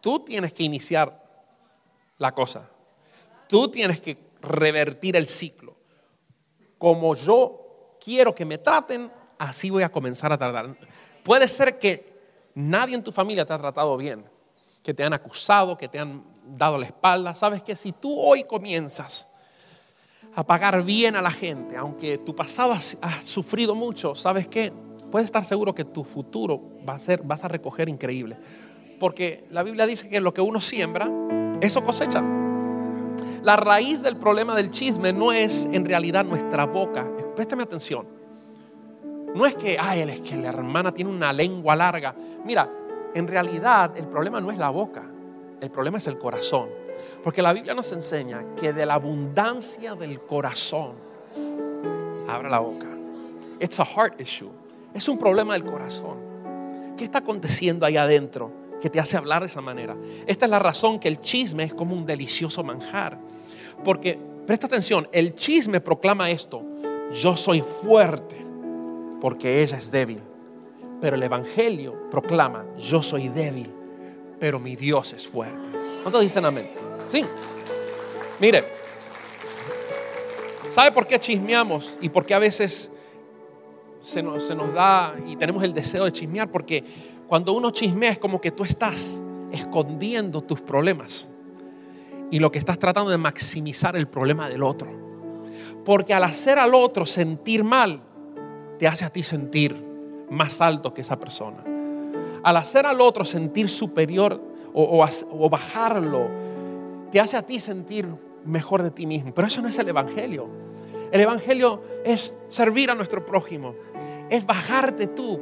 Tú 0.00 0.20
tienes 0.20 0.52
que 0.52 0.62
iniciar 0.62 1.22
la 2.18 2.32
cosa. 2.32 2.68
Tú 3.48 3.68
tienes 3.68 4.00
que 4.00 4.18
revertir 4.40 5.16
el 5.16 5.28
ciclo. 5.28 5.74
Como 6.78 7.14
yo 7.14 7.96
quiero 8.02 8.34
que 8.34 8.44
me 8.44 8.58
traten, 8.58 9.10
así 9.38 9.70
voy 9.70 9.82
a 9.82 9.90
comenzar 9.90 10.32
a 10.32 10.38
tratar. 10.38 10.76
Puede 11.22 11.48
ser 11.48 11.78
que 11.78 12.16
nadie 12.54 12.94
en 12.94 13.02
tu 13.02 13.12
familia 13.12 13.44
te 13.44 13.52
ha 13.52 13.58
tratado 13.58 13.96
bien, 13.96 14.24
que 14.82 14.94
te 14.94 15.04
han 15.04 15.12
acusado, 15.12 15.76
que 15.76 15.88
te 15.88 15.98
han 15.98 16.24
dado 16.44 16.78
la 16.78 16.86
espalda. 16.86 17.34
Sabes 17.34 17.62
que 17.62 17.76
si 17.76 17.92
tú 17.92 18.18
hoy 18.18 18.44
comienzas 18.44 19.28
a 20.34 20.44
pagar 20.44 20.82
bien 20.84 21.16
a 21.16 21.22
la 21.22 21.30
gente, 21.30 21.76
aunque 21.76 22.18
tu 22.18 22.36
pasado 22.36 22.72
has, 22.72 22.98
sufrido 23.20 23.74
mucho, 23.74 24.14
¿sabes 24.14 24.46
qué? 24.46 24.72
Puedes 25.10 25.26
estar 25.26 25.44
seguro 25.44 25.74
que 25.74 25.84
tu 25.84 26.04
futuro 26.04 26.60
va 26.88 26.94
a 26.94 26.98
ser, 26.98 27.22
vas 27.22 27.42
a 27.44 27.48
recoger 27.48 27.88
increíble. 27.88 28.36
Porque 29.00 29.46
la 29.50 29.62
Biblia 29.62 29.86
dice 29.86 30.08
que 30.08 30.20
lo 30.20 30.32
que 30.34 30.40
uno 30.40 30.60
siembra, 30.60 31.10
eso 31.60 31.84
cosecha. 31.84 32.22
La 33.42 33.56
raíz 33.56 34.02
del 34.02 34.16
problema 34.16 34.54
del 34.54 34.70
chisme 34.70 35.12
no 35.12 35.32
es 35.32 35.66
en 35.66 35.84
realidad 35.84 36.24
nuestra 36.24 36.66
boca. 36.66 37.06
Préstame 37.34 37.62
atención. 37.62 38.06
No 39.34 39.44
es 39.46 39.54
que, 39.54 39.76
ay, 39.78 40.00
es 40.00 40.20
que 40.20 40.36
la 40.36 40.48
hermana 40.48 40.92
tiene 40.92 41.10
una 41.10 41.32
lengua 41.32 41.76
larga. 41.76 42.14
Mira, 42.44 42.70
en 43.14 43.26
realidad 43.26 43.96
el 43.96 44.06
problema 44.06 44.40
no 44.40 44.50
es 44.50 44.58
la 44.58 44.70
boca, 44.70 45.02
el 45.60 45.70
problema 45.70 45.98
es 45.98 46.06
el 46.06 46.18
corazón. 46.18 46.68
Porque 47.22 47.42
la 47.42 47.52
Biblia 47.52 47.74
nos 47.74 47.92
enseña 47.92 48.54
que 48.56 48.72
de 48.72 48.86
la 48.86 48.94
abundancia 48.94 49.94
del 49.94 50.20
corazón, 50.20 50.92
abra 52.26 52.48
la 52.48 52.60
boca. 52.60 52.88
It's 53.60 53.78
a 53.80 53.84
heart 53.84 54.20
issue. 54.20 54.50
Es 54.94 55.08
un 55.08 55.18
problema 55.18 55.52
del 55.52 55.64
corazón. 55.64 56.18
¿Qué 56.96 57.04
está 57.04 57.18
aconteciendo 57.18 57.84
ahí 57.84 57.96
adentro 57.96 58.65
que 58.80 58.90
te 58.90 59.00
hace 59.00 59.16
hablar 59.16 59.42
de 59.42 59.46
esa 59.46 59.60
manera? 59.60 59.96
Esta 60.26 60.46
es 60.46 60.50
la 60.50 60.58
razón 60.58 60.98
que 60.98 61.08
el 61.08 61.20
chisme 61.20 61.64
es 61.64 61.74
como 61.74 61.94
un 61.94 62.06
delicioso 62.06 62.62
manjar. 62.62 63.18
Porque, 63.84 64.18
presta 64.46 64.66
atención, 64.66 65.08
el 65.12 65.34
chisme 65.34 65.80
proclama 65.80 66.30
esto. 66.30 66.62
Yo 67.12 67.36
soy 67.36 67.60
fuerte 67.60 68.44
porque 69.20 69.62
ella 69.62 69.78
es 69.78 69.90
débil. 69.90 70.20
Pero 71.00 71.16
el 71.16 71.22
Evangelio 71.22 72.08
proclama, 72.10 72.64
yo 72.78 73.02
soy 73.02 73.28
débil, 73.28 73.70
pero 74.38 74.58
mi 74.58 74.76
Dios 74.76 75.12
es 75.12 75.26
fuerte. 75.26 75.68
¿Cuántos 76.02 76.22
dicen 76.22 76.44
amén? 76.44 76.70
Sí. 77.08 77.24
Mire, 78.40 78.64
¿sabe 80.70 80.92
por 80.92 81.06
qué 81.06 81.18
chismeamos 81.18 81.98
y 82.00 82.08
por 82.08 82.24
qué 82.24 82.34
a 82.34 82.38
veces 82.38 82.92
se 84.00 84.22
nos, 84.22 84.46
se 84.46 84.54
nos 84.54 84.72
da 84.72 85.14
y 85.26 85.36
tenemos 85.36 85.62
el 85.62 85.74
deseo 85.74 86.04
de 86.04 86.12
chismear? 86.12 86.50
Porque 86.50 86.84
cuando 87.26 87.52
uno 87.52 87.70
chismea 87.70 88.10
es 88.10 88.18
como 88.18 88.40
que 88.40 88.50
tú 88.50 88.64
estás 88.64 89.22
escondiendo 89.50 90.42
tus 90.42 90.60
problemas 90.60 91.36
y 92.30 92.38
lo 92.38 92.50
que 92.50 92.58
estás 92.58 92.78
tratando 92.78 93.10
de 93.10 93.18
maximizar 93.18 93.96
el 93.96 94.08
problema 94.08 94.48
del 94.48 94.62
otro. 94.62 94.88
Porque 95.84 96.14
al 96.14 96.24
hacer 96.24 96.58
al 96.58 96.74
otro 96.74 97.06
sentir 97.06 97.62
mal, 97.62 98.00
te 98.78 98.86
hace 98.86 99.04
a 99.04 99.10
ti 99.10 99.22
sentir 99.22 99.74
más 100.30 100.60
alto 100.60 100.92
que 100.92 101.02
esa 101.02 101.18
persona. 101.18 101.58
Al 102.42 102.56
hacer 102.56 102.86
al 102.86 103.00
otro 103.00 103.24
sentir 103.24 103.68
superior 103.68 104.40
o, 104.72 105.48
bajarlo, 105.48 106.28
te 107.10 107.20
hace 107.20 107.36
a 107.36 107.42
ti 107.42 107.60
sentir 107.60 108.06
mejor 108.44 108.82
de 108.82 108.90
ti 108.90 109.06
mismo. 109.06 109.32
Pero 109.32 109.48
eso 109.48 109.62
no 109.62 109.68
es 109.68 109.78
el 109.78 109.88
Evangelio. 109.88 110.48
El 111.10 111.20
Evangelio 111.20 111.82
es 112.04 112.40
servir 112.48 112.90
a 112.90 112.94
nuestro 112.94 113.24
prójimo, 113.24 113.74
es 114.28 114.44
bajarte 114.44 115.06
tú 115.06 115.40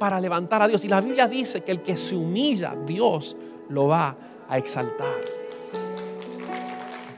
para 0.00 0.18
levantar 0.18 0.62
a 0.62 0.66
Dios. 0.66 0.82
Y 0.82 0.88
la 0.88 1.00
Biblia 1.00 1.28
dice 1.28 1.62
que 1.62 1.70
el 1.70 1.82
que 1.82 1.96
se 1.96 2.16
humilla, 2.16 2.74
Dios 2.86 3.36
lo 3.68 3.86
va 3.86 4.16
a 4.48 4.58
exaltar. 4.58 5.20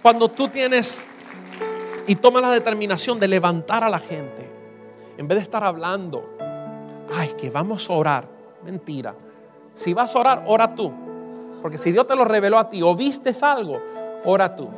Cuando 0.02 0.28
tú 0.28 0.48
tienes 0.48 1.06
y 2.08 2.16
tomas 2.16 2.42
la 2.42 2.50
determinación 2.50 3.20
de 3.20 3.28
levantar 3.28 3.84
a 3.84 3.88
la 3.88 4.00
gente, 4.00 4.50
en 5.16 5.28
vez 5.28 5.38
de 5.38 5.42
estar 5.42 5.62
hablando 5.62 6.32
ay, 7.14 7.34
que 7.38 7.50
vamos 7.50 7.88
a 7.88 7.92
orar. 7.92 8.28
Mentira. 8.64 9.14
Si 9.74 9.94
vas 9.94 10.14
a 10.14 10.18
orar, 10.18 10.44
ora 10.46 10.74
tú. 10.74 10.92
Porque 11.60 11.78
si 11.78 11.92
Dios 11.92 12.06
te 12.06 12.16
lo 12.16 12.24
reveló 12.24 12.58
a 12.58 12.68
ti 12.68 12.82
o 12.82 12.94
vistes 12.94 13.42
algo, 13.42 13.80
ora 14.24 14.54
tú. 14.56 14.68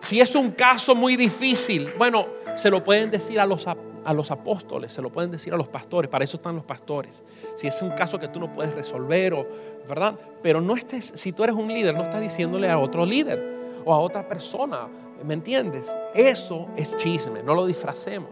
Si 0.00 0.20
es 0.20 0.34
un 0.34 0.52
caso 0.52 0.94
muy 0.94 1.16
difícil, 1.16 1.92
bueno, 1.98 2.26
se 2.56 2.70
lo 2.70 2.82
pueden 2.82 3.10
decir 3.10 3.38
a 3.38 3.46
los, 3.46 3.66
a 4.04 4.12
los 4.12 4.30
apóstoles, 4.30 4.92
se 4.92 5.02
lo 5.02 5.10
pueden 5.10 5.30
decir 5.30 5.52
a 5.52 5.56
los 5.56 5.68
pastores, 5.68 6.10
para 6.10 6.24
eso 6.24 6.36
están 6.36 6.54
los 6.54 6.64
pastores. 6.64 7.24
Si 7.54 7.66
es 7.66 7.82
un 7.82 7.90
caso 7.90 8.18
que 8.18 8.28
tú 8.28 8.40
no 8.40 8.52
puedes 8.52 8.74
resolver, 8.74 9.34
o, 9.34 9.46
¿verdad? 9.88 10.18
Pero 10.42 10.60
no 10.60 10.74
estés, 10.74 11.12
si 11.14 11.32
tú 11.32 11.44
eres 11.44 11.56
un 11.56 11.68
líder, 11.68 11.94
no 11.94 12.02
estás 12.02 12.20
diciéndole 12.20 12.70
a 12.70 12.78
otro 12.78 13.06
líder 13.06 13.82
o 13.84 13.92
a 13.92 13.98
otra 13.98 14.26
persona, 14.28 14.88
¿me 15.24 15.34
entiendes? 15.34 15.94
Eso 16.14 16.68
es 16.76 16.96
chisme, 16.96 17.42
no 17.42 17.54
lo 17.54 17.66
disfracemos 17.66 18.30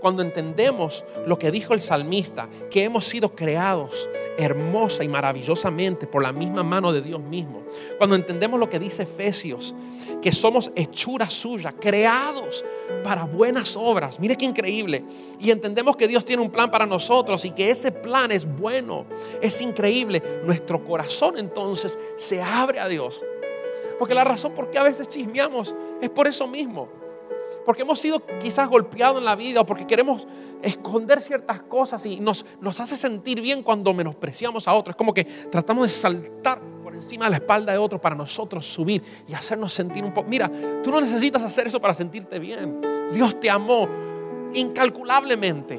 cuando 0.00 0.22
entendemos 0.22 1.04
lo 1.26 1.38
que 1.38 1.50
dijo 1.50 1.74
el 1.74 1.80
salmista, 1.80 2.48
que 2.70 2.84
hemos 2.84 3.04
sido 3.04 3.34
creados 3.34 4.08
hermosa 4.38 5.04
y 5.04 5.08
maravillosamente 5.08 6.06
por 6.06 6.22
la 6.22 6.32
misma 6.32 6.62
mano 6.62 6.92
de 6.92 7.02
Dios 7.02 7.20
mismo, 7.20 7.62
cuando 7.98 8.16
entendemos 8.16 8.60
lo 8.60 8.68
que 8.68 8.78
dice 8.78 9.02
Efesios, 9.02 9.74
que 10.22 10.32
somos 10.32 10.70
hechura 10.74 11.28
suya, 11.30 11.72
creados 11.72 12.64
para 13.04 13.24
buenas 13.24 13.76
obras, 13.76 14.18
mire 14.20 14.36
qué 14.36 14.44
increíble, 14.44 15.04
y 15.40 15.50
entendemos 15.50 15.96
que 15.96 16.08
Dios 16.08 16.24
tiene 16.24 16.42
un 16.42 16.50
plan 16.50 16.70
para 16.70 16.86
nosotros 16.86 17.44
y 17.44 17.50
que 17.50 17.70
ese 17.70 17.92
plan 17.92 18.32
es 18.32 18.46
bueno, 18.46 19.06
es 19.40 19.60
increíble, 19.60 20.22
nuestro 20.44 20.84
corazón 20.84 21.38
entonces 21.38 21.98
se 22.16 22.42
abre 22.42 22.80
a 22.80 22.88
Dios. 22.88 23.24
Porque 23.98 24.14
la 24.14 24.24
razón 24.24 24.52
por 24.52 24.70
qué 24.70 24.78
a 24.78 24.84
veces 24.84 25.08
chismeamos 25.08 25.74
es 26.00 26.10
por 26.10 26.28
eso 26.28 26.46
mismo 26.46 26.97
porque 27.68 27.82
hemos 27.82 28.00
sido 28.00 28.22
quizás 28.40 28.66
golpeados 28.66 29.18
en 29.18 29.26
la 29.26 29.36
vida 29.36 29.60
o 29.60 29.66
porque 29.66 29.86
queremos 29.86 30.26
esconder 30.62 31.20
ciertas 31.20 31.60
cosas 31.64 32.06
y 32.06 32.18
nos, 32.18 32.46
hace 32.80 32.96
sentir 32.96 33.42
bien 33.42 33.62
cuando 33.62 33.92
menospreciamos 33.92 34.66
a 34.66 34.72
otros. 34.72 34.94
Es 34.94 34.96
como 34.96 35.12
que 35.12 35.24
tratamos 35.26 35.86
de 35.86 35.92
saltar 35.92 36.62
por 36.82 36.94
encima 36.94 37.26
de 37.26 37.32
la 37.32 37.36
espalda 37.36 37.72
de 37.72 37.76
otro 37.76 38.00
para 38.00 38.16
nosotros 38.16 38.64
subir 38.64 39.02
y 39.28 39.34
hacernos 39.34 39.70
sentir 39.70 40.02
un 40.02 40.14
poco. 40.14 40.30
Mira, 40.30 40.50
tú 40.82 40.90
no 40.90 40.98
necesitas 40.98 41.42
hacer 41.42 41.66
eso 41.66 41.78
para 41.78 41.92
sentirte 41.92 42.38
bien. 42.38 42.80
Dios 43.12 43.38
te 43.38 43.50
amó 43.50 43.86
incalculablemente. 44.54 45.78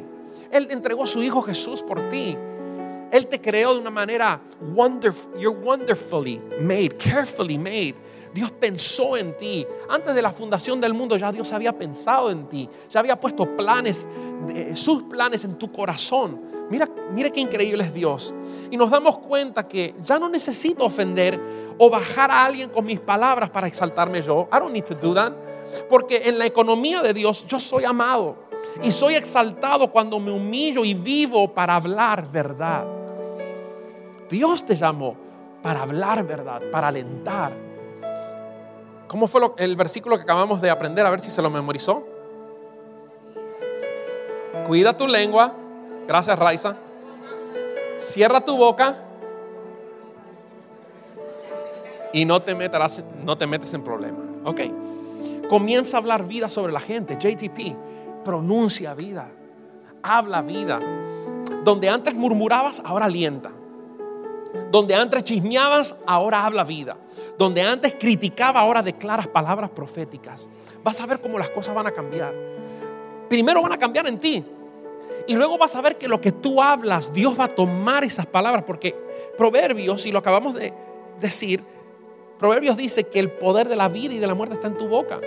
Él 0.51 0.67
entregó 0.69 1.05
a 1.05 1.07
su 1.07 1.23
Hijo 1.23 1.41
Jesús 1.41 1.81
por 1.81 2.07
ti. 2.07 2.37
Él 3.11 3.25
te 3.25 3.41
creó 3.41 3.73
de 3.73 3.79
una 3.79 3.89
manera 3.89 4.39
wonderful. 4.75 5.31
You're 5.39 5.59
wonderfully 5.59 6.39
made, 6.61 6.99
carefully 6.99 7.57
made. 7.57 7.95
Dios 8.33 8.51
pensó 8.51 9.17
en 9.17 9.35
ti. 9.37 9.65
Antes 9.89 10.13
de 10.13 10.21
la 10.21 10.31
fundación 10.31 10.79
del 10.79 10.93
mundo 10.93 11.17
ya 11.17 11.31
Dios 11.31 11.51
había 11.51 11.77
pensado 11.77 12.29
en 12.29 12.47
ti. 12.47 12.69
Ya 12.89 12.99
había 12.99 13.19
puesto 13.19 13.55
planes, 13.55 14.07
sus 14.75 15.03
planes 15.03 15.43
en 15.45 15.55
tu 15.55 15.71
corazón. 15.71 16.39
Mira, 16.69 16.87
mira 17.11 17.29
qué 17.29 17.39
increíble 17.39 17.83
es 17.83 17.93
Dios. 17.93 18.33
Y 18.69 18.77
nos 18.77 18.91
damos 18.91 19.17
cuenta 19.19 19.67
que 19.67 19.95
ya 20.01 20.19
no 20.19 20.29
necesito 20.29 20.85
ofender 20.85 21.39
o 21.77 21.89
bajar 21.89 22.29
a 22.29 22.45
alguien 22.45 22.69
con 22.69 22.85
mis 22.85 22.99
palabras 22.99 23.49
para 23.49 23.67
exaltarme 23.67 24.21
yo. 24.21 24.47
I 24.51 24.59
don't 24.59 24.73
need 24.73 24.85
to 24.85 24.95
do 24.95 25.13
that. 25.13 25.33
Porque 25.89 26.29
en 26.29 26.37
la 26.37 26.45
economía 26.45 27.01
de 27.01 27.13
Dios 27.13 27.45
yo 27.47 27.59
soy 27.59 27.85
amado. 27.85 28.49
Y 28.83 28.91
soy 28.91 29.15
exaltado 29.15 29.89
cuando 29.89 30.19
me 30.19 30.31
humillo 30.31 30.85
y 30.85 30.93
vivo 30.93 31.53
para 31.53 31.75
hablar 31.75 32.29
verdad. 32.29 32.85
Dios 34.29 34.65
te 34.65 34.75
llamó 34.75 35.15
para 35.61 35.81
hablar 35.81 36.25
verdad, 36.25 36.61
para 36.71 36.89
alentar, 36.89 37.53
¿Cómo 39.09 39.25
fue 39.25 39.41
el 39.57 39.75
versículo 39.75 40.17
que 40.17 40.21
acabamos 40.21 40.61
de 40.61 40.69
aprender? 40.69 41.03
A 41.03 41.09
ver 41.09 41.19
si 41.19 41.31
se 41.31 41.41
lo 41.41 41.49
memorizó. 41.49 42.07
Cuida 44.67 44.95
tu 44.95 45.07
lengua. 45.07 45.51
Gracias, 46.07 46.37
Raiza. 46.37 46.77
Cierra 47.97 48.45
tu 48.45 48.55
boca. 48.55 48.95
Y 52.13 52.23
no 52.25 52.39
te, 52.43 52.53
meterás, 52.53 53.03
no 53.23 53.35
te 53.35 53.47
metes 53.47 53.73
en 53.73 53.83
problemas. 53.83 54.21
Ok. 54.45 54.61
Comienza 55.49 55.97
a 55.97 56.01
hablar 56.01 56.27
vida 56.27 56.47
sobre 56.47 56.71
la 56.71 56.79
gente. 56.79 57.17
JTP. 57.19 57.75
Pronuncia 58.23 58.93
vida. 58.93 59.31
Habla 60.03 60.43
vida. 60.43 60.79
Donde 61.63 61.89
antes 61.89 62.13
murmurabas, 62.13 62.79
ahora 62.85 63.05
alienta. 63.05 63.49
Donde 64.71 64.95
antes 64.95 65.23
chismeabas, 65.23 65.95
ahora 66.05 66.45
habla 66.45 66.63
vida. 66.63 66.97
Donde 67.37 67.61
antes 67.61 67.95
criticaba, 67.99 68.61
ahora 68.61 68.81
declaras 68.81 69.27
palabras 69.27 69.69
proféticas. 69.69 70.49
Vas 70.83 70.99
a 71.01 71.05
ver 71.05 71.21
cómo 71.21 71.37
las 71.37 71.49
cosas 71.49 71.75
van 71.75 71.87
a 71.87 71.91
cambiar. 71.91 72.33
Primero 73.29 73.61
van 73.61 73.73
a 73.73 73.77
cambiar 73.77 74.07
en 74.07 74.19
ti. 74.19 74.43
Y 75.27 75.35
luego 75.35 75.57
vas 75.57 75.75
a 75.75 75.81
ver 75.81 75.97
que 75.97 76.07
lo 76.07 76.19
que 76.19 76.31
tú 76.31 76.61
hablas, 76.61 77.13
Dios 77.13 77.39
va 77.39 77.45
a 77.45 77.49
tomar 77.49 78.03
esas 78.03 78.25
palabras. 78.25 78.63
Porque 78.65 78.95
Proverbios, 79.37 80.05
y 80.05 80.11
lo 80.11 80.19
acabamos 80.19 80.55
de 80.55 80.73
decir, 81.19 81.63
Proverbios 82.39 82.77
dice 82.77 83.03
que 83.03 83.19
el 83.19 83.31
poder 83.31 83.69
de 83.69 83.75
la 83.75 83.89
vida 83.89 84.13
y 84.13 84.19
de 84.19 84.27
la 84.27 84.33
muerte 84.33 84.55
está 84.55 84.67
en 84.67 84.77
tu 84.77 84.87
boca. 84.87 85.19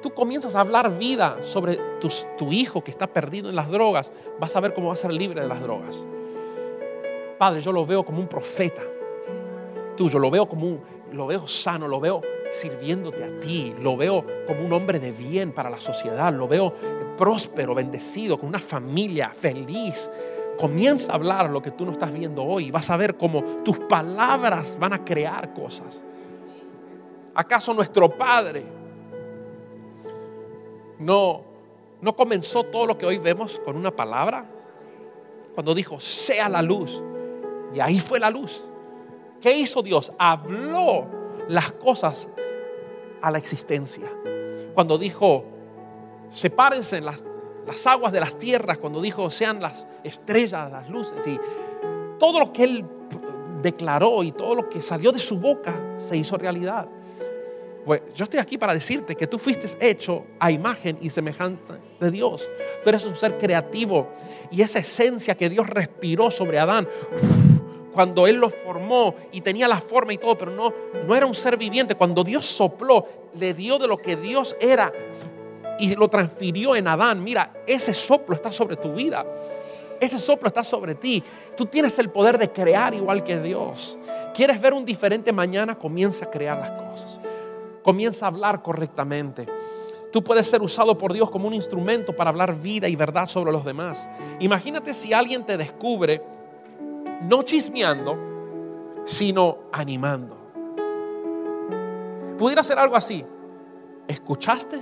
Tú 0.00 0.14
comienzas 0.14 0.54
a 0.54 0.60
hablar 0.60 0.96
vida 0.96 1.38
sobre 1.42 1.78
tu, 2.00 2.08
tu 2.38 2.52
hijo 2.52 2.82
que 2.82 2.90
está 2.90 3.06
perdido 3.06 3.50
en 3.50 3.56
las 3.56 3.70
drogas. 3.70 4.12
Vas 4.38 4.54
a 4.56 4.60
ver 4.60 4.72
cómo 4.72 4.88
va 4.88 4.94
a 4.94 4.96
ser 4.96 5.12
libre 5.12 5.42
de 5.42 5.48
las 5.48 5.60
drogas. 5.60 6.06
Padre, 7.38 7.60
yo 7.60 7.72
lo 7.72 7.84
veo 7.84 8.04
como 8.04 8.20
un 8.20 8.28
profeta 8.28 8.82
tuyo, 9.96 10.18
lo 10.18 10.30
veo 10.30 10.48
como 10.48 10.66
un, 10.66 10.80
lo 11.12 11.26
veo 11.26 11.46
sano, 11.48 11.88
lo 11.88 11.98
veo 12.00 12.20
sirviéndote 12.50 13.24
a 13.24 13.40
ti, 13.40 13.74
lo 13.80 13.96
veo 13.96 14.24
como 14.46 14.64
un 14.64 14.72
hombre 14.72 15.00
de 15.00 15.10
bien 15.10 15.52
para 15.52 15.70
la 15.70 15.80
sociedad, 15.80 16.32
lo 16.32 16.46
veo 16.46 16.72
próspero, 17.16 17.74
bendecido, 17.74 18.38
con 18.38 18.48
una 18.48 18.58
familia 18.58 19.30
feliz. 19.30 20.10
Comienza 20.58 21.12
a 21.12 21.16
hablar 21.16 21.50
lo 21.50 21.60
que 21.60 21.70
tú 21.70 21.84
no 21.84 21.92
estás 21.92 22.12
viendo 22.12 22.42
hoy. 22.42 22.70
Vas 22.70 22.88
a 22.90 22.96
ver 22.96 23.16
cómo 23.16 23.42
tus 23.64 23.78
palabras 23.80 24.76
van 24.78 24.92
a 24.92 25.04
crear 25.04 25.52
cosas. 25.52 26.04
¿Acaso 27.34 27.74
nuestro 27.74 28.08
Padre 28.16 28.64
no, 30.98 31.42
no 32.00 32.16
comenzó 32.16 32.64
todo 32.64 32.86
lo 32.86 32.96
que 32.96 33.04
hoy 33.04 33.18
vemos 33.18 33.58
con 33.58 33.76
una 33.76 33.90
palabra? 33.90 34.46
Cuando 35.54 35.74
dijo, 35.74 36.00
sea 36.00 36.48
la 36.48 36.62
luz. 36.62 37.02
Y 37.76 37.80
ahí 37.80 38.00
fue 38.00 38.18
la 38.18 38.30
luz. 38.30 38.64
¿Qué 39.38 39.54
hizo 39.54 39.82
Dios? 39.82 40.10
Habló 40.18 41.06
las 41.46 41.72
cosas 41.72 42.26
a 43.20 43.30
la 43.30 43.36
existencia. 43.36 44.06
Cuando 44.72 44.96
dijo, 44.96 45.44
sepárense 46.30 47.02
las, 47.02 47.22
las 47.66 47.86
aguas 47.86 48.14
de 48.14 48.20
las 48.20 48.38
tierras, 48.38 48.78
cuando 48.78 49.02
dijo, 49.02 49.28
sean 49.28 49.60
las 49.60 49.86
estrellas, 50.04 50.72
las 50.72 50.88
luces, 50.88 51.26
y 51.26 51.38
todo 52.18 52.40
lo 52.40 52.50
que 52.50 52.64
él 52.64 52.86
declaró 53.60 54.22
y 54.22 54.32
todo 54.32 54.54
lo 54.54 54.70
que 54.70 54.80
salió 54.80 55.12
de 55.12 55.18
su 55.18 55.38
boca 55.38 55.98
se 55.98 56.16
hizo 56.16 56.38
realidad. 56.38 56.88
Pues 57.84 58.00
yo 58.14 58.24
estoy 58.24 58.40
aquí 58.40 58.56
para 58.56 58.72
decirte 58.72 59.14
que 59.14 59.26
tú 59.26 59.38
fuiste 59.38 59.68
hecho 59.86 60.24
a 60.40 60.50
imagen 60.50 60.96
y 61.02 61.10
semejanza 61.10 61.78
de 62.00 62.10
Dios. 62.10 62.48
Tú 62.82 62.88
eres 62.88 63.04
un 63.04 63.14
ser 63.14 63.36
creativo 63.36 64.08
y 64.50 64.62
esa 64.62 64.78
esencia 64.78 65.34
que 65.34 65.50
Dios 65.50 65.66
respiró 65.66 66.30
sobre 66.30 66.58
Adán 66.58 66.88
cuando 67.96 68.28
Él 68.28 68.36
lo 68.36 68.50
formó 68.50 69.16
y 69.32 69.40
tenía 69.40 69.66
la 69.66 69.80
forma 69.80 70.12
y 70.12 70.18
todo, 70.18 70.38
pero 70.38 70.52
no, 70.52 70.72
no 71.06 71.16
era 71.16 71.26
un 71.26 71.34
ser 71.34 71.56
viviente. 71.56 71.96
Cuando 71.96 72.22
Dios 72.22 72.46
sopló, 72.46 73.08
le 73.34 73.54
dio 73.54 73.78
de 73.78 73.88
lo 73.88 73.96
que 73.96 74.14
Dios 74.14 74.56
era 74.60 74.92
y 75.80 75.96
lo 75.96 76.08
transfirió 76.08 76.76
en 76.76 76.86
Adán. 76.86 77.24
Mira, 77.24 77.64
ese 77.66 77.92
soplo 77.92 78.36
está 78.36 78.52
sobre 78.52 78.76
tu 78.76 78.92
vida. 78.92 79.26
Ese 79.98 80.18
soplo 80.18 80.48
está 80.48 80.62
sobre 80.62 80.94
ti. 80.94 81.24
Tú 81.56 81.66
tienes 81.66 81.98
el 81.98 82.10
poder 82.10 82.38
de 82.38 82.52
crear 82.52 82.92
igual 82.94 83.24
que 83.24 83.40
Dios. 83.40 83.98
¿Quieres 84.34 84.60
ver 84.60 84.74
un 84.74 84.84
diferente 84.84 85.32
mañana? 85.32 85.78
Comienza 85.78 86.26
a 86.26 86.30
crear 86.30 86.58
las 86.58 86.70
cosas 86.70 87.20
comienza 87.86 88.26
a 88.26 88.30
hablar 88.30 88.62
correctamente. 88.62 89.46
Tú 90.10 90.24
puedes 90.24 90.48
ser 90.48 90.60
usado 90.60 90.98
por 90.98 91.12
Dios 91.12 91.30
como 91.30 91.46
un 91.46 91.54
instrumento 91.54 92.16
para 92.16 92.30
hablar 92.30 92.52
vida 92.52 92.88
y 92.88 92.96
verdad 92.96 93.28
sobre 93.28 93.52
los 93.52 93.64
demás. 93.64 94.08
Imagínate 94.40 94.92
si 94.92 95.12
alguien 95.12 95.46
te 95.46 95.56
descubre 95.56 96.20
no 97.22 97.42
chismeando, 97.42 98.18
sino 99.04 99.58
animando. 99.72 100.36
Pudiera 102.38 102.62
ser 102.62 102.78
algo 102.78 102.96
así. 102.96 103.24
¿Escuchaste? 104.08 104.78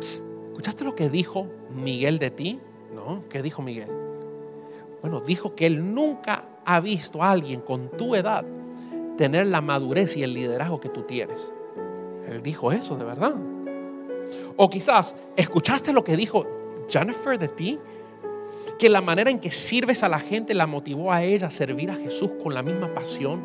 ¿Escuchaste 0.00 0.84
lo 0.84 0.94
que 0.94 1.08
dijo 1.08 1.46
Miguel 1.70 2.18
de 2.18 2.30
ti? 2.30 2.60
¿No? 2.94 3.22
¿Qué 3.28 3.42
dijo 3.42 3.62
Miguel? 3.62 3.90
Bueno, 5.00 5.20
dijo 5.20 5.54
que 5.54 5.66
él 5.66 5.94
nunca 5.94 6.46
ha 6.64 6.80
visto 6.80 7.22
a 7.22 7.30
alguien 7.30 7.60
con 7.60 7.90
tu 7.90 8.14
edad 8.14 8.44
tener 9.16 9.46
la 9.46 9.60
madurez 9.60 10.16
y 10.16 10.22
el 10.22 10.34
liderazgo 10.34 10.80
que 10.80 10.88
tú 10.88 11.02
tienes. 11.02 11.54
Él 12.28 12.42
dijo 12.42 12.72
eso, 12.72 12.96
de 12.96 13.04
verdad. 13.04 13.34
O 14.56 14.70
quizás, 14.70 15.16
¿escuchaste 15.36 15.92
lo 15.92 16.02
que 16.02 16.16
dijo 16.16 16.46
Jennifer 16.88 17.38
de 17.38 17.48
ti? 17.48 17.78
Que 18.78 18.88
la 18.88 19.00
manera 19.00 19.30
en 19.30 19.38
que 19.38 19.50
sirves 19.50 20.02
a 20.02 20.08
la 20.08 20.18
gente 20.18 20.54
la 20.54 20.66
motivó 20.66 21.12
a 21.12 21.22
ella 21.22 21.46
a 21.46 21.50
servir 21.50 21.90
a 21.90 21.94
Jesús 21.94 22.32
con 22.42 22.54
la 22.54 22.62
misma 22.62 22.92
pasión. 22.92 23.40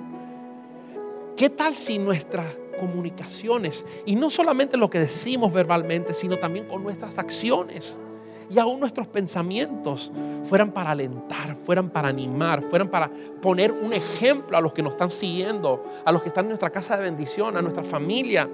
¿Qué 1.38 1.50
tal 1.50 1.76
si 1.76 2.00
nuestras 2.00 2.48
comunicaciones, 2.80 3.86
y 4.06 4.16
no 4.16 4.30
solamente 4.30 4.78
lo 4.78 4.90
que 4.90 5.00
decimos 5.00 5.54
verbalmente, 5.54 6.14
sino 6.14 6.38
también 6.38 6.66
con 6.66 6.82
nuestras 6.82 7.18
acciones 7.20 8.02
y 8.50 8.58
aún 8.58 8.80
nuestros 8.80 9.08
pensamientos, 9.08 10.12
fueran 10.46 10.72
para 10.72 10.92
alentar, 10.92 11.56
fueran 11.56 11.90
para 11.92 12.08
animar, 12.08 12.64
fueran 12.64 12.88
para 12.88 13.12
poner 13.42 13.72
un 13.72 13.94
ejemplo 13.94 14.58
a 14.58 14.62
los 14.62 14.74
que 14.74 14.82
nos 14.82 14.94
están 14.94 15.12
siguiendo, 15.12 15.84
a 16.04 16.12
los 16.12 16.24
que 16.24 16.30
están 16.30 16.46
en 16.46 16.50
nuestra 16.50 16.72
casa 16.72 16.98
de 16.98 17.04
bendición, 17.04 17.58
a 17.58 17.62
nuestra 17.62 17.84
familia? 17.84 18.50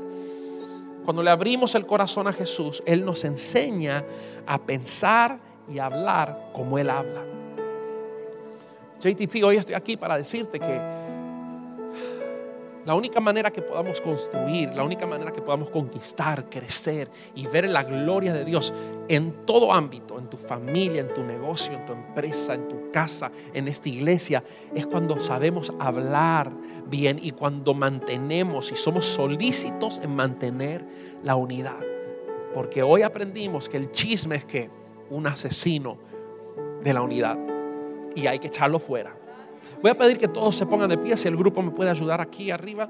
Cuando 1.05 1.23
le 1.23 1.29
abrimos 1.29 1.75
el 1.75 1.85
corazón 1.85 2.27
a 2.27 2.33
Jesús, 2.33 2.83
Él 2.85 3.05
nos 3.05 3.23
enseña 3.23 4.03
a 4.47 4.57
pensar 4.57 5.39
y 5.69 5.79
hablar 5.79 6.49
como 6.53 6.77
Él 6.77 6.89
habla. 6.89 7.23
JTP, 8.99 9.43
hoy 9.43 9.57
estoy 9.57 9.75
aquí 9.75 9.97
para 9.97 10.17
decirte 10.17 10.59
que 10.59 11.05
la 12.85 12.93
única 12.93 13.19
manera 13.19 13.49
que 13.49 13.63
podamos 13.63 13.99
construir, 13.99 14.69
la 14.75 14.83
única 14.83 15.07
manera 15.07 15.31
que 15.31 15.41
podamos 15.41 15.71
conquistar, 15.71 16.47
crecer 16.49 17.09
y 17.33 17.47
ver 17.47 17.67
la 17.67 17.83
gloria 17.83 18.31
de 18.31 18.45
Dios 18.45 18.71
en 19.07 19.43
todo 19.45 19.73
ámbito, 19.73 20.19
en 20.19 20.29
tu 20.29 20.37
familia, 20.37 21.01
en 21.01 21.11
tu 21.11 21.23
negocio, 21.23 21.73
en 21.73 21.85
tu 21.85 21.93
empresa, 21.93 22.53
en 22.53 22.67
tu 22.69 22.91
casa, 22.91 23.31
en 23.53 23.67
esta 23.67 23.89
iglesia, 23.89 24.43
es 24.75 24.85
cuando 24.85 25.19
sabemos 25.19 25.73
hablar 25.79 26.51
bien 26.87 27.19
y 27.19 27.31
cuando 27.31 27.73
mantenemos 27.73 28.71
y 28.71 28.75
somos 28.75 29.05
solícitos 29.07 29.99
en 30.03 30.15
mantener 30.15 30.85
la 31.23 31.35
unidad. 31.35 31.81
Porque 32.53 32.83
hoy 32.83 33.01
aprendimos 33.01 33.67
que 33.67 33.77
el 33.77 33.91
chisme 33.91 34.35
es 34.35 34.45
que 34.45 34.69
un 35.09 35.27
asesino 35.27 35.97
de 36.83 36.93
la 36.93 37.01
unidad 37.01 37.37
y 38.15 38.27
hay 38.27 38.39
que 38.39 38.47
echarlo 38.47 38.79
fuera. 38.79 39.15
Voy 39.81 39.91
a 39.91 39.97
pedir 39.97 40.17
que 40.17 40.27
todos 40.27 40.55
se 40.55 40.65
pongan 40.65 40.89
de 40.89 40.97
pie 40.97 41.17
si 41.17 41.27
el 41.27 41.35
grupo 41.35 41.61
me 41.61 41.71
puede 41.71 41.89
ayudar 41.89 42.21
aquí 42.21 42.51
arriba. 42.51 42.89